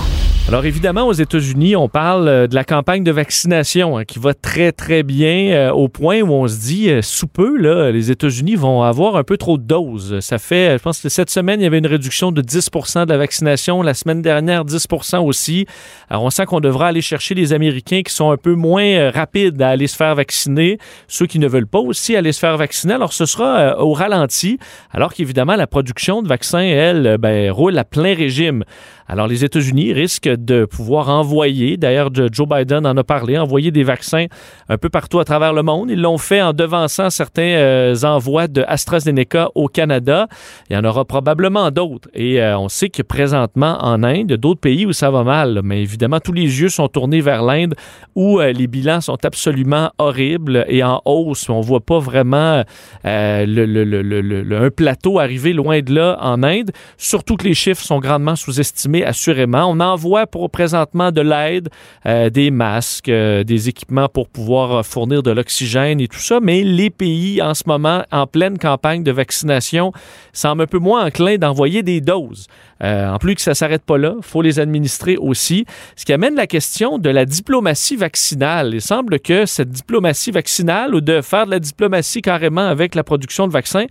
Alors 0.47 0.63
évidemment, 0.63 1.07
aux 1.07 1.13
États-Unis, 1.13 1.75
on 1.75 1.89
parle 1.89 2.27
euh, 2.27 2.45
de 2.45 2.53
la 2.53 2.63
campagne 2.63 3.03
de 3.03 3.11
vaccination 3.11 3.97
hein, 3.97 4.05
qui 4.05 4.19
va 4.19 4.35
très 4.35 4.71
très 4.71 5.01
bien 5.01 5.49
euh, 5.49 5.71
au 5.71 5.87
point 5.87 6.21
où 6.21 6.31
on 6.31 6.47
se 6.47 6.59
dit 6.59 6.91
euh, 6.91 7.01
sous 7.01 7.25
peu 7.25 7.57
là, 7.57 7.89
les 7.89 8.11
États-Unis 8.11 8.53
vont 8.53 8.83
avoir 8.83 9.15
un 9.15 9.23
peu 9.23 9.37
trop 9.37 9.57
de 9.57 9.63
doses. 9.63 10.19
Ça 10.19 10.37
fait, 10.37 10.77
je 10.77 10.83
pense 10.83 11.01
que 11.01 11.09
cette 11.09 11.31
semaine, 11.31 11.61
il 11.61 11.63
y 11.63 11.65
avait 11.65 11.79
une 11.79 11.87
réduction 11.87 12.31
de 12.31 12.43
10% 12.43 13.07
de 13.07 13.11
la 13.11 13.17
vaccination, 13.17 13.81
la 13.81 13.95
semaine 13.95 14.21
dernière 14.21 14.65
10% 14.65 15.17
aussi. 15.25 15.65
Alors 16.11 16.21
on 16.21 16.29
sent 16.29 16.45
qu'on 16.45 16.59
devra 16.59 16.89
aller 16.89 17.01
chercher 17.01 17.33
les 17.33 17.51
Américains 17.51 18.03
qui 18.03 18.13
sont 18.13 18.29
un 18.29 18.37
peu 18.37 18.53
moins 18.53 19.09
rapides 19.09 19.59
à 19.63 19.69
aller 19.69 19.87
se 19.87 19.95
faire 19.95 20.13
vacciner, 20.13 20.77
ceux 21.07 21.25
qui 21.25 21.39
ne 21.39 21.47
veulent 21.47 21.65
pas 21.65 21.79
aussi 21.79 22.15
aller 22.15 22.31
se 22.31 22.39
faire 22.39 22.55
vacciner. 22.55 22.93
Alors 22.93 23.13
ce 23.13 23.25
sera 23.25 23.83
au 23.83 23.93
ralenti, 23.93 24.59
alors 24.91 25.11
qu'évidemment 25.11 25.55
la 25.55 25.65
production 25.65 26.21
de 26.21 26.27
vaccins, 26.27 26.59
elle, 26.59 27.17
ben, 27.17 27.49
roule 27.49 27.79
à 27.79 27.83
plein 27.83 28.13
régime. 28.13 28.63
Alors 29.07 29.27
les 29.27 29.45
États-Unis 29.45 29.93
risquent 29.93 30.35
de 30.35 30.65
pouvoir 30.65 31.09
envoyer, 31.09 31.77
d'ailleurs 31.77 32.09
Joe 32.13 32.47
Biden 32.47 32.87
en 32.87 32.97
a 32.97 33.03
parlé, 33.03 33.37
envoyer 33.37 33.71
des 33.71 33.83
vaccins 33.83 34.25
un 34.69 34.77
peu 34.77 34.89
partout 34.89 35.19
à 35.19 35.25
travers 35.25 35.53
le 35.53 35.63
monde. 35.63 35.89
Ils 35.91 36.01
l'ont 36.01 36.17
fait 36.17 36.41
en 36.41 36.53
devançant 36.53 37.09
certains 37.09 37.41
euh, 37.43 37.95
envois 38.03 38.47
de 38.47 38.63
AstraZeneca 38.67 39.49
au 39.55 39.67
Canada. 39.67 40.27
Il 40.69 40.75
y 40.75 40.77
en 40.77 40.83
aura 40.83 41.05
probablement 41.05 41.71
d'autres. 41.71 42.09
Et 42.13 42.41
euh, 42.41 42.57
on 42.57 42.69
sait 42.69 42.89
que 42.89 43.01
présentement 43.01 43.77
en 43.81 44.03
Inde, 44.03 44.33
d'autres 44.33 44.59
pays 44.59 44.85
où 44.85 44.93
ça 44.93 45.11
va 45.11 45.23
mal. 45.23 45.61
Mais 45.63 45.81
évidemment, 45.81 46.19
tous 46.19 46.33
les 46.33 46.61
yeux 46.61 46.69
sont 46.69 46.87
tournés 46.87 47.21
vers 47.21 47.43
l'Inde 47.43 47.75
où 48.15 48.39
euh, 48.39 48.51
les 48.51 48.67
bilans 48.67 49.01
sont 49.01 49.23
absolument 49.23 49.91
horribles 49.97 50.65
et 50.67 50.83
en 50.83 51.01
hausse. 51.05 51.49
On 51.49 51.61
voit 51.61 51.85
pas 51.85 51.99
vraiment 51.99 52.63
le, 53.03 54.65
un 54.65 54.69
plateau 54.69 55.19
arriver 55.19 55.53
loin 55.53 55.81
de 55.81 55.93
là 55.93 56.17
en 56.21 56.43
Inde. 56.43 56.71
Surtout 56.97 57.35
que 57.35 57.43
les 57.43 57.53
chiffres 57.53 57.83
sont 57.83 57.99
grandement 57.99 58.35
sous-estimés, 58.35 58.94
assurément. 59.03 59.65
On 59.65 59.79
envoie 59.79 60.27
pour 60.27 60.49
présentement 60.49 61.11
de 61.11 61.21
l'aide, 61.21 61.69
euh, 62.05 62.29
des 62.29 62.51
masques, 62.51 63.09
euh, 63.09 63.43
des 63.43 63.69
équipements 63.69 64.07
pour 64.07 64.29
pouvoir 64.29 64.85
fournir 64.85 65.23
de 65.23 65.31
l'oxygène 65.31 65.99
et 65.99 66.07
tout 66.07 66.19
ça, 66.19 66.39
mais 66.41 66.63
les 66.63 66.89
pays 66.89 67.41
en 67.41 67.53
ce 67.53 67.63
moment, 67.67 68.03
en 68.11 68.27
pleine 68.27 68.57
campagne 68.57 69.03
de 69.03 69.11
vaccination, 69.11 69.91
semblent 70.33 70.63
un 70.63 70.67
peu 70.67 70.79
moins 70.79 71.05
enclins 71.05 71.37
d'envoyer 71.37 71.83
des 71.83 72.01
doses. 72.01 72.47
Euh, 72.83 73.09
en 73.09 73.17
plus 73.19 73.35
que 73.35 73.41
ça 73.41 73.51
ne 73.51 73.55
s'arrête 73.55 73.83
pas 73.83 73.97
là, 73.97 74.15
il 74.17 74.23
faut 74.23 74.41
les 74.41 74.59
administrer 74.59 75.15
aussi. 75.17 75.65
Ce 75.95 76.03
qui 76.03 76.11
amène 76.11 76.35
la 76.35 76.47
question 76.47 76.97
de 76.97 77.09
la 77.09 77.25
diplomatie 77.25 77.95
vaccinale. 77.95 78.71
Il 78.73 78.81
semble 78.81 79.19
que 79.19 79.45
cette 79.45 79.69
diplomatie 79.69 80.31
vaccinale 80.31 80.93
ou 80.93 81.01
de 81.01 81.21
faire 81.21 81.45
de 81.45 81.51
la 81.51 81.59
diplomatie 81.59 82.21
carrément 82.21 82.67
avec 82.67 82.95
la 82.95 83.03
production 83.03 83.47
de 83.47 83.53
vaccins, 83.53 83.85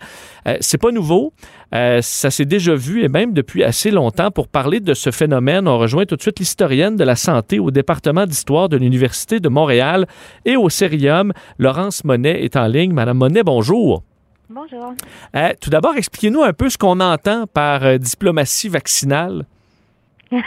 euh, 0.47 0.57
c'est 0.61 0.79
pas 0.79 0.91
nouveau. 0.91 1.33
Euh, 1.75 2.01
ça 2.03 2.31
s'est 2.31 2.45
déjà 2.45 2.75
vu 2.75 3.03
et 3.03 3.09
même 3.09 3.33
depuis 3.33 3.65
assez 3.65 3.91
longtemps. 3.91 4.31
Pour 4.31 4.49
parler 4.49 4.81
de 4.81 4.95
ce 4.95 5.11
phénomène, 5.11 5.67
on 5.67 5.79
rejoint 5.79 6.07
tout 6.07 6.17
de 6.17 6.23
suite 6.23 6.39
l'historienne 6.39 6.97
de 6.97 7.05
la 7.05 7.17
santé 7.17 7.59
au 7.59 7.71
département 7.71 8.27
d'histoire 8.27 8.69
de 8.69 8.77
l'Université 8.77 9.41
de 9.41 9.49
Montréal 9.49 10.07
et 10.45 10.57
au 10.57 10.69
Cérium. 10.69 11.33
Laurence 11.59 12.05
Monet 12.05 12.45
est 12.45 12.57
en 12.57 12.67
ligne. 12.67 12.93
Madame 12.93 13.19
Monet, 13.19 13.43
bonjour. 13.43 14.03
Bonjour. 14.49 14.95
Euh, 15.35 15.53
tout 15.61 15.71
d'abord, 15.71 15.97
expliquez-nous 15.97 16.43
un 16.43 16.53
peu 16.53 16.69
ce 16.69 16.79
qu'on 16.79 17.01
entend 17.01 17.47
par 17.47 17.83
euh, 17.85 17.99
diplomatie 17.99 18.69
vaccinale. 18.69 19.47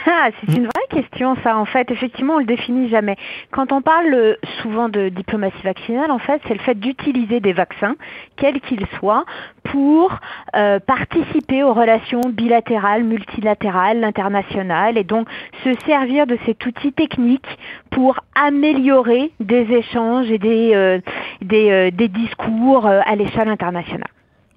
Ah, 0.06 0.30
c'est 0.40 0.56
une 0.56 0.66
vraie 0.66 0.88
question, 0.90 1.36
ça, 1.42 1.56
en 1.56 1.64
fait. 1.64 1.90
Effectivement, 1.90 2.34
on 2.34 2.38
le 2.38 2.44
définit 2.44 2.88
jamais. 2.88 3.16
Quand 3.50 3.72
on 3.72 3.82
parle 3.82 4.12
euh, 4.12 4.34
souvent 4.62 4.88
de 4.88 5.08
diplomatie 5.08 5.62
vaccinale, 5.62 6.10
en 6.10 6.18
fait, 6.18 6.40
c'est 6.46 6.54
le 6.54 6.60
fait 6.60 6.74
d'utiliser 6.74 7.40
des 7.40 7.52
vaccins, 7.52 7.94
quels 8.36 8.60
qu'ils 8.60 8.86
soient, 8.98 9.24
pour 9.64 10.18
euh, 10.56 10.78
participer 10.80 11.62
aux 11.62 11.72
relations 11.72 12.20
bilatérales, 12.28 13.04
multilatérales, 13.04 14.02
internationales, 14.04 14.98
et 14.98 15.04
donc 15.04 15.28
se 15.64 15.72
servir 15.86 16.26
de 16.26 16.38
cet 16.46 16.64
outil 16.66 16.92
technique 16.92 17.46
pour 17.90 18.20
améliorer 18.34 19.30
des 19.40 19.72
échanges 19.72 20.30
et 20.30 20.38
des, 20.38 20.72
euh, 20.74 21.00
des, 21.42 21.90
des 21.90 22.08
discours 22.08 22.86
à 22.86 23.14
l'échelle 23.16 23.48
internationale. 23.48 24.08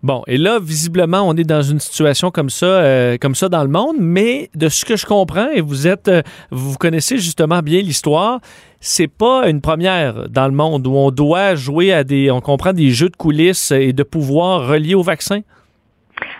Bon, 0.03 0.23
et 0.25 0.37
là, 0.37 0.57
visiblement, 0.59 1.21
on 1.21 1.35
est 1.35 1.43
dans 1.43 1.61
une 1.61 1.79
situation 1.79 2.31
comme 2.31 2.49
ça, 2.49 2.65
euh, 2.65 3.17
comme 3.21 3.35
ça 3.35 3.49
dans 3.49 3.61
le 3.61 3.69
monde, 3.69 3.97
mais 3.99 4.49
de 4.55 4.67
ce 4.67 4.83
que 4.83 4.95
je 4.95 5.05
comprends, 5.05 5.49
et 5.49 5.61
vous 5.61 5.85
êtes, 5.85 6.07
euh, 6.07 6.23
vous 6.49 6.75
connaissez 6.75 7.19
justement 7.19 7.59
bien 7.59 7.81
l'histoire, 7.81 8.39
c'est 8.79 9.07
pas 9.07 9.47
une 9.47 9.61
première 9.61 10.27
dans 10.27 10.47
le 10.47 10.53
monde 10.53 10.87
où 10.87 10.95
on 10.95 11.11
doit 11.11 11.53
jouer 11.53 11.93
à 11.93 12.03
des, 12.03 12.31
on 12.31 12.41
comprend 12.41 12.73
des 12.73 12.89
jeux 12.89 13.09
de 13.09 13.15
coulisses 13.15 13.69
et 13.69 13.93
de 13.93 14.01
pouvoir 14.01 14.67
reliés 14.67 14.95
au 14.95 15.03
vaccin? 15.03 15.41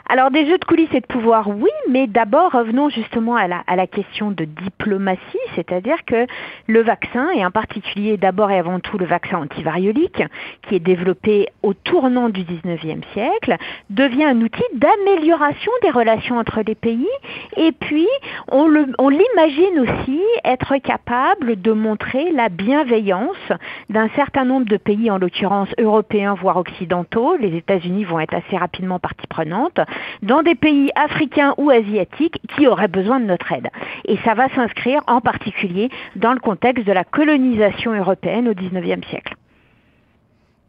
Alors 0.09 0.31
des 0.31 0.45
jeux 0.45 0.57
de 0.57 0.65
coulisses 0.65 0.93
et 0.93 0.99
de 0.99 1.05
pouvoir, 1.05 1.47
oui, 1.49 1.69
mais 1.89 2.07
d'abord 2.07 2.51
revenons 2.51 2.89
justement 2.89 3.35
à 3.35 3.47
la, 3.47 3.63
à 3.67 3.75
la 3.75 3.87
question 3.87 4.31
de 4.31 4.45
diplomatie, 4.45 5.21
c'est-à-dire 5.55 6.03
que 6.05 6.27
le 6.67 6.81
vaccin, 6.81 7.29
et 7.31 7.45
en 7.45 7.51
particulier 7.51 8.17
d'abord 8.17 8.51
et 8.51 8.59
avant 8.59 8.79
tout 8.79 8.97
le 8.97 9.05
vaccin 9.05 9.37
antivariolique, 9.37 10.23
qui 10.67 10.75
est 10.75 10.79
développé 10.79 11.47
au 11.63 11.73
tournant 11.73 12.29
du 12.29 12.41
19e 12.41 13.01
siècle, 13.13 13.55
devient 13.89 14.25
un 14.25 14.41
outil 14.41 14.63
d'amélioration 14.73 15.71
des 15.83 15.91
relations 15.91 16.37
entre 16.37 16.61
les 16.65 16.75
pays, 16.75 17.07
et 17.55 17.71
puis 17.71 18.07
on 18.49 18.67
l'imagine 18.67 19.79
aussi 19.79 20.21
être 20.43 20.77
capable 20.77 21.61
de 21.61 21.71
montrer 21.71 22.31
la 22.31 22.49
bienveillance 22.49 23.51
d'un 23.89 24.09
certain 24.15 24.45
nombre 24.45 24.65
de 24.65 24.77
pays, 24.77 25.09
en 25.09 25.17
l'occurrence 25.17 25.69
européens, 25.77 26.33
voire 26.33 26.57
occidentaux, 26.57 27.35
les 27.37 27.55
États-Unis 27.55 28.03
vont 28.03 28.19
être 28.19 28.33
assez 28.33 28.57
rapidement 28.57 28.99
partie 28.99 29.27
prenante, 29.27 29.79
dans 30.21 30.43
des 30.43 30.55
pays 30.55 30.89
africains 30.95 31.53
ou 31.57 31.69
asiatiques 31.69 32.39
qui 32.55 32.67
auraient 32.67 32.87
besoin 32.87 33.19
de 33.19 33.25
notre 33.25 33.51
aide. 33.51 33.69
Et 34.05 34.17
ça 34.23 34.33
va 34.33 34.47
s'inscrire 34.55 35.01
en 35.07 35.21
particulier 35.21 35.89
dans 36.15 36.33
le 36.33 36.39
contexte 36.39 36.85
de 36.85 36.91
la 36.91 37.03
colonisation 37.03 37.93
européenne 37.93 38.47
au 38.47 38.53
XIXe 38.53 39.07
siècle. 39.07 39.35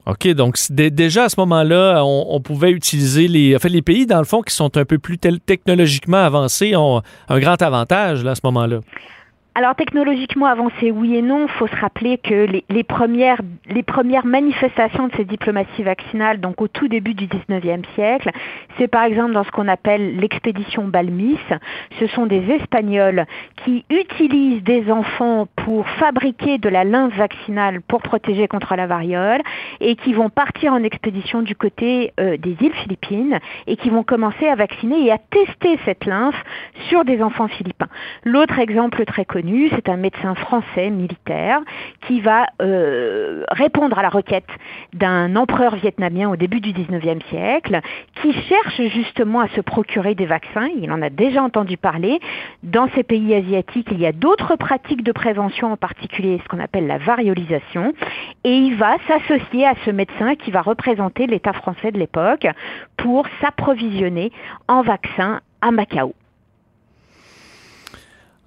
OK, 0.06 0.26
donc 0.28 0.56
déjà 0.70 1.24
à 1.24 1.28
ce 1.28 1.38
moment-là, 1.38 2.02
on, 2.04 2.40
pouvait 2.40 2.72
utiliser 2.72 3.28
les. 3.28 3.54
En 3.54 3.60
fait, 3.60 3.68
les 3.68 3.82
pays, 3.82 4.04
dans 4.04 4.18
le 4.18 4.24
fond, 4.24 4.42
qui 4.42 4.52
sont 4.52 4.76
un 4.76 4.84
peu 4.84 4.98
plus 4.98 5.16
technologiquement 5.16 6.16
avancés 6.16 6.74
ont 6.74 7.02
un 7.28 7.38
grand 7.38 7.62
avantage 7.62 8.24
là, 8.24 8.32
à 8.32 8.34
ce 8.34 8.40
moment-là. 8.44 8.80
Alors 9.54 9.74
technologiquement 9.74 10.46
avancé, 10.46 10.90
oui 10.90 11.16
et 11.16 11.20
non. 11.20 11.42
Il 11.46 11.52
faut 11.58 11.66
se 11.66 11.76
rappeler 11.76 12.16
que 12.16 12.46
les, 12.70 12.84
premières, 12.84 13.42
premières 13.86 14.24
manifestations 14.24 15.08
de 15.08 15.12
cette 15.14 15.26
diplomatie 15.26 15.82
vaccinale, 15.82 16.40
donc 16.40 16.62
au 16.62 16.68
tout 16.68 16.88
début 16.88 17.12
du 17.12 17.26
19e 17.26 17.82
siècle, 17.94 18.30
c'est 18.78 18.88
par 18.88 19.04
exemple 19.04 19.32
dans 19.32 19.44
ce 19.44 19.50
qu'on 19.50 19.68
appelle 19.68 20.16
l'expédition 20.16 20.84
Balmis. 20.84 21.38
Ce 22.00 22.06
sont 22.06 22.24
des 22.24 22.42
Espagnols 22.50 23.26
qui 23.62 23.84
utilisent 23.90 24.62
des 24.62 24.90
enfants 24.90 25.46
pour 25.64 25.88
fabriquer 25.88 26.58
de 26.58 26.68
la 26.68 26.84
lymphe 26.84 27.16
vaccinale 27.16 27.80
pour 27.82 28.02
protéger 28.02 28.48
contre 28.48 28.74
la 28.74 28.86
variole 28.86 29.40
et 29.80 29.96
qui 29.96 30.12
vont 30.12 30.28
partir 30.28 30.72
en 30.72 30.82
expédition 30.82 31.42
du 31.42 31.54
côté 31.54 32.12
euh, 32.18 32.36
des 32.36 32.56
îles 32.60 32.74
Philippines 32.82 33.38
et 33.66 33.76
qui 33.76 33.90
vont 33.90 34.02
commencer 34.02 34.46
à 34.48 34.54
vacciner 34.56 35.06
et 35.06 35.12
à 35.12 35.18
tester 35.18 35.78
cette 35.84 36.04
lymphe 36.04 36.40
sur 36.88 37.04
des 37.04 37.22
enfants 37.22 37.48
philippins. 37.48 37.88
L'autre 38.24 38.58
exemple 38.58 39.04
très 39.04 39.24
connu, 39.24 39.68
c'est 39.70 39.88
un 39.88 39.96
médecin 39.96 40.34
français 40.34 40.90
militaire 40.90 41.60
qui 42.06 42.20
va 42.20 42.46
euh, 42.60 43.44
répondre 43.50 43.98
à 43.98 44.02
la 44.02 44.08
requête 44.08 44.48
d'un 44.92 45.36
empereur 45.36 45.76
vietnamien 45.76 46.28
au 46.28 46.36
début 46.36 46.60
du 46.60 46.72
19e 46.72 47.22
siècle, 47.28 47.80
qui 48.20 48.32
cherche 48.32 48.82
justement 48.88 49.40
à 49.40 49.48
se 49.48 49.60
procurer 49.60 50.14
des 50.14 50.26
vaccins. 50.26 50.68
Il 50.80 50.90
en 50.90 51.02
a 51.02 51.10
déjà 51.10 51.42
entendu 51.42 51.76
parler. 51.76 52.18
Dans 52.62 52.88
ces 52.94 53.02
pays 53.02 53.34
asiatiques, 53.34 53.88
il 53.92 54.00
y 54.00 54.06
a 54.06 54.12
d'autres 54.12 54.56
pratiques 54.56 55.02
de 55.02 55.12
prévention, 55.12 55.51
en 55.60 55.76
particulier 55.76 56.40
ce 56.42 56.48
qu'on 56.48 56.60
appelle 56.60 56.86
la 56.86 56.98
variolisation. 56.98 57.92
Et 58.44 58.54
il 58.54 58.76
va 58.76 58.96
s'associer 59.06 59.66
à 59.66 59.74
ce 59.84 59.90
médecin 59.90 60.34
qui 60.34 60.50
va 60.50 60.62
représenter 60.62 61.26
l'État 61.26 61.52
français 61.52 61.92
de 61.92 61.98
l'époque 61.98 62.46
pour 62.96 63.26
s'approvisionner 63.40 64.32
en 64.68 64.82
vaccins 64.82 65.40
à 65.60 65.70
Macao. 65.70 66.14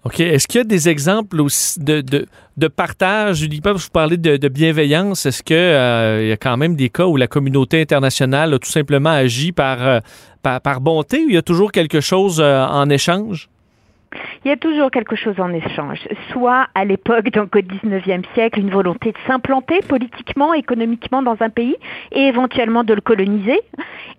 OK. 0.06 0.20
Est-ce 0.20 0.48
qu'il 0.48 0.60
y 0.60 0.62
a 0.62 0.66
des 0.66 0.88
exemples 0.88 1.36
de, 1.36 2.02
de, 2.02 2.28
de 2.58 2.68
partage? 2.68 3.38
Je 3.38 3.48
dis 3.48 3.60
pas 3.60 3.74
vous 3.74 3.90
parler 3.92 4.18
de, 4.18 4.38
de 4.38 4.48
bienveillance. 4.48 5.26
Est-ce 5.26 5.42
qu'il 5.42 5.56
euh, 5.56 6.28
y 6.28 6.32
a 6.32 6.38
quand 6.38 6.58
même 6.58 6.76
des 6.76 6.90
cas 6.90 7.08
où 7.08 7.18
la 7.18 7.28
communauté 7.28 7.82
internationale 7.82 8.54
a 8.54 8.60
tout 8.60 8.70
simplement 8.70 9.10
agi 9.10 9.52
par, 9.52 9.82
euh, 9.82 10.00
par, 10.44 10.62
par, 10.62 10.80
bonté 10.80 11.26
ou 11.26 11.30
il 11.30 11.34
y 11.34 11.38
a 11.38 11.42
toujours 11.42 11.72
quelque 11.72 12.02
chose 12.02 12.40
euh, 12.40 12.64
en 12.64 12.88
échange? 12.92 13.50
Il 14.44 14.50
y 14.50 14.52
a 14.52 14.58
toujours 14.58 14.92
quelque 14.92 15.16
chose 15.16 15.40
en 15.40 15.52
échange. 15.54 16.08
Soit 16.32 16.68
à 16.76 16.86
l'époque, 16.86 17.30
donc 17.32 17.56
au 17.56 17.60
19e 17.60 18.24
siècle, 18.34 18.60
une 18.60 18.70
volonté 18.70 19.12
de 19.12 19.18
s'implanter 19.28 19.80
politiquement, 19.88 20.54
économiquement 20.54 21.22
dans 21.22 21.38
un 21.42 21.50
pays 21.50 21.76
et 22.12 22.28
éventuellement 22.28 22.84
de 22.84 22.94
le 22.94 23.02
coloniser. 23.02 23.60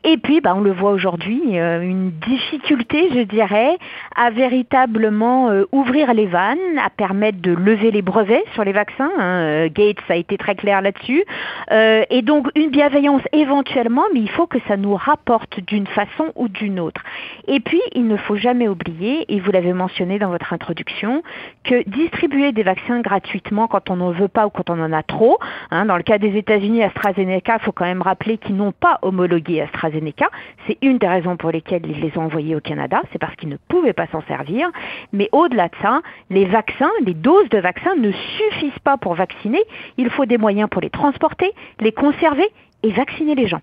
Et 0.05 0.19
puis, 0.19 0.41
bah, 0.41 0.55
on 0.57 0.61
le 0.61 0.73
voit 0.73 0.93
aujourd'hui, 0.93 1.59
euh, 1.59 1.81
une 1.81 2.11
difficulté, 2.11 3.09
je 3.13 3.21
dirais, 3.21 3.77
à 4.15 4.31
véritablement 4.31 5.51
euh, 5.51 5.65
ouvrir 5.73 6.15
les 6.15 6.27
vannes, 6.27 6.79
à 6.85 6.91
permettre 6.91 7.41
de 7.41 7.53
lever 7.53 7.91
les 7.91 8.03
brevets 8.03 8.45
sur 8.55 8.63
les 8.65 8.73
vaccins. 8.73 9.11
Hein. 9.19 9.41
Euh, 9.41 9.69
Gates 9.73 9.99
a 10.09 10.17
été 10.17 10.39
très 10.39 10.55
clair 10.55 10.81
là-dessus. 10.81 11.25
et 11.71 12.23
donc, 12.23 12.49
une 12.55 12.71
bienveillance 12.71 13.23
éventuellement, 13.33 14.05
mais 14.15 14.21
il 14.21 14.31
faut 14.31 14.47
que 14.47 14.59
ça 14.69 14.77
nous 14.77 14.95
rapporte 14.95 15.61
d'une 15.61 15.87
façon 15.87 16.33
ou 16.37 16.49
d'une 16.49 16.79
autre. 16.79 17.03
Et 17.49 17.61
puis, 17.61 17.81
il 17.93 18.07
ne 18.07 18.17
faut 18.17 18.37
jamais 18.37 18.69
oublier, 18.69 19.25
et 19.29 19.41
vous 19.41 19.51
l'avez 19.51 19.73
mentionné, 19.73 19.86
mentionné 19.87 20.19
dans 20.19 20.31
votre 20.31 20.53
introduction, 20.53 21.23
que 21.63 21.89
distribuer 21.89 22.51
des 22.51 22.65
vaccins 22.65 23.01
gratuitement 23.03 23.69
quand 23.69 23.89
on 23.89 23.97
n'en 23.97 24.11
veut 24.11 24.27
pas 24.27 24.45
ou 24.47 24.51
quand 24.51 24.69
on 24.69 24.81
en 24.81 24.93
a 24.93 25.05
trop, 25.05 25.39
hein, 25.71 25.87
dans 25.87 25.97
le 25.97 26.03
cas 26.03 26.19
des 26.19 26.37
États-Unis, 26.37 26.83
AstraZeneca, 26.83 27.59
il 27.61 27.65
faut 27.65 27.71
quand 27.71 27.85
même 27.85 28.03
rappeler 28.03 28.37
qu'ils 28.37 28.57
n'ont 28.57 28.73
pas 28.73 28.99
homologué 29.03 29.61
AstraZeneca. 29.61 30.29
C'est 30.67 30.77
une 30.83 30.99
des 30.99 31.07
raisons 31.07 31.37
pour 31.37 31.53
lesquelles 31.53 31.87
ils 31.87 32.01
les 32.01 32.19
ont 32.19 32.23
envoyés 32.23 32.57
au 32.57 32.61
Canada, 32.61 33.01
c'est 33.13 33.21
parce 33.21 33.37
qu'ils 33.37 33.49
ne 33.49 33.59
pouvaient 33.69 33.93
pas 33.93 34.09
s'en 34.09 34.23
servir. 34.23 34.69
Mais 35.13 35.29
au-delà 35.31 35.69
de 35.69 35.77
ça, 35.81 36.01
les 36.31 36.47
vaccins, 36.47 36.91
les 37.05 37.15
doses 37.15 37.49
de 37.51 37.59
vaccins 37.59 37.95
ne 37.95 38.11
suffisent 38.11 38.83
pas 38.83 38.97
pour 38.97 39.15
vacciner. 39.15 39.63
Il 39.99 40.11
faut 40.11 40.27
des 40.27 40.39
moyens 40.39 40.69
pour 40.69 40.83
les 40.83 40.91
transporter, 40.91 41.53
les 41.79 41.93
conserver 41.93 42.49
et 42.83 42.91
vacciner 42.91 43.37
les 43.37 43.47
gens. 43.47 43.61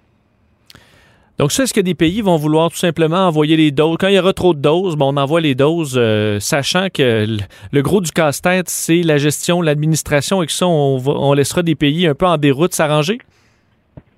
Donc, 1.39 1.51
ça, 1.51 1.63
est-ce 1.63 1.73
que 1.73 1.81
des 1.81 1.95
pays 1.95 2.21
vont 2.21 2.38
vouloir 2.38 2.69
tout 2.69 2.77
simplement 2.77 3.27
envoyer 3.27 3.57
les 3.57 3.71
doses? 3.71 3.97
Quand 3.99 4.07
il 4.07 4.15
y 4.15 4.19
aura 4.19 4.34
trop 4.34 4.53
de 4.53 4.59
doses, 4.59 4.95
bon, 4.95 5.13
on 5.13 5.17
envoie 5.17 5.41
les 5.41 5.55
doses, 5.55 5.95
euh, 5.97 6.39
sachant 6.39 6.89
que 6.93 7.25
le, 7.71 7.81
gros 7.81 8.01
du 8.01 8.11
casse-tête, 8.11 8.69
c'est 8.69 9.01
la 9.01 9.17
gestion, 9.17 9.61
l'administration, 9.61 10.43
et 10.43 10.45
que 10.45 10.51
ça, 10.51 10.67
on, 10.67 11.01
on 11.05 11.34
laissera 11.34 11.63
des 11.63 11.75
pays 11.75 12.05
un 12.05 12.13
peu 12.13 12.27
en 12.27 12.38
déroute 12.38 12.75
s'arranger? 12.75 13.17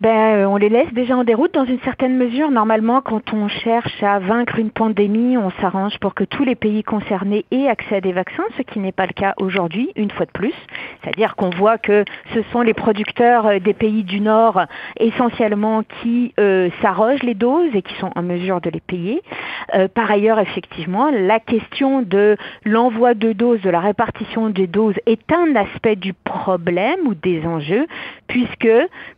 Ben, 0.02 0.10
euh, 0.10 0.46
on 0.46 0.58
les 0.58 0.70
laisse 0.70 0.92
déjà 0.94 1.16
en 1.16 1.24
déroute 1.24 1.54
dans 1.54 1.66
une 1.66 1.80
certaine 1.80 2.18
mesure. 2.18 2.52
Normalement, 2.52 3.02
quand 3.02 3.34
on 3.34 3.48
cherche 3.48 4.04
à 4.04 4.20
vaincre 4.20 4.60
une 4.60 4.72
pandémie, 4.72 5.38
on 5.38 5.52
s'arrange 5.62 5.98
pour 6.00 6.14
que 6.14 6.24
tous 6.24 6.44
les 6.44 6.56
pays 6.56 6.84
concernés 6.84 7.46
aient 7.52 7.68
accès 7.68 7.96
à 7.96 8.02
des 8.02 8.12
vaccins, 8.12 8.44
ce 8.58 8.62
qui 8.64 8.80
n'est 8.80 8.92
pas 8.92 9.06
le 9.06 9.14
cas 9.14 9.34
aujourd'hui, 9.38 9.90
une 9.96 10.12
fois 10.12 10.26
de 10.26 10.32
plus. 10.32 10.54
C'est-à-dire 11.02 11.36
qu'on 11.36 11.50
voit 11.50 11.78
que 11.78 12.04
ce 12.34 12.42
sont 12.52 12.62
les 12.62 12.74
producteurs 12.74 13.46
euh, 13.48 13.60
des 13.60 13.74
pays 13.74 14.04
du 14.04 14.20
Nord 14.20 14.62
essentiellement 15.00 15.84
qui 16.02 16.34
euh, 16.40 16.70
s'arrogent 16.82 17.24
les 17.24 17.34
doses 17.34 17.74
et 17.74 17.82
qui 17.82 17.96
sont 17.96 18.12
en 18.16 18.22
mesure 18.22 18.62
de 18.62 18.70
les 18.70 18.82
payer. 18.82 19.22
Euh, 19.74 19.88
par 19.88 20.12
ailleurs, 20.12 20.40
effectivement, 20.40 21.10
la 21.12 21.40
question 21.40 22.02
de 22.02 22.38
l'envoi 22.64 23.14
de 23.14 23.34
doses, 23.34 23.62
de 23.62 23.70
la 23.70 23.80
répartition 23.80 24.50
des 24.50 24.68
doses 24.68 24.96
est 25.06 25.32
un 25.32 25.56
aspect 25.56 25.96
du 25.96 26.14
problème 26.14 27.08
ou 27.08 27.16
des 27.16 27.46
enjeux, 27.46 27.88
puisque, 28.28 28.70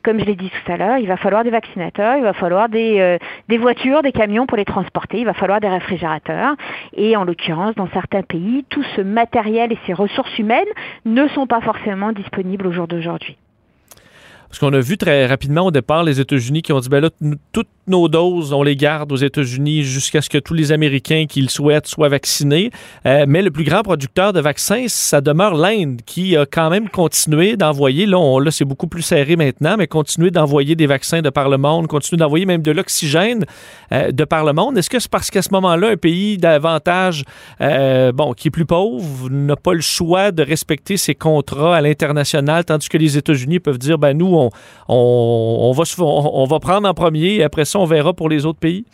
comme 0.04 0.20
je 0.20 0.26
l'ai 0.26 0.36
dit 0.36 0.50
tout 0.50 0.72
à 0.72 0.78
l'heure, 0.78 0.98
il 0.98 1.08
va 1.08 1.18
falloir 1.18 1.44
des 1.44 1.50
vaccinateurs, 1.50 2.18
il 2.18 2.24
va 2.24 2.34
falloir 2.34 2.70
des, 2.70 3.00
euh, 3.00 3.18
des 3.48 3.58
voitures, 3.58 4.02
des 4.02 4.12
camions 4.12 4.46
pour 4.46 4.58
les 4.58 4.66
transporter, 4.66 5.20
il 5.20 5.26
va 5.26 5.34
falloir 5.34 5.60
des 5.60 5.70
réfrigérateurs. 5.70 6.56
Et 6.96 7.16
en 7.16 7.24
l'occurrence, 7.24 7.76
dans 7.76 7.90
certains 7.90 8.24
pays, 8.24 8.66
tout 8.70 8.84
ce 8.96 9.02
matériel 9.02 9.72
et 9.72 9.80
ces 9.86 9.94
ressources 9.94 10.38
humaines 10.38 10.66
ne 11.06 11.28
sont 11.30 11.48
pas 11.48 11.62
forcément 11.62 12.12
disponibles 12.12 12.68
au 12.68 12.72
jour 12.72 12.88
d'aujourd'hui. 12.88 13.38
Parce 14.50 14.60
qu'on 14.60 14.74
a 14.74 14.80
vu 14.80 14.98
très 14.98 15.26
rapidement 15.26 15.62
au 15.62 15.72
départ 15.72 16.04
les 16.04 16.20
États-Unis 16.20 16.62
qui 16.62 16.74
ont 16.74 16.80
dit 16.80 16.90
ben 16.90 17.02
là, 17.02 17.10
toutes 17.52 17.68
nos 17.88 18.08
doses, 18.10 18.54
on 18.54 18.64
les 18.64 18.76
garde 18.76 19.12
aux 19.12 19.18
États-Unis 19.18 19.84
jusqu'à 19.84 20.22
ce 20.22 20.30
que 20.30 20.38
tous 20.38 20.54
les 20.54 20.72
Américains 20.72 21.26
qui 21.28 21.42
le 21.42 21.48
souhaitent 21.48 21.88
soient 21.88 22.10
vaccinés. 22.10 22.70
Euh, 23.06 23.26
mais 23.28 23.42
le 23.42 23.50
plus 23.50 23.64
grand 23.64 23.82
producteur 23.82 24.34
de 24.34 24.42
vaccins, 24.42 24.86
ça 24.88 25.22
demeure 25.22 25.56
l'Inde, 25.56 26.02
qui 26.06 26.36
a 26.36 26.46
quand 26.46 26.70
même 26.70 26.90
continué 26.90 27.56
d'envoyer, 27.56 28.06
là, 28.06 28.18
c'est 28.52 28.66
beaucoup 28.66 28.88
plus 28.88 29.02
serré 29.02 29.36
maintenant, 29.36 29.76
mais 29.78 29.88
continuer 29.88 30.32
d'envoyer 30.32 30.76
des 30.76 30.88
vaccins 30.88 31.22
de 31.22 31.30
par 31.30 31.50
le 31.50 31.58
monde, 31.58 31.88
continuer 31.88 32.20
d'envoyer 32.20 32.46
même 32.46 32.62
de 32.62 32.72
l'oxygène 32.72 33.46
euh, 33.94 34.12
de 34.12 34.26
par 34.26 34.44
le 34.44 34.54
monde. 34.54 34.78
Est-ce 34.78 34.90
que 34.90 35.00
c'est 35.00 35.12
parce 35.12 35.32
qu'à 35.32 35.42
ce 35.42 35.50
moment-là, 35.54 35.90
un 35.90 35.98
pays 35.98 36.38
davantage, 36.38 37.24
euh, 37.62 38.12
bon, 38.12 38.34
qui 38.34 38.50
est 38.50 38.52
plus 38.52 38.66
pauvre, 38.66 39.30
n'a 39.30 39.56
pas 39.56 39.74
le 39.74 39.82
choix 39.82 40.32
de 40.32 40.44
respecter 40.44 40.98
ses 40.98 41.16
contrats 41.16 41.78
à 41.78 41.82
l'international, 41.82 42.66
tandis 42.66 42.90
que 42.90 42.98
les 42.98 43.18
États-Unis 43.18 43.60
peuvent 43.60 43.78
dire, 43.78 43.98
ben 43.98 44.18
nous, 44.18 44.37
on, 44.88 45.72
va, 45.72 45.84
va 46.46 46.60
prendre 46.60 46.88
en 46.88 46.94
premier 46.94 47.36
et 47.36 47.44
après 47.44 47.66
ça, 47.66 47.80
on 47.80 47.86
verra 47.86 48.14
pour 48.14 48.30
les 48.30 48.46
autres 48.46 48.60
pays? 48.60 48.86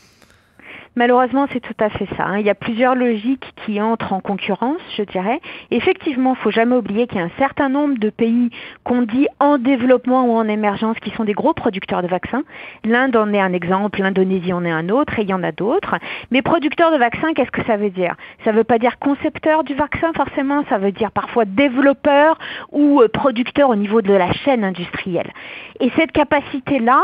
Malheureusement, 0.95 1.47
c'est 1.51 1.59
tout 1.59 1.73
à 1.79 1.89
fait 1.89 2.07
ça. 2.17 2.25
Hein. 2.25 2.37
Il 2.37 2.45
y 2.45 2.51
a 2.51 2.55
plusieurs 2.55 2.93
logiques 2.93 3.51
qui 3.65 3.81
entrent 3.81 4.13
en 4.13 4.19
concurrence, 4.19 4.81
je 4.95 5.03
dirais. 5.03 5.39
Effectivement, 5.71 6.35
il 6.37 6.41
faut 6.41 6.51
jamais 6.51 6.75
oublier 6.75 7.07
qu'il 7.07 7.17
y 7.17 7.21
a 7.21 7.25
un 7.25 7.31
certain 7.39 7.69
nombre 7.69 7.97
de 7.97 8.11
pays 8.11 8.51
qu'on 8.83 9.01
dit 9.01 9.27
en 9.39 9.57
développement 9.57 10.25
ou 10.25 10.35
en 10.35 10.47
émergence 10.47 10.99
qui 10.99 11.09
sont 11.11 11.23
des 11.23 11.33
gros 11.33 11.53
producteurs 11.53 12.03
de 12.03 12.07
vaccins. 12.07 12.43
L'Inde 12.83 13.15
en 13.15 13.33
est 13.33 13.39
un 13.39 13.53
exemple, 13.53 14.01
l'Indonésie 14.01 14.53
en 14.53 14.63
est 14.65 14.71
un 14.71 14.89
autre, 14.89 15.17
et 15.17 15.23
il 15.23 15.29
y 15.29 15.33
en 15.33 15.43
a 15.43 15.51
d'autres. 15.51 15.95
Mais 16.29 16.43
producteurs 16.43 16.91
de 16.91 16.97
vaccins, 16.97 17.33
qu'est-ce 17.33 17.51
que 17.51 17.63
ça 17.65 17.77
veut 17.77 17.89
dire? 17.89 18.15
Ça 18.43 18.51
ne 18.51 18.57
veut 18.57 18.63
pas 18.63 18.77
dire 18.77 18.99
concepteur 18.99 19.63
du 19.63 19.73
vaccin 19.73 20.13
forcément, 20.13 20.63
ça 20.69 20.77
veut 20.77 20.91
dire 20.91 21.11
parfois 21.11 21.45
développeur 21.45 22.37
ou 22.71 23.01
euh, 23.01 23.07
producteur 23.07 23.69
au 23.69 23.75
niveau 23.75 24.01
de 24.01 24.13
la 24.13 24.31
chaîne 24.31 24.63
industrielle. 24.63 25.31
Et 25.79 25.89
cette 25.95 26.11
capacité-là, 26.11 27.01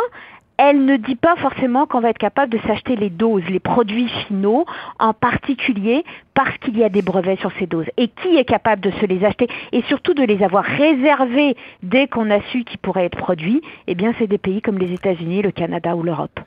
elle 0.62 0.84
ne 0.84 0.98
dit 0.98 1.16
pas 1.16 1.38
forcément 1.38 1.86
qu'on 1.86 2.02
va 2.02 2.10
être 2.10 2.18
capable 2.18 2.52
de 2.52 2.60
s'acheter 2.68 2.98
les 2.98 3.10
doses, 3.10 3.48
les 3.50 3.62
produits 3.62 4.10
finaux, 4.28 4.66
en 5.00 5.14
particulier 5.14 6.04
parce 6.34 6.58
qu'il 6.58 6.78
y 6.78 6.84
a 6.84 6.90
des 6.90 7.02
brevets 7.02 7.40
sur 7.40 7.54
ces 7.58 7.66
doses. 7.66 7.90
Et 7.96 8.10
qui 8.10 8.36
est 8.36 8.44
capable 8.44 8.82
de 8.82 8.92
se 8.92 9.06
les 9.06 9.24
acheter 9.24 9.48
et 9.72 9.82
surtout 9.84 10.14
de 10.14 10.24
les 10.24 10.44
avoir 10.44 10.66
réservés 10.66 11.56
dès 11.82 12.08
qu'on 12.08 12.30
a 12.30 12.42
su 12.52 12.66
qu'ils 12.66 12.80
pourraient 12.80 13.06
être 13.06 13.18
produits? 13.18 13.62
Eh 13.88 13.96
bien, 13.96 14.14
c'est 14.20 14.28
des 14.28 14.38
pays 14.38 14.62
comme 14.62 14.78
les 14.78 14.92
États-Unis, 14.92 15.42
le 15.44 15.52
Canada 15.52 15.96
ou 15.96 16.04
l'Europe. 16.04 16.42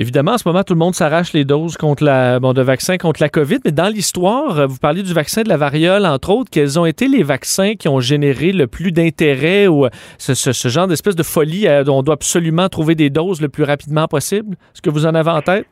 Évidemment, 0.00 0.34
en 0.34 0.38
ce 0.38 0.46
moment, 0.46 0.62
tout 0.62 0.74
le 0.74 0.78
monde 0.78 0.94
s'arrache 0.94 1.32
les 1.32 1.44
doses 1.44 1.76
contre 1.76 2.04
la, 2.04 2.38
bon, 2.38 2.52
de 2.52 2.62
vaccins 2.62 2.98
contre 2.98 3.20
la 3.20 3.28
COVID, 3.28 3.58
mais 3.64 3.72
dans 3.72 3.88
l'histoire, 3.88 4.60
euh, 4.60 4.66
vous 4.68 4.78
parliez 4.78 5.02
du 5.02 5.12
vaccin 5.12 5.42
de 5.42 5.48
la 5.48 5.56
variole, 5.56 6.06
entre 6.06 6.30
autres, 6.30 6.50
quels 6.52 6.78
ont 6.78 6.86
été 6.86 7.08
les 7.08 7.24
vaccins 7.24 7.74
qui 7.74 7.88
ont 7.88 7.98
généré 7.98 8.52
le 8.52 8.68
plus 8.68 8.92
d'intérêt 8.92 9.66
ou 9.66 9.86
euh, 9.86 9.90
ce, 10.18 10.68
genre 10.68 10.86
d'espèce 10.86 11.16
de 11.16 11.24
folie 11.24 11.66
euh, 11.66 11.82
dont 11.82 11.98
on 11.98 12.02
doit 12.04 12.14
absolument 12.14 12.68
trouver 12.68 12.94
des 12.94 13.10
doses 13.10 13.40
le 13.40 13.48
plus 13.48 13.64
rapidement 13.64 14.06
possible? 14.06 14.56
Est-ce 14.72 14.82
que 14.82 14.90
vous 14.90 15.04
en 15.04 15.16
avez 15.16 15.30
en 15.30 15.42
tête? 15.42 15.66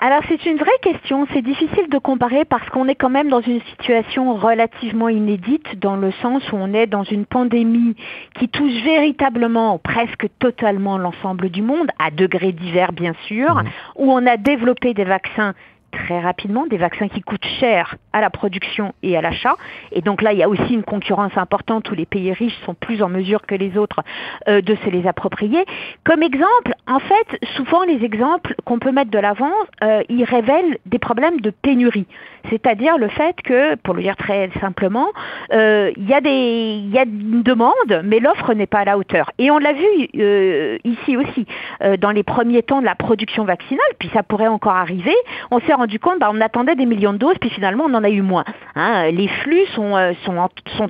Alors 0.00 0.20
c'est 0.28 0.46
une 0.46 0.58
vraie 0.58 0.70
question, 0.80 1.26
c'est 1.32 1.42
difficile 1.42 1.88
de 1.90 1.98
comparer 1.98 2.44
parce 2.44 2.68
qu'on 2.68 2.86
est 2.86 2.94
quand 2.94 3.10
même 3.10 3.28
dans 3.28 3.40
une 3.40 3.60
situation 3.62 4.34
relativement 4.34 5.08
inédite 5.08 5.76
dans 5.80 5.96
le 5.96 6.12
sens 6.22 6.42
où 6.52 6.56
on 6.56 6.72
est 6.72 6.86
dans 6.86 7.02
une 7.02 7.26
pandémie 7.26 7.96
qui 8.38 8.48
touche 8.48 8.80
véritablement 8.84 9.76
presque 9.78 10.28
totalement 10.38 10.98
l'ensemble 10.98 11.50
du 11.50 11.62
monde, 11.62 11.88
à 11.98 12.12
degrés 12.12 12.52
divers 12.52 12.92
bien 12.92 13.12
sûr, 13.26 13.56
mmh. 13.56 13.64
où 13.96 14.12
on 14.12 14.24
a 14.24 14.36
développé 14.36 14.94
des 14.94 15.02
vaccins 15.02 15.54
très 15.92 16.20
rapidement, 16.20 16.66
des 16.66 16.76
vaccins 16.76 17.08
qui 17.08 17.20
coûtent 17.22 17.46
cher 17.60 17.96
à 18.12 18.20
la 18.20 18.30
production 18.30 18.94
et 19.02 19.16
à 19.16 19.20
l'achat. 19.20 19.56
Et 19.92 20.00
donc 20.00 20.22
là, 20.22 20.32
il 20.32 20.38
y 20.38 20.42
a 20.42 20.48
aussi 20.48 20.74
une 20.74 20.82
concurrence 20.82 21.36
importante 21.36 21.90
où 21.90 21.94
les 21.94 22.06
pays 22.06 22.32
riches 22.32 22.58
sont 22.64 22.74
plus 22.74 23.02
en 23.02 23.08
mesure 23.08 23.42
que 23.46 23.54
les 23.54 23.76
autres 23.76 24.02
euh, 24.48 24.60
de 24.60 24.74
se 24.76 24.90
les 24.90 25.06
approprier. 25.06 25.64
Comme 26.04 26.22
exemple, 26.22 26.74
en 26.86 26.98
fait, 26.98 27.38
souvent 27.56 27.82
les 27.84 28.04
exemples 28.04 28.54
qu'on 28.64 28.78
peut 28.78 28.92
mettre 28.92 29.10
de 29.10 29.18
l'avant, 29.18 29.52
euh, 29.82 30.02
ils 30.08 30.24
révèlent 30.24 30.78
des 30.86 30.98
problèmes 30.98 31.40
de 31.40 31.50
pénurie. 31.50 32.06
C'est-à-dire 32.50 32.98
le 32.98 33.08
fait 33.08 33.36
que, 33.42 33.74
pour 33.76 33.94
le 33.94 34.02
dire 34.02 34.16
très 34.16 34.50
simplement, 34.60 35.08
euh, 35.52 35.92
il 35.96 36.08
y, 36.08 36.14
a 36.14 37.02
une 37.02 37.42
demande, 37.42 38.02
mais 38.04 38.20
l'offre 38.20 38.54
n'est 38.54 38.66
pas 38.66 38.80
à 38.80 38.84
la 38.84 38.98
hauteur. 38.98 39.30
Et 39.38 39.50
on 39.50 39.58
l'a 39.58 39.72
vu 39.72 39.84
euh, 40.18 40.78
ici 40.84 41.16
aussi, 41.16 41.46
euh, 41.82 41.96
dans 41.96 42.10
les 42.10 42.22
premiers 42.22 42.62
temps 42.62 42.80
de 42.80 42.86
la 42.86 42.94
production 42.94 43.44
vaccinale, 43.44 43.80
puis 43.98 44.10
ça 44.12 44.22
pourrait 44.22 44.48
encore 44.48 44.76
arriver, 44.76 45.14
on 45.50 45.60
s'est 45.60 45.74
rendu 45.74 45.98
compte, 45.98 46.18
bah, 46.20 46.30
on 46.32 46.40
attendait 46.40 46.74
des 46.74 46.86
millions 46.86 47.12
de 47.12 47.18
doses, 47.18 47.36
puis 47.40 47.50
finalement 47.50 47.84
on 47.86 47.94
en 47.94 48.04
a 48.04 48.10
eu 48.10 48.22
moins. 48.22 48.44
Hein. 48.74 49.10
les 49.10 49.28
flux 49.28 49.66
sont, 49.74 49.94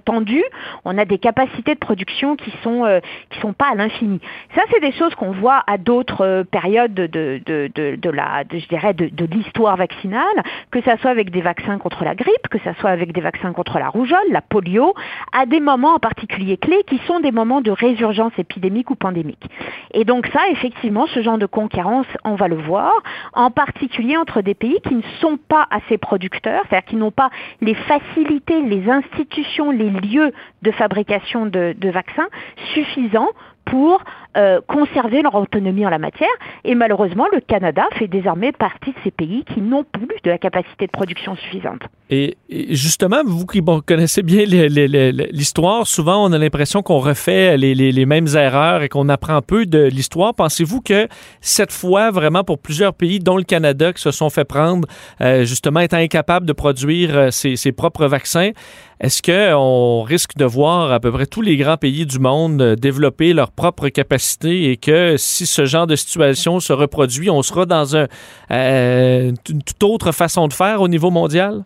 tendus, 0.04 0.44
on 0.84 0.96
a 0.98 1.04
des 1.04 1.18
capacités 1.18 1.74
de 1.74 1.80
production 1.80 2.36
qui 2.36 2.52
sont, 2.62 3.00
qui 3.30 3.40
sont 3.40 3.52
pas 3.52 3.66
à 3.72 3.74
l'infini. 3.74 4.20
Ça, 4.54 4.62
c'est 4.70 4.80
des 4.80 4.92
choses 4.92 5.14
qu'on 5.14 5.32
voit 5.32 5.62
à 5.66 5.78
d'autres 5.78 6.44
périodes 6.50 6.94
de, 6.94 7.40
de 7.44 9.24
l'histoire 9.30 9.76
vaccinale, 9.76 10.24
que 10.70 10.80
ça 10.82 10.96
soit 10.98 11.10
avec 11.10 11.30
des 11.30 11.40
vaccins 11.48 11.78
contre 11.78 12.04
la 12.04 12.14
grippe, 12.14 12.48
que 12.50 12.58
ce 12.58 12.72
soit 12.78 12.90
avec 12.90 13.12
des 13.12 13.22
vaccins 13.22 13.52
contre 13.52 13.78
la 13.78 13.88
rougeole, 13.88 14.28
la 14.30 14.42
polio, 14.42 14.94
à 15.32 15.46
des 15.46 15.60
moments 15.60 15.94
en 15.94 15.98
particulier 15.98 16.56
clés 16.58 16.84
qui 16.86 16.98
sont 17.06 17.20
des 17.20 17.32
moments 17.32 17.62
de 17.62 17.70
résurgence 17.70 18.34
épidémique 18.38 18.90
ou 18.90 18.96
pandémique. 18.96 19.46
Et 19.92 20.04
donc 20.04 20.26
ça, 20.34 20.42
effectivement, 20.50 21.06
ce 21.06 21.22
genre 21.22 21.38
de 21.38 21.46
concurrence, 21.46 22.06
on 22.24 22.34
va 22.34 22.48
le 22.48 22.56
voir, 22.56 22.92
en 23.32 23.50
particulier 23.50 24.16
entre 24.16 24.42
des 24.42 24.54
pays 24.54 24.80
qui 24.86 24.94
ne 24.94 25.06
sont 25.20 25.38
pas 25.54 25.66
assez 25.70 25.96
producteurs, 25.96 26.62
c'est-à-dire 26.68 26.88
qui 26.90 26.96
n'ont 26.96 27.16
pas 27.22 27.30
les 27.62 27.74
facilités, 27.74 28.60
les 28.62 28.90
institutions, 28.90 29.70
les 29.70 29.90
lieux 29.90 30.32
de 30.62 30.70
fabrication 30.70 31.46
de, 31.46 31.74
de 31.78 31.88
vaccins 31.88 32.28
suffisants 32.74 33.30
pour 33.70 34.02
euh, 34.36 34.60
conserver 34.68 35.22
leur 35.22 35.34
autonomie 35.34 35.86
en 35.86 35.90
la 35.90 35.98
matière. 35.98 36.28
Et 36.64 36.74
malheureusement, 36.74 37.26
le 37.32 37.40
Canada 37.40 37.84
fait 37.98 38.08
désormais 38.08 38.52
partie 38.52 38.90
de 38.90 38.96
ces 39.02 39.10
pays 39.10 39.44
qui 39.52 39.60
n'ont 39.60 39.84
plus 39.84 40.06
de 40.22 40.30
la 40.30 40.38
capacité 40.38 40.86
de 40.86 40.90
production 40.90 41.34
suffisante. 41.34 41.80
Et, 42.10 42.36
justement, 42.48 43.22
vous 43.24 43.46
qui 43.46 43.62
connaissez 43.86 44.22
bien 44.22 44.44
l'histoire, 44.44 45.86
souvent 45.86 46.24
on 46.24 46.32
a 46.32 46.38
l'impression 46.38 46.82
qu'on 46.82 46.98
refait 46.98 47.56
les, 47.56 48.06
mêmes 48.06 48.28
erreurs 48.34 48.82
et 48.82 48.88
qu'on 48.88 49.08
apprend 49.08 49.42
peu 49.42 49.66
de 49.66 49.84
l'histoire. 49.84 50.34
Pensez-vous 50.34 50.80
que 50.80 51.08
cette 51.40 51.72
fois, 51.72 52.10
vraiment 52.10 52.44
pour 52.44 52.58
plusieurs 52.58 52.94
pays, 52.94 53.18
dont 53.18 53.36
le 53.36 53.42
Canada, 53.42 53.92
qui 53.92 54.00
se 54.00 54.10
sont 54.10 54.30
fait 54.30 54.44
prendre, 54.44 54.86
euh, 55.20 55.44
justement 55.44 55.80
étant 55.80 55.98
incapables 55.98 56.46
de 56.46 56.52
produire 56.52 57.16
euh, 57.16 57.30
ses, 57.30 57.56
ses 57.56 57.72
propres 57.72 58.06
vaccins, 58.06 58.52
est-ce 59.00 59.22
qu'on 59.22 60.02
risque 60.02 60.36
de 60.36 60.44
voir 60.44 60.92
à 60.92 60.98
peu 60.98 61.12
près 61.12 61.26
tous 61.26 61.42
les 61.42 61.56
grands 61.56 61.76
pays 61.76 62.04
du 62.04 62.18
monde 62.18 62.74
développer 62.74 63.32
leurs 63.32 63.52
propres 63.52 63.88
capacités 63.90 64.70
et 64.70 64.76
que 64.76 65.16
si 65.16 65.46
ce 65.46 65.64
genre 65.66 65.86
de 65.86 65.94
situation 65.94 66.58
se 66.58 66.72
reproduit, 66.72 67.30
on 67.30 67.42
sera 67.42 67.64
dans 67.64 67.94
euh, 67.94 69.32
une 69.48 69.62
toute 69.62 69.82
autre 69.84 70.12
façon 70.12 70.48
de 70.48 70.52
faire 70.52 70.80
au 70.80 70.88
niveau 70.88 71.10
mondial? 71.10 71.64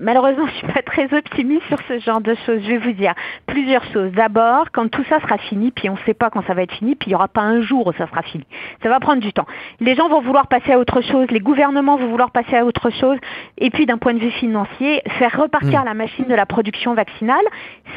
Malheureusement, 0.00 0.46
je 0.52 0.54
suis 0.54 0.66
pas 0.66 0.82
très 0.82 1.12
optimiste 1.16 1.66
sur 1.68 1.78
ce 1.88 1.98
genre 1.98 2.20
de 2.20 2.34
choses. 2.46 2.60
Je 2.62 2.68
vais 2.68 2.78
vous 2.78 2.92
dire 2.92 3.14
plusieurs 3.46 3.84
choses. 3.92 4.12
D'abord, 4.12 4.70
quand 4.72 4.88
tout 4.88 5.04
ça 5.08 5.20
sera 5.20 5.38
fini, 5.38 5.70
puis 5.70 5.88
on 5.90 5.94
ne 5.94 5.98
sait 6.06 6.14
pas 6.14 6.30
quand 6.30 6.44
ça 6.46 6.54
va 6.54 6.62
être 6.62 6.74
fini, 6.74 6.94
puis 6.94 7.08
il 7.08 7.10
n'y 7.10 7.14
aura 7.14 7.28
pas 7.28 7.42
un 7.42 7.60
jour 7.60 7.86
où 7.86 7.92
ça 7.92 8.06
sera 8.06 8.22
fini. 8.22 8.44
Ça 8.82 8.88
va 8.88 8.98
prendre 9.00 9.20
du 9.20 9.32
temps. 9.32 9.46
Les 9.80 9.94
gens 9.94 10.08
vont 10.08 10.20
vouloir 10.20 10.46
passer 10.48 10.72
à 10.72 10.78
autre 10.78 11.00
chose, 11.02 11.30
les 11.30 11.40
gouvernements 11.40 11.96
vont 11.96 12.08
vouloir 12.08 12.30
passer 12.30 12.56
à 12.56 12.64
autre 12.64 12.90
chose, 12.90 13.18
et 13.58 13.70
puis 13.70 13.86
d'un 13.86 13.98
point 13.98 14.14
de 14.14 14.20
vue 14.20 14.30
financier, 14.30 15.02
faire 15.18 15.38
repartir 15.38 15.82
mmh. 15.82 15.84
la 15.84 15.94
machine 15.94 16.24
de 16.26 16.34
la 16.34 16.46
production 16.46 16.94
vaccinale, 16.94 17.44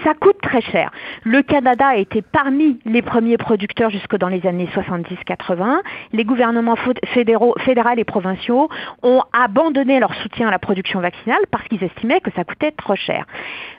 ça 0.04 0.14
coûte 0.14 0.38
très 0.42 0.62
cher. 0.62 0.92
Le 1.24 1.42
Canada 1.42 1.88
a 1.88 1.96
été 1.96 2.22
parmi 2.22 2.80
les 2.86 3.02
premiers 3.02 3.38
producteurs 3.38 3.90
jusque 3.90 4.16
dans 4.18 4.28
les 4.28 4.46
années 4.46 4.70
70-80. 4.74 5.80
Les 6.14 6.26
gouvernements 6.26 6.76
fédéraux, 7.14 7.56
fédéraux 7.60 7.88
et 7.96 8.04
provinciaux 8.04 8.70
ont 9.04 9.22
abandonné 9.34 10.00
leur 10.00 10.14
soutien 10.16 10.48
à 10.48 10.52
la 10.52 10.60
production 10.60 11.00
vaccinale 11.00 11.40
parce 11.52 11.64
qu'ils 11.68 11.84
estimaient 11.88 12.22
que 12.22 12.32
ça 12.36 12.44
coûtait 12.44 12.72
trop 12.72 12.96
cher. 12.96 13.26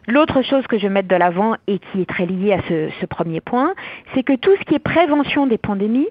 L'autre 0.06 0.42
chose 0.42 0.66
que 0.66 0.76
je 0.78 0.82
vais 0.82 0.92
mettre 0.92 1.08
de 1.08 1.16
l'avant 1.16 1.54
et 1.66 1.78
qui 1.78 2.02
est 2.02 2.08
très 2.08 2.26
liée 2.26 2.52
à 2.52 2.62
ce, 2.68 3.06
premier 3.06 3.40
point, 3.40 3.72
c'est 4.14 4.22
que 4.22 4.34
tout 4.34 4.54
ce 4.58 4.64
qui 4.64 4.74
est 4.74 4.78
prévention 4.78 5.46
des 5.46 5.58
pandémies, 5.58 6.08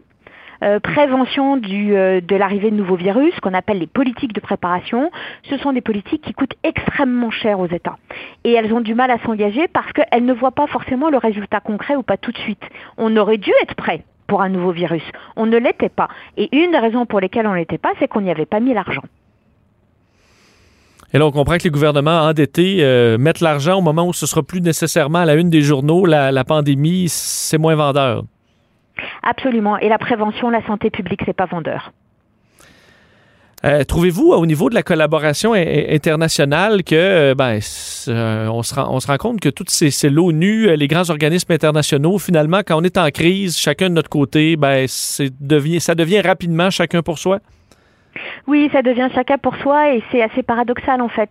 euh, 0.63 0.79
prévention 0.79 1.59
euh, 1.63 2.21
de 2.21 2.35
l'arrivée 2.35 2.71
de 2.71 2.75
nouveaux 2.75 2.95
virus, 2.95 3.39
qu'on 3.41 3.53
appelle 3.53 3.77
les 3.77 3.87
politiques 3.87 4.33
de 4.33 4.39
préparation, 4.39 5.11
ce 5.43 5.57
sont 5.57 5.73
des 5.73 5.81
politiques 5.81 6.23
qui 6.23 6.33
coûtent 6.33 6.55
extrêmement 6.63 7.29
cher 7.29 7.59
aux 7.59 7.67
États. 7.67 7.97
Et 8.43 8.53
elles 8.53 8.73
ont 8.73 8.81
du 8.81 8.95
mal 8.95 9.11
à 9.11 9.19
s'engager 9.19 9.67
parce 9.67 9.91
qu'elles 9.93 10.25
ne 10.25 10.33
voient 10.33 10.51
pas 10.51 10.67
forcément 10.67 11.09
le 11.09 11.17
résultat 11.17 11.59
concret 11.59 11.95
ou 11.95 12.03
pas 12.03 12.17
tout 12.17 12.31
de 12.31 12.37
suite. 12.39 12.63
On 12.97 13.15
aurait 13.17 13.37
dû 13.37 13.51
être 13.61 13.75
prêt 13.75 14.03
pour 14.27 14.41
un 14.41 14.49
nouveau 14.49 14.71
virus. 14.71 15.03
On 15.35 15.45
ne 15.45 15.57
l'était 15.57 15.89
pas. 15.89 16.09
Et 16.35 16.55
une 16.55 16.71
des 16.71 16.79
raisons 16.79 17.05
pour 17.05 17.19
lesquelles 17.19 17.47
on 17.47 17.53
ne 17.53 17.57
l'était 17.57 17.77
pas, 17.77 17.93
c'est 17.99 18.07
qu'on 18.07 18.21
n'y 18.21 18.31
avait 18.31 18.45
pas 18.45 18.59
mis 18.59 18.73
l'argent. 18.73 19.03
Et 21.14 21.18
là, 21.18 21.26
on 21.26 21.32
comprend 21.32 21.58
que 21.58 21.64
les 21.64 21.70
gouvernements 21.70 22.24
endettés 22.24 22.78
euh, 22.82 23.18
mettent 23.18 23.39
l'argent 23.39 23.78
au 23.78 23.82
moment 23.82 24.08
où 24.08 24.14
ce 24.14 24.26
sera 24.26 24.43
plus 24.43 24.62
nécessairement 24.62 25.20
à 25.20 25.26
la 25.26 25.36
une 25.36 25.49
des 25.49 25.62
journaux. 25.62 26.05
La, 26.05 26.43
pandémie, 26.43 27.05
c'est 27.08 27.58
moins 27.58 27.76
vendeur. 27.76 28.24
Absolument. 29.24 29.78
Et 29.78 29.88
la 29.88 29.97
prévention, 29.97 30.49
la 30.49 30.66
santé 30.66 30.89
publique, 30.89 31.22
c'est 31.26 31.36
pas 31.36 31.45
vendeur. 31.45 31.93
Euh, 33.66 33.84
trouvez-vous 33.84 34.34
au 34.34 34.45
niveau 34.45 34.70
de 34.70 34.76
la 34.76 34.84
collaboration 34.84 35.53
internationale 35.53 36.84
que 36.84 36.95
euh, 36.95 37.36
ben, 37.36 37.55
on, 37.58 38.62
se 38.62 38.76
rend, 38.76 38.93
on, 38.93 38.99
se 38.99 39.08
rend, 39.08 39.18
compte 39.18 39.39
que 39.39 39.49
toutes 39.49 39.72
ces, 39.72 39.89
ces 39.89 40.10
l'ONU, 40.10 40.76
les 40.76 40.88
grands 40.88 41.10
organismes 41.10 41.53
internationaux, 41.53 42.20
finalement, 42.20 42.60
quand 42.60 42.80
on 42.80 42.84
est 42.84 42.97
en 42.97 43.10
crise, 43.10 43.58
chacun 43.58 43.89
de 43.89 43.95
notre 43.95 44.10
côté, 44.10 44.58
ben, 44.58 44.86
devient, 45.39 45.80
ça 45.80 45.95
devient 45.95 46.22
rapidement 46.22 46.70
chacun 46.70 47.01
pour 47.01 47.18
soi? 47.18 47.39
Oui, 48.47 48.70
ça 48.72 48.82
devient 48.82 49.09
chacun 49.13 49.38
pour 49.38 49.55
soi 49.57 49.93
et 49.93 50.03
c'est 50.11 50.22
assez 50.22 50.43
paradoxal 50.43 51.01
en 51.01 51.07
fait. 51.07 51.30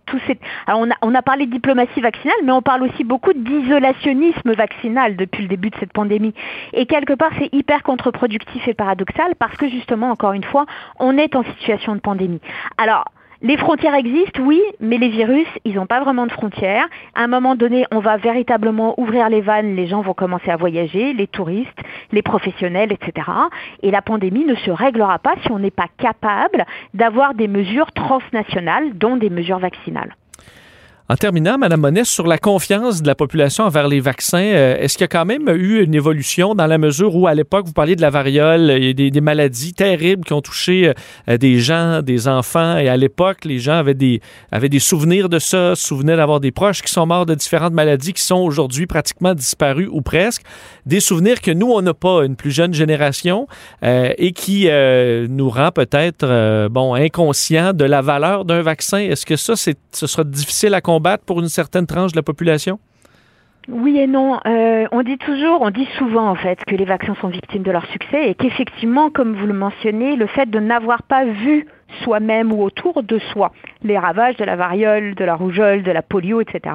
On, 0.69 1.15
a, 1.15 1.23
parlé 1.23 1.47
de 1.47 1.53
diplomatie 1.53 2.01
vaccinale, 2.01 2.37
mais 2.45 2.53
on 2.53 2.63
parle 2.63 2.83
aussi 2.83 3.05
beaucoup 3.05 3.33
d'isolationnisme 3.33 4.53
vaccinal 4.53 5.17
depuis 5.17 5.43
le 5.43 5.49
début 5.49 5.71
de 5.71 5.77
cette 5.79 5.93
pandémie. 5.93 6.35
Et 6.73 6.87
quelque 6.87 7.15
part, 7.15 7.31
c'est 7.39 7.53
hyper 7.53 7.83
contre-productif 7.83 8.67
et 8.69 8.75
paradoxal 8.75 9.35
parce 9.39 9.57
que 9.57 9.69
justement, 9.69 10.11
encore 10.11 10.33
une 10.33 10.45
fois, 10.45 10.67
on 10.99 11.17
est 11.19 11.35
en 11.37 11.45
situation 11.45 11.95
de 11.95 12.01
pandémie. 12.01 12.41
Les 13.43 13.57
frontières 13.57 13.95
existent, 13.95 14.41
oui, 14.43 14.63
mais 14.81 14.99
les 14.99 15.09
virus, 15.09 15.47
ils 15.65 15.75
n'ont 15.75 15.87
pas 15.87 16.01
vraiment 16.01 16.27
de 16.27 16.33
frontières. 16.33 16.87
À 17.15 17.23
un 17.23 17.27
moment 17.27 17.55
donné, 17.55 17.85
on 17.93 17.99
va 17.99 18.17
véritablement 18.17 18.99
ouvrir 18.99 19.29
les 19.29 19.41
vannes, 19.41 19.77
les 19.77 19.87
gens 19.87 20.01
vont 20.01 20.15
commencer 20.15 20.51
à 20.51 20.57
voyager, 20.57 21.13
les 21.13 21.27
touristes, 21.27 21.79
les 22.13 22.23
professionnels, 22.23 22.93
etc. 22.93 23.29
Et 23.83 23.91
la 23.91 24.03
pandémie 24.03 24.45
ne 24.45 24.55
se 24.55 24.71
réglera 24.71 25.19
pas 25.19 25.35
si 25.43 25.51
on 25.51 25.59
n'est 25.59 25.71
pas 25.71 25.89
capable 25.99 26.65
d'avoir 26.95 27.35
des 27.35 27.49
mesures 27.49 27.93
transnationales, 27.93 28.97
dont 28.97 29.17
des 29.17 29.31
mesures 29.31 29.59
vaccinales. 29.59 30.15
En 31.09 31.15
terminant, 31.15 31.57
Mme 31.57 31.81
Monet, 31.81 32.05
sur 32.05 32.27
la 32.27 32.37
confiance 32.37 33.01
de 33.01 33.07
la 33.07 33.15
population 33.15 33.63
envers 33.63 33.87
les 33.87 34.01
vaccins, 34.01 34.43
euh, 34.43 34.77
est-ce 34.77 34.95
qu'il 34.95 35.03
y 35.03 35.05
a 35.05 35.09
quand 35.09 35.25
même 35.25 35.49
eu 35.51 35.81
une 35.81 35.95
évolution 35.95 36.57
dans 36.57 36.67
la 36.67 36.79
mesure 36.79 37.15
où, 37.15 37.29
à 37.29 37.35
l'époque, 37.35 37.65
vous 37.65 37.73
parliez 37.73 37.95
de 37.95 38.01
la 38.01 38.11
variole, 38.11 38.73
et 38.73 38.93
des, 38.93 39.13
des 39.13 39.21
maladies 39.21 39.73
terribles 39.73 40.25
qui 40.25 40.33
ont 40.33 40.41
touché 40.41 40.93
euh, 41.29 41.39
des 41.39 41.61
gens, 41.61 42.03
des 42.03 42.27
enfants, 42.27 42.77
et 42.77 42.89
à 42.89 42.97
l'époque, 42.97 43.45
les 43.45 43.61
gens 43.61 43.75
avaient 43.75 43.95
des, 43.95 44.21
souvenirs 44.81 45.29
de 45.29 45.39
ça, 45.39 45.77
souvenaient 45.77 46.17
d'avoir 46.17 46.41
des 46.41 46.51
proches 46.51 46.83
qui 46.83 46.91
sont 46.91 47.07
morts 47.07 47.25
de 47.25 47.37
différentes 47.37 47.73
maladies 47.73 48.13
qui 48.13 48.23
sont 48.23 48.41
aujourd'hui 48.41 48.89
pratiquement 48.89 49.35
disparues 49.35 49.89
ou 49.89 50.03
presque, 50.03 50.43
des 50.87 50.99
souvenirs 50.99 51.41
que 51.41 51.53
nous, 51.53 51.71
on 51.71 51.83
n'a 51.83 51.95
pas, 51.95 52.25
une 52.25 52.35
plus 52.35 52.51
jeune 52.51 52.75
génération, 52.75 53.47
euh, 53.85 54.13
et 54.19 54.33
qui 54.33 54.69
nous 55.29 55.51
rend 55.51 55.71
peut-être, 55.71 56.67
bon, 56.67 56.95
inconscients 56.95 57.73
de 57.73 57.85
la 57.85 58.03
valeur 58.03 58.45
d'un 58.45 58.63
vaccin. 58.63 58.99
Est-ce 58.99 59.25
que 59.25 59.37
ça, 59.37 59.55
ce 59.55 60.07
sera 60.09 60.25
difficile 60.25 60.75
à 60.75 60.81
comprendre? 60.81 60.96
Pour 61.27 61.41
une 61.41 61.49
certaine 61.49 61.87
tranche 61.87 62.13
de 62.13 62.17
la 62.17 62.23
population? 62.23 62.79
Oui 63.69 63.99
et 63.99 64.07
non. 64.07 64.39
Euh, 64.47 64.87
on 64.93 65.03
dit 65.03 65.19
toujours, 65.19 65.61
on 65.63 65.71
dit 65.71 65.89
souvent 65.99 66.29
en 66.29 66.37
fait 66.37 66.65
que 66.65 66.77
les 66.77 66.85
vaccins 66.85 67.17
sont 67.21 67.29
victimes 67.29 67.63
de 67.63 67.71
leur 67.73 67.85
succès 67.87 68.31
et 68.31 68.35
qu'effectivement, 68.35 69.11
comme 69.11 69.35
vous 69.35 69.47
le 69.47 69.55
mentionnez, 69.55 70.15
le 70.15 70.27
fait 70.27 70.49
de 70.49 70.61
n'avoir 70.61 71.03
pas 71.03 71.25
vu 71.25 71.67
soi-même 72.03 72.53
ou 72.53 72.63
autour 72.63 73.03
de 73.03 73.19
soi 73.19 73.53
les 73.87 73.99
ravages 73.99 74.37
de 74.37 74.45
la 74.45 74.57
variole, 74.57 75.15
de 75.15 75.25
la 75.25 75.35
rougeole, 75.35 75.83
de 75.83 75.93
la 75.93 76.03
polio, 76.03 76.41
etc., 76.41 76.75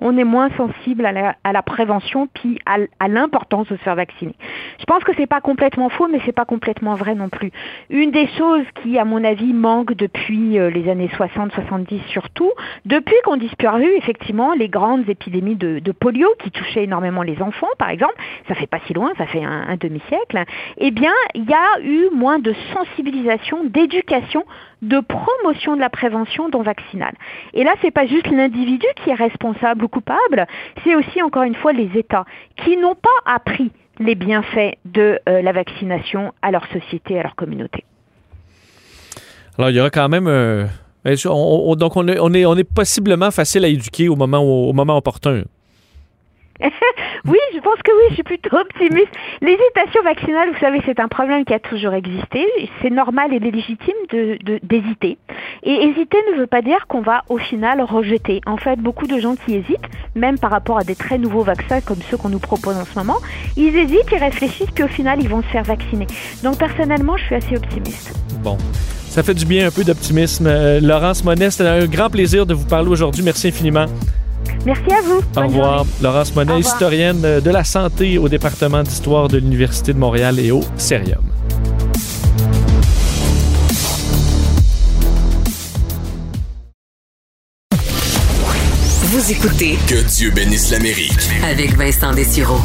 on 0.00 0.16
est 0.16 0.24
moins 0.24 0.50
sensible 0.56 1.06
à 1.06 1.12
la, 1.52 1.62
prévention 1.62 2.28
puis 2.32 2.58
à, 2.66 3.08
l'importance 3.08 3.68
de 3.68 3.76
se 3.76 3.82
faire 3.82 3.94
vacciner. 3.94 4.34
Je 4.78 4.84
pense 4.84 5.04
que 5.04 5.12
c'est 5.16 5.26
pas 5.26 5.40
complètement 5.40 5.88
faux, 5.88 6.08
mais 6.08 6.20
c'est 6.24 6.32
pas 6.32 6.44
complètement 6.44 6.94
vrai 6.94 7.14
non 7.14 7.28
plus. 7.28 7.50
Une 7.90 8.10
des 8.10 8.26
choses 8.38 8.64
qui, 8.82 8.98
à 8.98 9.04
mon 9.04 9.22
avis, 9.24 9.52
manque 9.52 9.94
depuis 9.94 10.58
euh, 10.58 10.70
les 10.70 10.88
années 10.90 11.10
60-70 11.16 12.00
surtout, 12.08 12.50
depuis 12.84 13.14
qu'on 13.24 13.36
disparu 13.36 13.88
effectivement 13.96 14.52
les 14.54 14.68
grandes 14.68 15.08
épidémies 15.08 15.56
de, 15.56 15.92
polio 15.92 16.28
qui 16.42 16.50
touchaient 16.50 16.84
énormément 16.84 17.22
les 17.22 17.42
enfants, 17.42 17.68
par 17.78 17.90
exemple, 17.90 18.14
ça 18.48 18.54
fait 18.54 18.66
pas 18.66 18.78
si 18.86 18.94
loin, 18.94 19.12
ça 19.18 19.26
fait 19.26 19.44
un, 19.44 19.66
un 19.68 19.76
demi-siècle, 19.76 20.44
eh 20.78 20.90
bien, 20.90 21.12
il 21.34 21.48
y 21.48 21.54
a 21.54 21.80
eu 21.82 22.08
moins 22.14 22.38
de 22.38 22.54
sensibilisation, 22.72 23.64
d'éducation 23.64 24.44
de 24.82 25.00
promotion 25.00 25.76
de 25.76 25.80
la 25.80 25.90
prévention 25.90 26.48
dont 26.48 26.62
vaccinale. 26.62 27.14
Et 27.54 27.64
là, 27.64 27.72
c'est 27.82 27.90
pas 27.90 28.06
juste 28.06 28.28
l'individu 28.28 28.86
qui 29.02 29.10
est 29.10 29.14
responsable 29.14 29.84
ou 29.84 29.88
coupable, 29.88 30.46
c'est 30.84 30.94
aussi 30.94 31.22
encore 31.22 31.42
une 31.42 31.54
fois 31.54 31.72
les 31.72 31.90
États 31.98 32.24
qui 32.64 32.76
n'ont 32.76 32.94
pas 32.94 33.08
appris 33.26 33.70
les 33.98 34.14
bienfaits 34.14 34.76
de 34.84 35.18
euh, 35.28 35.42
la 35.42 35.52
vaccination 35.52 36.32
à 36.42 36.50
leur 36.50 36.66
société, 36.68 37.18
à 37.18 37.22
leur 37.22 37.34
communauté. 37.34 37.84
Alors, 39.58 39.70
il 39.70 39.76
y 39.76 39.80
aura 39.80 39.90
quand 39.90 40.08
même 40.08 40.26
euh, 40.26 40.66
donc, 41.04 41.96
on 41.96 42.08
est, 42.08 42.46
on, 42.46 42.56
est, 42.56 42.64
possiblement 42.64 43.30
facile 43.30 43.64
à 43.64 43.68
éduquer 43.68 44.08
au 44.08 44.16
moment, 44.16 44.40
au 44.40 44.72
moment 44.72 44.96
opportun. 44.96 45.44
oui, 47.26 47.38
je 47.54 47.60
pense 47.60 47.78
que 47.82 47.90
oui, 47.90 48.04
je 48.10 48.14
suis 48.14 48.22
plutôt 48.22 48.56
optimiste. 48.56 49.12
L'hésitation 49.40 50.02
vaccinale, 50.02 50.50
vous 50.52 50.58
savez, 50.58 50.80
c'est 50.84 51.00
un 51.00 51.08
problème 51.08 51.44
qui 51.44 51.54
a 51.54 51.58
toujours 51.58 51.94
existé. 51.94 52.46
C'est 52.82 52.90
normal 52.90 53.32
et 53.32 53.38
légitime 53.38 53.94
d'hésiter. 54.62 55.18
De, 55.28 55.70
et 55.70 55.84
hésiter 55.84 56.18
ne 56.32 56.40
veut 56.40 56.46
pas 56.46 56.62
dire 56.62 56.86
qu'on 56.88 57.00
va 57.00 57.22
au 57.28 57.38
final 57.38 57.80
rejeter. 57.82 58.40
En 58.46 58.56
fait, 58.56 58.76
beaucoup 58.76 59.06
de 59.06 59.18
gens 59.18 59.36
qui 59.36 59.54
hésitent, 59.54 59.88
même 60.14 60.38
par 60.38 60.50
rapport 60.50 60.78
à 60.78 60.84
des 60.84 60.94
très 60.94 61.18
nouveaux 61.18 61.42
vaccins 61.42 61.80
comme 61.80 61.98
ceux 62.10 62.16
qu'on 62.16 62.28
nous 62.28 62.38
propose 62.38 62.76
en 62.76 62.84
ce 62.84 62.98
moment, 62.98 63.16
ils 63.56 63.76
hésitent, 63.76 64.10
ils 64.12 64.18
réfléchissent, 64.18 64.70
puis 64.70 64.84
au 64.84 64.88
final, 64.88 65.20
ils 65.22 65.28
vont 65.28 65.42
se 65.42 65.48
faire 65.48 65.64
vacciner. 65.64 66.06
Donc 66.42 66.58
personnellement, 66.58 67.16
je 67.16 67.24
suis 67.24 67.34
assez 67.34 67.56
optimiste. 67.56 68.14
Bon. 68.42 68.56
Ça 69.08 69.24
fait 69.24 69.34
du 69.34 69.44
bien 69.44 69.66
un 69.66 69.70
peu 69.72 69.82
d'optimisme. 69.82 70.46
Euh, 70.46 70.78
Laurence 70.80 71.24
Monnet, 71.24 71.50
c'était 71.50 71.68
un 71.68 71.86
grand 71.86 72.08
plaisir 72.10 72.46
de 72.46 72.54
vous 72.54 72.66
parler 72.66 72.88
aujourd'hui. 72.88 73.24
Merci 73.24 73.48
infiniment. 73.48 73.86
Merci 74.66 74.92
à 74.92 75.00
vous. 75.02 75.22
Au 75.36 75.46
revoir. 75.46 75.86
Laurence 76.02 76.34
Monet, 76.34 76.60
historienne 76.60 77.20
de 77.20 77.50
la 77.50 77.64
santé 77.64 78.18
au 78.18 78.28
département 78.28 78.82
d'histoire 78.82 79.28
de 79.28 79.38
l'Université 79.38 79.92
de 79.92 79.98
Montréal 79.98 80.38
et 80.38 80.50
au 80.50 80.60
Cérium. 80.76 81.22
Vous 89.12 89.32
écoutez 89.32 89.76
Que 89.88 90.06
Dieu 90.06 90.30
bénisse 90.30 90.70
l'Amérique 90.70 91.18
avec 91.42 91.76
Vincent 91.76 92.12
Dessureau. 92.12 92.60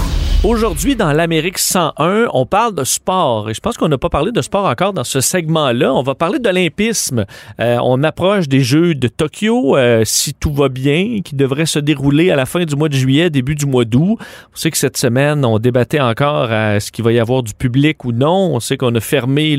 Aujourd'hui, 0.47 0.95
dans 0.95 1.11
l'Amérique 1.11 1.57
101, 1.57 2.27
on 2.31 2.45
parle 2.45 2.75
de 2.75 2.83
sport. 2.83 3.49
Et 3.49 3.55
je 3.55 3.59
pense 3.59 3.77
qu'on 3.77 3.87
n'a 3.87 3.97
pas 3.97 4.09
parlé 4.09 4.31
de 4.31 4.43
sport 4.43 4.67
encore 4.67 4.93
dans 4.93 5.03
ce 5.03 5.19
segment-là. 5.19 5.91
On 5.91 6.03
va 6.03 6.13
parler 6.13 6.37
d'olympisme. 6.37 7.25
Euh, 7.59 7.79
on 7.83 8.03
approche 8.03 8.47
des 8.47 8.59
Jeux 8.59 8.93
de 8.93 9.07
Tokyo, 9.07 9.75
euh, 9.75 10.03
si 10.05 10.35
tout 10.35 10.53
va 10.53 10.69
bien, 10.69 11.21
qui 11.25 11.35
devraient 11.35 11.65
se 11.65 11.79
dérouler 11.79 12.29
à 12.29 12.35
la 12.35 12.45
fin 12.45 12.63
du 12.63 12.75
mois 12.75 12.89
de 12.89 12.93
juillet, 12.93 13.31
début 13.31 13.55
du 13.55 13.65
mois 13.65 13.85
d'août. 13.85 14.19
On 14.19 14.55
sait 14.55 14.69
que 14.69 14.77
cette 14.77 14.97
semaine, 14.97 15.43
on 15.45 15.57
débattait 15.57 15.99
encore 15.99 16.51
à 16.51 16.79
ce 16.79 16.91
qu'il 16.91 17.03
va 17.03 17.11
y 17.11 17.19
avoir 17.19 17.41
du 17.41 17.55
public 17.55 18.05
ou 18.05 18.11
non. 18.11 18.53
On 18.53 18.59
sait 18.59 18.77
qu'on 18.77 18.93
a 18.93 18.99
fermé 18.99 19.57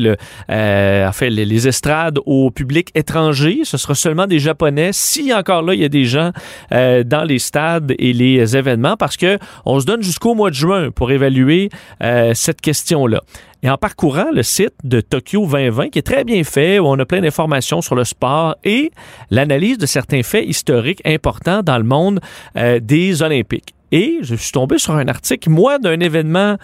euh, 0.50 1.08
enfin, 1.08 1.28
les, 1.30 1.66
estrades 1.66 2.20
au 2.26 2.52
public 2.52 2.92
étranger. 2.94 3.62
Ce 3.64 3.76
sera 3.76 3.96
seulement 3.96 4.28
des 4.28 4.38
Japonais. 4.38 4.90
Si 4.92 5.34
encore 5.34 5.62
là, 5.62 5.74
il 5.74 5.80
y 5.80 5.84
a 5.84 5.88
des 5.88 6.04
gens 6.04 6.30
dans 6.70 7.24
les 7.26 7.40
stades 7.40 7.92
et 7.98 8.12
les 8.12 8.56
événements, 8.56 8.96
parce 8.96 9.16
que 9.16 9.36
on 9.64 9.80
se 9.80 9.84
donne 9.84 10.02
jusqu'au 10.04 10.36
mois 10.36 10.50
de 10.50 10.54
juin 10.54 10.75
pour 10.94 11.10
évaluer 11.10 11.70
euh, 12.02 12.32
cette 12.34 12.60
question-là. 12.60 13.22
Et 13.62 13.70
en 13.70 13.76
parcourant 13.76 14.30
le 14.32 14.42
site 14.42 14.74
de 14.84 15.00
Tokyo 15.00 15.46
2020, 15.46 15.88
qui 15.88 15.98
est 15.98 16.02
très 16.02 16.24
bien 16.24 16.44
fait, 16.44 16.78
où 16.78 16.86
on 16.86 16.98
a 16.98 17.04
plein 17.04 17.20
d'informations 17.20 17.80
sur 17.80 17.94
le 17.94 18.04
sport 18.04 18.56
et 18.64 18.92
l'analyse 19.30 19.78
de 19.78 19.86
certains 19.86 20.22
faits 20.22 20.46
historiques 20.46 21.02
importants 21.04 21.62
dans 21.62 21.78
le 21.78 21.84
monde 21.84 22.20
euh, 22.56 22.78
des 22.80 23.22
Olympiques. 23.22 23.74
Et 23.92 24.18
je 24.22 24.34
suis 24.34 24.52
tombé 24.52 24.78
sur 24.78 24.94
un 24.94 25.08
article, 25.08 25.50
moi, 25.50 25.78
d'un 25.78 26.00
événement 26.00 26.56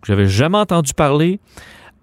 que 0.00 0.06
j'avais 0.06 0.26
jamais 0.26 0.58
entendu 0.58 0.92
parler, 0.94 1.40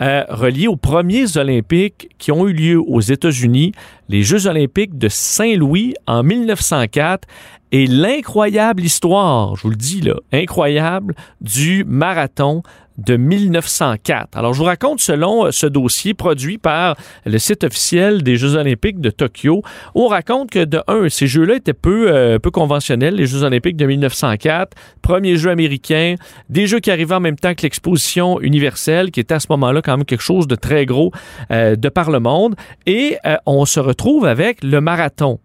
euh, 0.01 0.23
relié 0.29 0.67
aux 0.67 0.75
premiers 0.75 1.37
Olympiques 1.37 2.09
qui 2.19 2.31
ont 2.31 2.47
eu 2.47 2.53
lieu 2.53 2.79
aux 2.79 3.01
États-Unis, 3.01 3.71
les 4.09 4.21
Jeux 4.21 4.45
olympiques 4.45 4.97
de 4.97 5.07
Saint-Louis 5.09 5.95
en 6.05 6.21
1904 6.21 7.27
et 7.71 7.85
l'incroyable 7.87 8.83
histoire, 8.83 9.55
je 9.55 9.63
vous 9.63 9.69
le 9.69 9.75
dis 9.75 10.01
là, 10.01 10.15
incroyable, 10.31 11.15
du 11.41 11.83
marathon 11.85 12.63
de 12.97 13.15
1904. 13.15 14.37
Alors, 14.37 14.53
je 14.53 14.59
vous 14.59 14.65
raconte 14.65 14.99
selon 14.99 15.45
euh, 15.45 15.51
ce 15.51 15.67
dossier 15.67 16.13
produit 16.13 16.57
par 16.57 16.95
le 17.25 17.37
site 17.37 17.63
officiel 17.63 18.23
des 18.23 18.37
Jeux 18.37 18.55
olympiques 18.55 18.99
de 18.99 19.09
Tokyo. 19.09 19.61
On 19.93 20.07
raconte 20.07 20.49
que, 20.49 20.63
de 20.63 20.81
un, 20.87 21.09
ces 21.09 21.27
Jeux-là 21.27 21.55
étaient 21.55 21.73
peu, 21.73 22.11
euh, 22.11 22.39
peu 22.39 22.49
conventionnels, 22.49 23.15
les 23.15 23.27
Jeux 23.27 23.43
olympiques 23.43 23.77
de 23.77 23.85
1904, 23.85 24.75
premier 25.01 25.37
jeu 25.37 25.51
américain, 25.51 26.15
des 26.49 26.65
Jeux 26.65 26.79
qui 26.79 26.89
arrivaient 26.89 27.15
en 27.15 27.19
même 27.19 27.37
temps 27.37 27.53
que 27.53 27.61
l'exposition 27.63 28.39
universelle, 28.41 29.11
qui 29.11 29.19
était 29.19 29.35
à 29.35 29.39
ce 29.39 29.47
moment-là 29.51 29.81
quand 29.81 29.95
même 29.95 30.05
quelque 30.05 30.23
chose 30.23 30.47
de 30.47 30.55
très 30.55 30.85
gros 30.85 31.11
euh, 31.51 31.75
de 31.75 31.89
par 31.89 32.09
le 32.09 32.19
monde. 32.19 32.55
Et 32.85 33.17
on 33.45 33.65
se 33.65 33.79
retrouve 33.79 34.25
avec 34.25 34.63
le 34.63 34.81
marathon. 34.81 35.39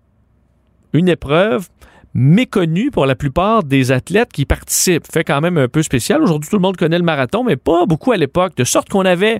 Une 0.94 1.08
épreuve 1.08 1.68
méconnu 2.14 2.90
pour 2.90 3.06
la 3.06 3.14
plupart 3.14 3.62
des 3.62 3.92
athlètes 3.92 4.32
qui 4.32 4.44
participent. 4.44 5.06
Fait 5.10 5.24
quand 5.24 5.40
même 5.40 5.58
un 5.58 5.68
peu 5.68 5.82
spécial. 5.82 6.22
Aujourd'hui, 6.22 6.50
tout 6.50 6.56
le 6.56 6.62
monde 6.62 6.76
connaît 6.76 6.98
le 6.98 7.04
marathon, 7.04 7.44
mais 7.44 7.56
pas 7.56 7.86
beaucoup 7.86 8.12
à 8.12 8.16
l'époque. 8.16 8.56
De 8.56 8.64
sorte 8.64 8.88
qu'on 8.88 9.04
avait 9.04 9.38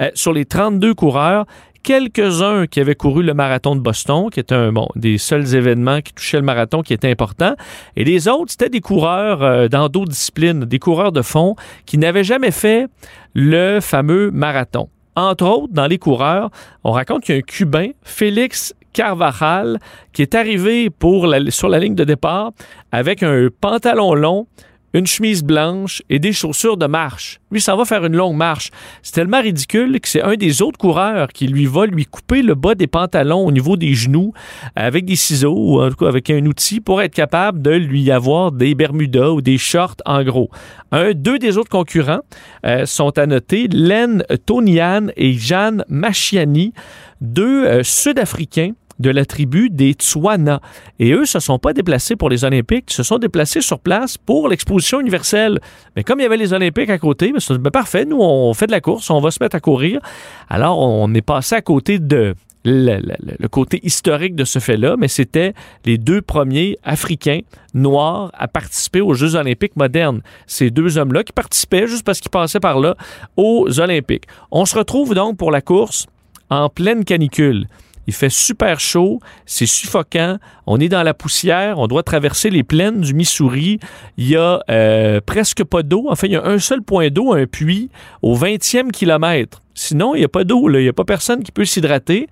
euh, 0.00 0.10
sur 0.14 0.32
les 0.32 0.44
32 0.44 0.94
coureurs, 0.94 1.46
quelques-uns 1.82 2.66
qui 2.66 2.80
avaient 2.80 2.94
couru 2.94 3.22
le 3.22 3.34
marathon 3.34 3.74
de 3.74 3.80
Boston, 3.80 4.28
qui 4.30 4.40
était 4.40 4.54
un 4.54 4.72
bon, 4.72 4.88
des 4.96 5.18
seuls 5.18 5.54
événements 5.54 6.00
qui 6.00 6.12
touchaient 6.12 6.38
le 6.38 6.44
marathon 6.44 6.82
qui 6.82 6.92
était 6.92 7.10
important. 7.10 7.54
Et 7.96 8.04
les 8.04 8.28
autres, 8.28 8.50
c'était 8.52 8.68
des 8.68 8.80
coureurs 8.80 9.42
euh, 9.42 9.68
dans 9.68 9.88
d'autres 9.88 10.10
disciplines, 10.10 10.64
des 10.64 10.78
coureurs 10.78 11.12
de 11.12 11.22
fond 11.22 11.56
qui 11.86 11.98
n'avaient 11.98 12.24
jamais 12.24 12.50
fait 12.50 12.86
le 13.34 13.80
fameux 13.80 14.30
marathon. 14.30 14.88
Entre 15.16 15.44
autres, 15.44 15.72
dans 15.72 15.86
les 15.86 15.98
coureurs, 15.98 16.50
on 16.84 16.92
raconte 16.92 17.24
qu'il 17.24 17.34
y 17.34 17.38
a 17.38 17.40
un 17.40 17.42
Cubain, 17.42 17.88
Félix 18.02 18.74
Carvajal, 18.92 19.78
qui 20.12 20.22
est 20.22 20.34
arrivé 20.34 20.90
pour 20.90 21.32
sur 21.48 21.68
la 21.68 21.78
ligne 21.78 21.94
de 21.94 22.04
départ 22.04 22.52
avec 22.92 23.22
un 23.22 23.48
pantalon 23.60 24.14
long, 24.14 24.46
une 24.92 25.06
chemise 25.06 25.44
blanche 25.44 26.02
et 26.10 26.18
des 26.18 26.32
chaussures 26.32 26.76
de 26.76 26.86
marche. 26.86 27.40
Lui, 27.52 27.60
ça 27.60 27.76
va 27.76 27.84
faire 27.84 28.04
une 28.04 28.16
longue 28.16 28.36
marche. 28.36 28.70
C'est 29.02 29.12
tellement 29.12 29.40
ridicule 29.40 30.00
que 30.00 30.08
c'est 30.08 30.22
un 30.22 30.34
des 30.34 30.62
autres 30.62 30.78
coureurs 30.78 31.28
qui 31.28 31.46
lui 31.46 31.66
va 31.66 31.86
lui 31.86 32.06
couper 32.06 32.42
le 32.42 32.54
bas 32.54 32.74
des 32.74 32.86
pantalons 32.86 33.46
au 33.46 33.52
niveau 33.52 33.76
des 33.76 33.94
genoux 33.94 34.32
avec 34.74 35.04
des 35.04 35.16
ciseaux 35.16 35.54
ou 35.56 35.80
en 35.80 35.90
tout 35.90 35.96
cas 35.96 36.08
avec 36.08 36.28
un 36.30 36.44
outil 36.46 36.80
pour 36.80 37.02
être 37.02 37.14
capable 37.14 37.62
de 37.62 37.70
lui 37.70 38.10
avoir 38.10 38.50
des 38.52 38.74
bermudas 38.74 39.30
ou 39.30 39.40
des 39.40 39.58
shorts 39.58 39.96
en 40.06 40.24
gros. 40.24 40.50
Un, 40.92 41.12
deux 41.12 41.38
des 41.38 41.56
autres 41.56 41.70
concurrents 41.70 42.20
euh, 42.66 42.84
sont 42.84 43.16
à 43.16 43.26
noter, 43.26 43.68
Len 43.68 44.24
Tonian 44.44 45.08
et 45.16 45.34
Jeanne 45.34 45.84
Machiani, 45.88 46.72
deux 47.20 47.66
euh, 47.66 47.82
Sud-Africains 47.82 48.72
de 49.00 49.10
la 49.10 49.24
tribu 49.24 49.70
des 49.70 49.92
Tswana. 49.92 50.60
Et 50.98 51.12
eux 51.12 51.24
se 51.24 51.40
sont 51.40 51.58
pas 51.58 51.72
déplacés 51.72 52.16
pour 52.16 52.28
les 52.28 52.44
Olympiques, 52.44 52.84
ils 52.90 52.94
se 52.94 53.02
sont 53.02 53.18
déplacés 53.18 53.62
sur 53.62 53.80
place 53.80 54.18
pour 54.18 54.48
l'exposition 54.48 55.00
universelle. 55.00 55.58
Mais 55.96 56.04
comme 56.04 56.20
il 56.20 56.22
y 56.22 56.26
avait 56.26 56.36
les 56.36 56.52
Olympiques 56.52 56.90
à 56.90 56.98
côté, 56.98 57.32
ben, 57.32 57.56
ben, 57.56 57.70
parfait, 57.70 58.04
nous 58.04 58.18
on 58.20 58.52
fait 58.54 58.66
de 58.66 58.72
la 58.72 58.80
course, 58.80 59.10
on 59.10 59.20
va 59.20 59.30
se 59.30 59.42
mettre 59.42 59.56
à 59.56 59.60
courir. 59.60 60.00
Alors 60.48 60.78
on 60.78 61.12
est 61.14 61.22
passé 61.22 61.54
à 61.54 61.62
côté 61.62 61.98
de 61.98 62.34
le, 62.62 63.48
côté 63.48 63.80
historique 63.82 64.34
de 64.34 64.44
ce 64.44 64.58
fait-là, 64.58 64.96
mais 64.98 65.08
c'était 65.08 65.54
les 65.86 65.96
deux 65.96 66.20
premiers 66.20 66.76
Africains 66.84 67.40
noirs 67.72 68.30
à 68.34 68.48
participer 68.48 69.00
aux 69.00 69.14
Jeux 69.14 69.34
olympiques 69.34 69.76
modernes. 69.76 70.20
Ces 70.46 70.70
deux 70.70 70.98
hommes-là 70.98 71.24
qui 71.24 71.32
participaient 71.32 71.86
juste 71.86 72.04
parce 72.04 72.20
qu'ils 72.20 72.30
passaient 72.30 72.60
par 72.60 72.78
là 72.78 72.96
aux 73.38 73.80
Olympiques. 73.80 74.24
On 74.50 74.66
se 74.66 74.76
retrouve 74.76 75.14
donc 75.14 75.38
pour 75.38 75.50
la 75.50 75.62
course 75.62 76.06
en 76.50 76.68
pleine 76.68 77.04
canicule. 77.04 77.66
Il 78.06 78.12
fait 78.12 78.30
super 78.30 78.80
chaud, 78.80 79.20
c'est 79.46 79.66
suffocant, 79.66 80.38
on 80.66 80.80
est 80.80 80.88
dans 80.88 81.02
la 81.02 81.14
poussière, 81.14 81.78
on 81.78 81.86
doit 81.86 82.02
traverser 82.02 82.50
les 82.50 82.64
plaines 82.64 83.02
du 83.02 83.14
Missouri. 83.14 83.78
Il 84.16 84.28
y 84.28 84.36
a 84.36 84.60
euh, 84.68 85.20
presque 85.24 85.62
pas 85.62 85.82
d'eau. 85.82 86.06
Enfin, 86.08 86.26
il 86.26 86.32
y 86.32 86.36
a 86.36 86.44
un 86.44 86.58
seul 86.58 86.82
point 86.82 87.08
d'eau, 87.10 87.32
un 87.32 87.46
puits, 87.46 87.88
au 88.22 88.36
20e 88.36 88.90
kilomètre. 88.90 89.62
Sinon, 89.74 90.14
il 90.14 90.18
n'y 90.18 90.24
a 90.24 90.28
pas 90.28 90.44
d'eau, 90.44 90.68
il 90.70 90.82
n'y 90.82 90.88
a 90.88 90.92
pas 90.92 91.04
personne 91.04 91.44
qui 91.44 91.52
peut 91.52 91.64
s'hydrater. 91.64 92.28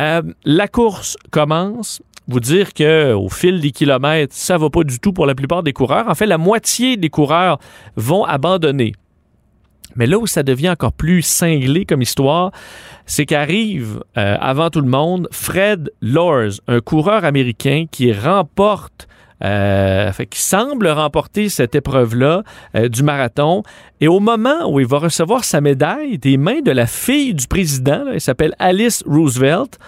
Euh, 0.00 0.22
la 0.44 0.68
course 0.68 1.16
commence. 1.30 2.02
Vous 2.26 2.40
dire 2.40 2.72
qu'au 2.72 3.28
fil 3.28 3.60
des 3.60 3.70
kilomètres, 3.70 4.34
ça 4.34 4.56
va 4.56 4.70
pas 4.70 4.82
du 4.82 4.98
tout 4.98 5.12
pour 5.12 5.26
la 5.26 5.34
plupart 5.34 5.62
des 5.62 5.74
coureurs. 5.74 6.08
En 6.08 6.14
fait, 6.14 6.26
la 6.26 6.38
moitié 6.38 6.96
des 6.96 7.10
coureurs 7.10 7.58
vont 7.96 8.24
abandonner. 8.24 8.92
Mais 9.96 10.06
là 10.06 10.18
où 10.18 10.26
ça 10.26 10.42
devient 10.42 10.70
encore 10.70 10.92
plus 10.92 11.22
cinglé 11.22 11.84
comme 11.84 12.02
histoire, 12.02 12.52
c'est 13.06 13.26
qu'arrive 13.26 14.02
euh, 14.16 14.36
avant 14.40 14.70
tout 14.70 14.80
le 14.80 14.88
monde 14.88 15.28
Fred 15.30 15.90
Lors, 16.00 16.60
un 16.66 16.80
coureur 16.80 17.24
américain 17.24 17.84
qui 17.90 18.12
remporte 18.12 19.08
euh, 19.42 20.10
qui 20.30 20.40
semble 20.40 20.88
remporter 20.88 21.48
cette 21.48 21.74
épreuve-là 21.74 22.44
euh, 22.76 22.88
du 22.88 23.02
marathon. 23.02 23.62
Et 24.00 24.08
au 24.08 24.20
moment 24.20 24.70
où 24.70 24.80
il 24.80 24.86
va 24.86 24.98
recevoir 24.98 25.44
sa 25.44 25.60
médaille 25.60 26.18
des 26.18 26.38
mains 26.38 26.60
de 26.60 26.70
la 26.70 26.86
fille 26.86 27.34
du 27.34 27.46
président, 27.46 28.04
elle 28.10 28.20
s'appelle 28.20 28.54
Alice 28.58 29.02
Roosevelt, 29.06 29.78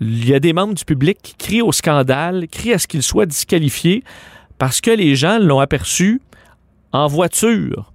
il 0.00 0.28
y 0.28 0.34
a 0.34 0.40
des 0.40 0.52
membres 0.52 0.74
du 0.74 0.84
public 0.84 1.18
qui 1.22 1.34
crient 1.36 1.62
au 1.62 1.72
scandale, 1.72 2.48
crient 2.50 2.72
à 2.72 2.78
ce 2.78 2.88
qu'il 2.88 3.02
soit 3.02 3.26
disqualifié 3.26 4.02
parce 4.58 4.80
que 4.80 4.90
les 4.90 5.14
gens 5.14 5.38
l'ont 5.38 5.60
aperçu 5.60 6.20
en 6.92 7.06
voiture. 7.06 7.93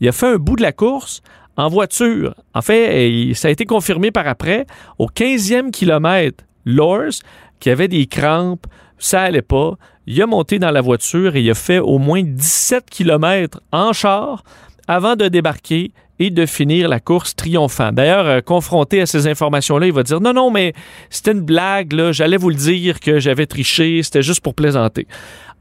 Il 0.00 0.08
a 0.08 0.12
fait 0.12 0.26
un 0.26 0.36
bout 0.36 0.56
de 0.56 0.62
la 0.62 0.72
course 0.72 1.22
en 1.56 1.68
voiture. 1.68 2.34
En 2.54 2.62
fait, 2.62 3.32
ça 3.34 3.48
a 3.48 3.50
été 3.50 3.64
confirmé 3.64 4.10
par 4.10 4.26
après. 4.26 4.66
Au 4.98 5.06
15e 5.06 5.70
kilomètre, 5.70 6.44
Lors, 6.64 7.12
qui 7.60 7.70
avait 7.70 7.88
des 7.88 8.06
crampes, 8.06 8.66
ça 8.98 9.22
allait 9.22 9.40
pas. 9.40 9.74
Il 10.06 10.20
a 10.20 10.26
monté 10.26 10.58
dans 10.58 10.70
la 10.70 10.80
voiture 10.80 11.36
et 11.36 11.42
il 11.42 11.50
a 11.50 11.54
fait 11.54 11.78
au 11.78 11.98
moins 11.98 12.22
17 12.22 12.90
kilomètres 12.90 13.60
en 13.72 13.92
char 13.92 14.42
avant 14.88 15.16
de 15.16 15.28
débarquer 15.28 15.92
et 16.18 16.30
de 16.30 16.46
finir 16.46 16.88
la 16.88 17.00
course 17.00 17.36
triomphant. 17.36 17.92
D'ailleurs, 17.92 18.26
euh, 18.26 18.40
confronté 18.40 19.00
à 19.00 19.06
ces 19.06 19.26
informations-là, 19.26 19.86
il 19.86 19.92
va 19.92 20.02
dire 20.02 20.20
non, 20.20 20.32
non, 20.32 20.50
mais 20.50 20.72
c'était 21.10 21.32
une 21.32 21.42
blague, 21.42 21.94
j'allais 22.12 22.36
vous 22.36 22.48
le 22.48 22.56
dire 22.56 23.00
que 23.00 23.20
j'avais 23.20 23.46
triché, 23.46 24.02
c'était 24.02 24.22
juste 24.22 24.40
pour 24.40 24.54
plaisanter. 24.54 25.06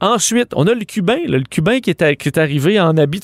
Ensuite, 0.02 0.50
on 0.56 0.68
a 0.68 0.74
le 0.74 0.84
Cubain, 0.84 1.20
le 1.26 1.42
Cubain 1.42 1.80
qui 1.80 1.90
est, 1.90 2.38
arrivé 2.38 2.80
en 2.80 2.98
habit 2.98 3.22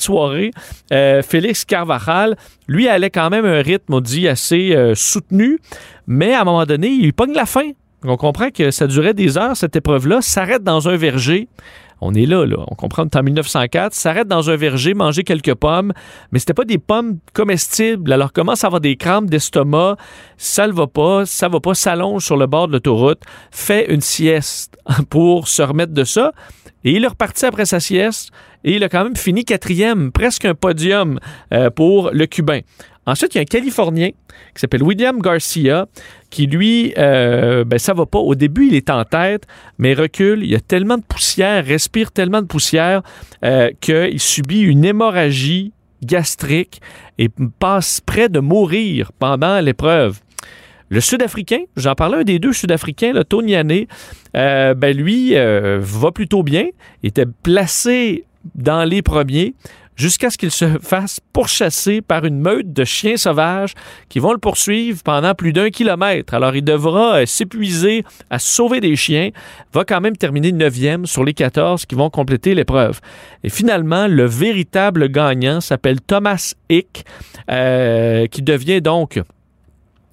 euh, 0.92 1.22
Félix 1.22 1.64
Carvajal. 1.64 2.36
Lui 2.66 2.88
allait 2.88 3.10
quand 3.10 3.28
même 3.28 3.44
un 3.44 3.60
rythme, 3.60 3.94
on 3.94 4.00
dit, 4.00 4.26
assez 4.26 4.74
euh, 4.74 4.94
soutenu, 4.94 5.58
mais 6.06 6.32
à 6.32 6.42
un 6.42 6.44
moment 6.44 6.64
donné, 6.64 6.88
il 6.88 7.12
pogne 7.12 7.34
la 7.34 7.46
fin. 7.46 7.70
On 8.04 8.16
comprend 8.16 8.50
que 8.50 8.70
ça 8.70 8.86
durait 8.86 9.14
des 9.14 9.38
heures, 9.38 9.56
cette 9.56 9.76
épreuve-là, 9.76 10.22
s'arrête 10.22 10.64
dans 10.64 10.88
un 10.88 10.96
verger. 10.96 11.48
On 12.04 12.14
est 12.14 12.26
là, 12.26 12.44
là. 12.44 12.56
On 12.66 12.74
comprend 12.74 13.06
que 13.06 13.16
en 13.16 13.22
1904, 13.22 13.94
s'arrête 13.94 14.26
dans 14.26 14.50
un 14.50 14.56
verger, 14.56 14.92
manger 14.92 15.22
quelques 15.22 15.54
pommes, 15.54 15.92
mais 16.32 16.40
c'était 16.40 16.52
pas 16.52 16.64
des 16.64 16.78
pommes 16.78 17.18
comestibles. 17.32 18.12
Alors 18.12 18.32
commence 18.32 18.64
à 18.64 18.66
avoir 18.66 18.80
des 18.80 18.96
crampes 18.96 19.30
d'estomac, 19.30 19.96
ça 20.36 20.66
ne 20.66 20.72
va 20.72 20.88
pas, 20.88 21.24
ça 21.26 21.48
va 21.48 21.60
pas, 21.60 21.74
s'allonge 21.74 22.24
sur 22.24 22.36
le 22.36 22.48
bord 22.48 22.66
de 22.66 22.72
l'autoroute, 22.72 23.20
fait 23.52 23.92
une 23.92 24.00
sieste 24.00 24.76
pour 25.10 25.46
se 25.46 25.62
remettre 25.62 25.92
de 25.92 26.02
ça. 26.02 26.32
Et 26.84 26.90
il 26.90 27.04
est 27.04 27.08
reparti 27.08 27.46
après 27.46 27.66
sa 27.66 27.78
sieste 27.78 28.32
et 28.64 28.74
il 28.74 28.82
a 28.82 28.88
quand 28.88 29.04
même 29.04 29.16
fini 29.16 29.44
quatrième, 29.44 30.10
presque 30.10 30.44
un 30.44 30.54
podium 30.54 31.20
euh, 31.54 31.70
pour 31.70 32.10
le 32.10 32.26
Cubain. 32.26 32.60
Ensuite, 33.06 33.34
il 33.34 33.38
y 33.38 33.40
a 33.40 33.42
un 33.42 33.46
Californien 33.46 34.10
qui 34.54 34.60
s'appelle 34.60 34.82
William 34.82 35.20
Garcia, 35.20 35.86
qui 36.30 36.46
lui, 36.46 36.94
euh, 36.98 37.64
ben, 37.64 37.78
ça 37.78 37.94
va 37.94 38.06
pas. 38.06 38.18
Au 38.18 38.34
début, 38.34 38.68
il 38.68 38.74
est 38.74 38.90
en 38.90 39.04
tête, 39.04 39.46
mais 39.78 39.94
recule. 39.94 40.44
Il 40.44 40.50
y 40.50 40.54
a 40.54 40.60
tellement 40.60 40.98
de 40.98 41.02
poussière, 41.02 41.64
respire 41.64 42.12
tellement 42.12 42.42
de 42.42 42.46
poussière 42.46 43.02
euh, 43.44 43.70
qu'il 43.80 44.20
subit 44.20 44.60
une 44.60 44.84
hémorragie 44.84 45.72
gastrique 46.02 46.80
et 47.18 47.28
passe 47.58 48.00
près 48.00 48.28
de 48.28 48.40
mourir 48.40 49.12
pendant 49.18 49.60
l'épreuve. 49.60 50.20
Le 50.92 51.00
Sud-Africain, 51.00 51.60
j'en 51.74 51.94
parlais, 51.94 52.18
un 52.18 52.24
des 52.24 52.38
deux 52.38 52.52
Sud-Africains, 52.52 53.14
le 53.14 53.24
Tony 53.24 53.54
euh, 54.36 54.74
ben 54.74 54.94
lui 54.94 55.34
euh, 55.36 55.78
va 55.80 56.12
plutôt 56.12 56.42
bien. 56.42 56.66
Il 57.02 57.08
était 57.08 57.24
placé 57.24 58.26
dans 58.54 58.84
les 58.84 59.00
premiers 59.00 59.54
jusqu'à 59.96 60.30
ce 60.30 60.38
qu'il 60.38 60.50
se 60.50 60.78
fasse 60.80 61.20
pourchasser 61.32 62.00
par 62.00 62.24
une 62.24 62.38
meute 62.38 62.72
de 62.72 62.84
chiens 62.84 63.16
sauvages 63.16 63.74
qui 64.08 64.18
vont 64.18 64.32
le 64.32 64.38
poursuivre 64.38 65.02
pendant 65.02 65.34
plus 65.34 65.52
d'un 65.52 65.70
kilomètre. 65.70 66.34
Alors, 66.34 66.54
il 66.54 66.64
devra 66.64 67.16
euh, 67.16 67.26
s'épuiser 67.26 68.04
à 68.30 68.38
sauver 68.38 68.80
des 68.80 68.96
chiens, 68.96 69.30
va 69.72 69.84
quand 69.84 70.00
même 70.00 70.16
terminer 70.16 70.52
neuvième 70.52 71.06
sur 71.06 71.24
les 71.24 71.34
14 71.34 71.86
qui 71.86 71.94
vont 71.94 72.10
compléter 72.10 72.54
l'épreuve. 72.54 73.00
Et 73.44 73.48
finalement, 73.48 74.06
le 74.08 74.24
véritable 74.24 75.08
gagnant 75.08 75.60
s'appelle 75.60 76.00
Thomas 76.00 76.54
Hick, 76.68 77.04
euh, 77.50 78.26
qui 78.26 78.42
devient 78.42 78.80
donc 78.80 79.20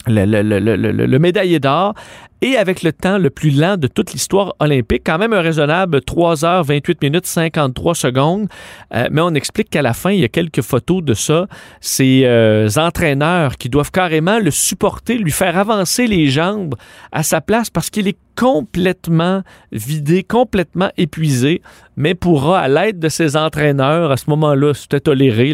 le, 0.07 0.25
le, 0.25 1.19
médaillé 1.19 1.59
d'or 1.59 1.93
et 2.41 2.57
avec 2.57 2.83
le 2.83 2.93
temps 2.93 3.17
le 3.17 3.29
plus 3.29 3.51
lent 3.51 3.77
de 3.77 3.87
toute 3.87 4.13
l'histoire 4.13 4.55
olympique. 4.59 5.03
Quand 5.05 5.17
même 5.17 5.33
un 5.33 5.41
raisonnable 5.41 6.01
3 6.01 6.45
heures 6.45 6.63
28 6.63 7.01
minutes 7.01 7.25
53 7.25 7.95
secondes. 7.95 8.47
Euh, 8.93 9.07
mais 9.11 9.21
on 9.21 9.33
explique 9.33 9.69
qu'à 9.69 9.81
la 9.81 9.93
fin, 9.93 10.11
il 10.11 10.19
y 10.19 10.23
a 10.23 10.29
quelques 10.29 10.61
photos 10.61 11.03
de 11.03 11.13
ça. 11.13 11.47
Ces 11.81 12.23
euh, 12.25 12.69
entraîneurs 12.77 13.57
qui 13.57 13.69
doivent 13.69 13.91
carrément 13.91 14.39
le 14.39 14.51
supporter, 14.51 15.17
lui 15.17 15.31
faire 15.31 15.57
avancer 15.57 16.07
les 16.07 16.27
jambes 16.27 16.75
à 17.11 17.23
sa 17.23 17.41
place 17.41 17.69
parce 17.69 17.89
qu'il 17.89 18.07
est 18.07 18.17
complètement 18.39 19.43
vidé, 19.73 20.23
complètement 20.23 20.89
épuisé, 20.95 21.61
mais 21.97 22.15
pourra, 22.15 22.61
à 22.61 22.69
l'aide 22.69 22.97
de 22.97 23.09
ses 23.09 23.35
entraîneurs, 23.35 24.11
à 24.11 24.15
ce 24.15 24.29
moment-là, 24.29 24.73
c'était 24.73 25.01
toléré, 25.01 25.53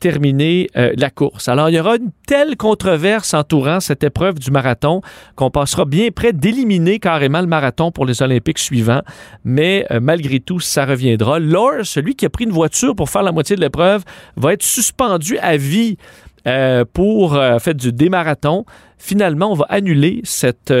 terminer 0.00 0.68
euh, 0.76 0.92
la 0.98 1.08
course. 1.08 1.48
Alors, 1.48 1.70
il 1.70 1.76
y 1.76 1.80
aura 1.80 1.96
une 1.96 2.10
telle 2.26 2.58
controverse 2.58 3.32
entourant 3.32 3.80
cette 3.80 4.04
épreuve 4.04 4.38
du 4.38 4.50
marathon 4.50 5.00
qu'on 5.34 5.50
passera 5.50 5.86
bien 5.86 6.10
près 6.14 6.25
d'éliminer 6.32 6.98
carrément 6.98 7.40
le 7.40 7.46
marathon 7.46 7.90
pour 7.90 8.06
les 8.06 8.22
Olympiques 8.22 8.58
suivants, 8.58 9.02
mais 9.44 9.86
euh, 9.90 10.00
malgré 10.00 10.40
tout, 10.40 10.60
ça 10.60 10.84
reviendra. 10.84 11.38
Lors, 11.38 11.84
celui 11.84 12.14
qui 12.14 12.26
a 12.26 12.30
pris 12.30 12.44
une 12.44 12.52
voiture 12.52 12.94
pour 12.94 13.10
faire 13.10 13.22
la 13.22 13.32
moitié 13.32 13.56
de 13.56 13.60
l'épreuve, 13.60 14.04
va 14.36 14.52
être 14.52 14.62
suspendu 14.62 15.38
à 15.38 15.56
vie 15.56 15.96
euh, 16.46 16.84
pour 16.92 17.34
euh, 17.34 17.58
faire 17.58 17.74
du 17.74 17.92
démarathon. 17.92 18.64
Finalement, 18.98 19.52
on 19.52 19.54
va 19.54 19.66
annuler 19.68 20.20
cette, 20.24 20.72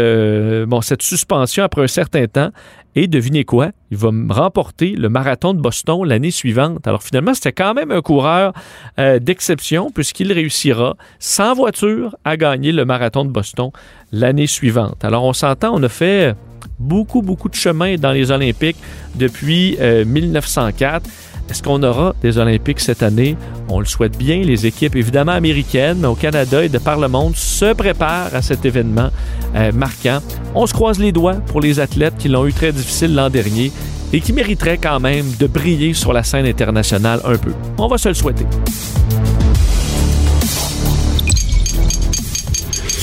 cette 0.82 1.02
suspension 1.02 1.64
après 1.64 1.82
un 1.82 1.86
certain 1.86 2.26
temps. 2.26 2.50
Et 2.98 3.08
devinez 3.08 3.44
quoi? 3.44 3.72
Il 3.90 3.98
va 3.98 4.10
remporter 4.30 4.92
le 4.92 5.10
marathon 5.10 5.52
de 5.52 5.60
Boston 5.60 6.02
l'année 6.04 6.30
suivante. 6.30 6.88
Alors 6.88 7.02
finalement, 7.02 7.34
c'était 7.34 7.52
quand 7.52 7.74
même 7.74 7.90
un 7.90 8.00
coureur 8.00 8.54
d'exception 8.96 9.90
puisqu'il 9.90 10.32
réussira 10.32 10.96
sans 11.18 11.54
voiture 11.54 12.16
à 12.24 12.38
gagner 12.38 12.72
le 12.72 12.86
marathon 12.86 13.26
de 13.26 13.30
Boston 13.30 13.70
l'année 14.12 14.46
suivante. 14.46 15.04
Alors 15.04 15.24
on 15.24 15.34
s'entend, 15.34 15.74
on 15.74 15.82
a 15.82 15.90
fait 15.90 16.34
beaucoup, 16.78 17.20
beaucoup 17.20 17.50
de 17.50 17.54
chemin 17.54 17.96
dans 17.96 18.12
les 18.12 18.30
Olympiques 18.30 18.78
depuis 19.14 19.76
1904. 19.78 21.08
Est-ce 21.50 21.62
qu'on 21.62 21.82
aura 21.82 22.14
des 22.22 22.38
Olympiques 22.38 22.80
cette 22.80 23.02
année? 23.02 23.36
On 23.68 23.78
le 23.78 23.86
souhaite 23.86 24.18
bien. 24.18 24.42
Les 24.42 24.66
équipes, 24.66 24.96
évidemment 24.96 25.32
américaines, 25.32 26.04
au 26.04 26.14
Canada 26.14 26.64
et 26.64 26.68
de 26.68 26.78
par 26.78 26.98
le 26.98 27.08
monde, 27.08 27.36
se 27.36 27.72
préparent 27.72 28.34
à 28.34 28.42
cet 28.42 28.64
événement 28.64 29.10
euh, 29.54 29.72
marquant. 29.72 30.18
On 30.54 30.66
se 30.66 30.74
croise 30.74 30.98
les 30.98 31.12
doigts 31.12 31.34
pour 31.34 31.60
les 31.60 31.80
athlètes 31.80 32.16
qui 32.18 32.28
l'ont 32.28 32.46
eu 32.46 32.52
très 32.52 32.72
difficile 32.72 33.14
l'an 33.14 33.30
dernier 33.30 33.70
et 34.12 34.20
qui 34.20 34.32
mériteraient 34.32 34.78
quand 34.78 35.00
même 35.00 35.26
de 35.38 35.46
briller 35.46 35.94
sur 35.94 36.12
la 36.12 36.22
scène 36.22 36.46
internationale 36.46 37.20
un 37.24 37.36
peu. 37.36 37.52
On 37.78 37.86
va 37.86 37.98
se 37.98 38.08
le 38.08 38.14
souhaiter. 38.14 38.46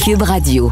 Cube 0.03 0.21
Radio. 0.21 0.71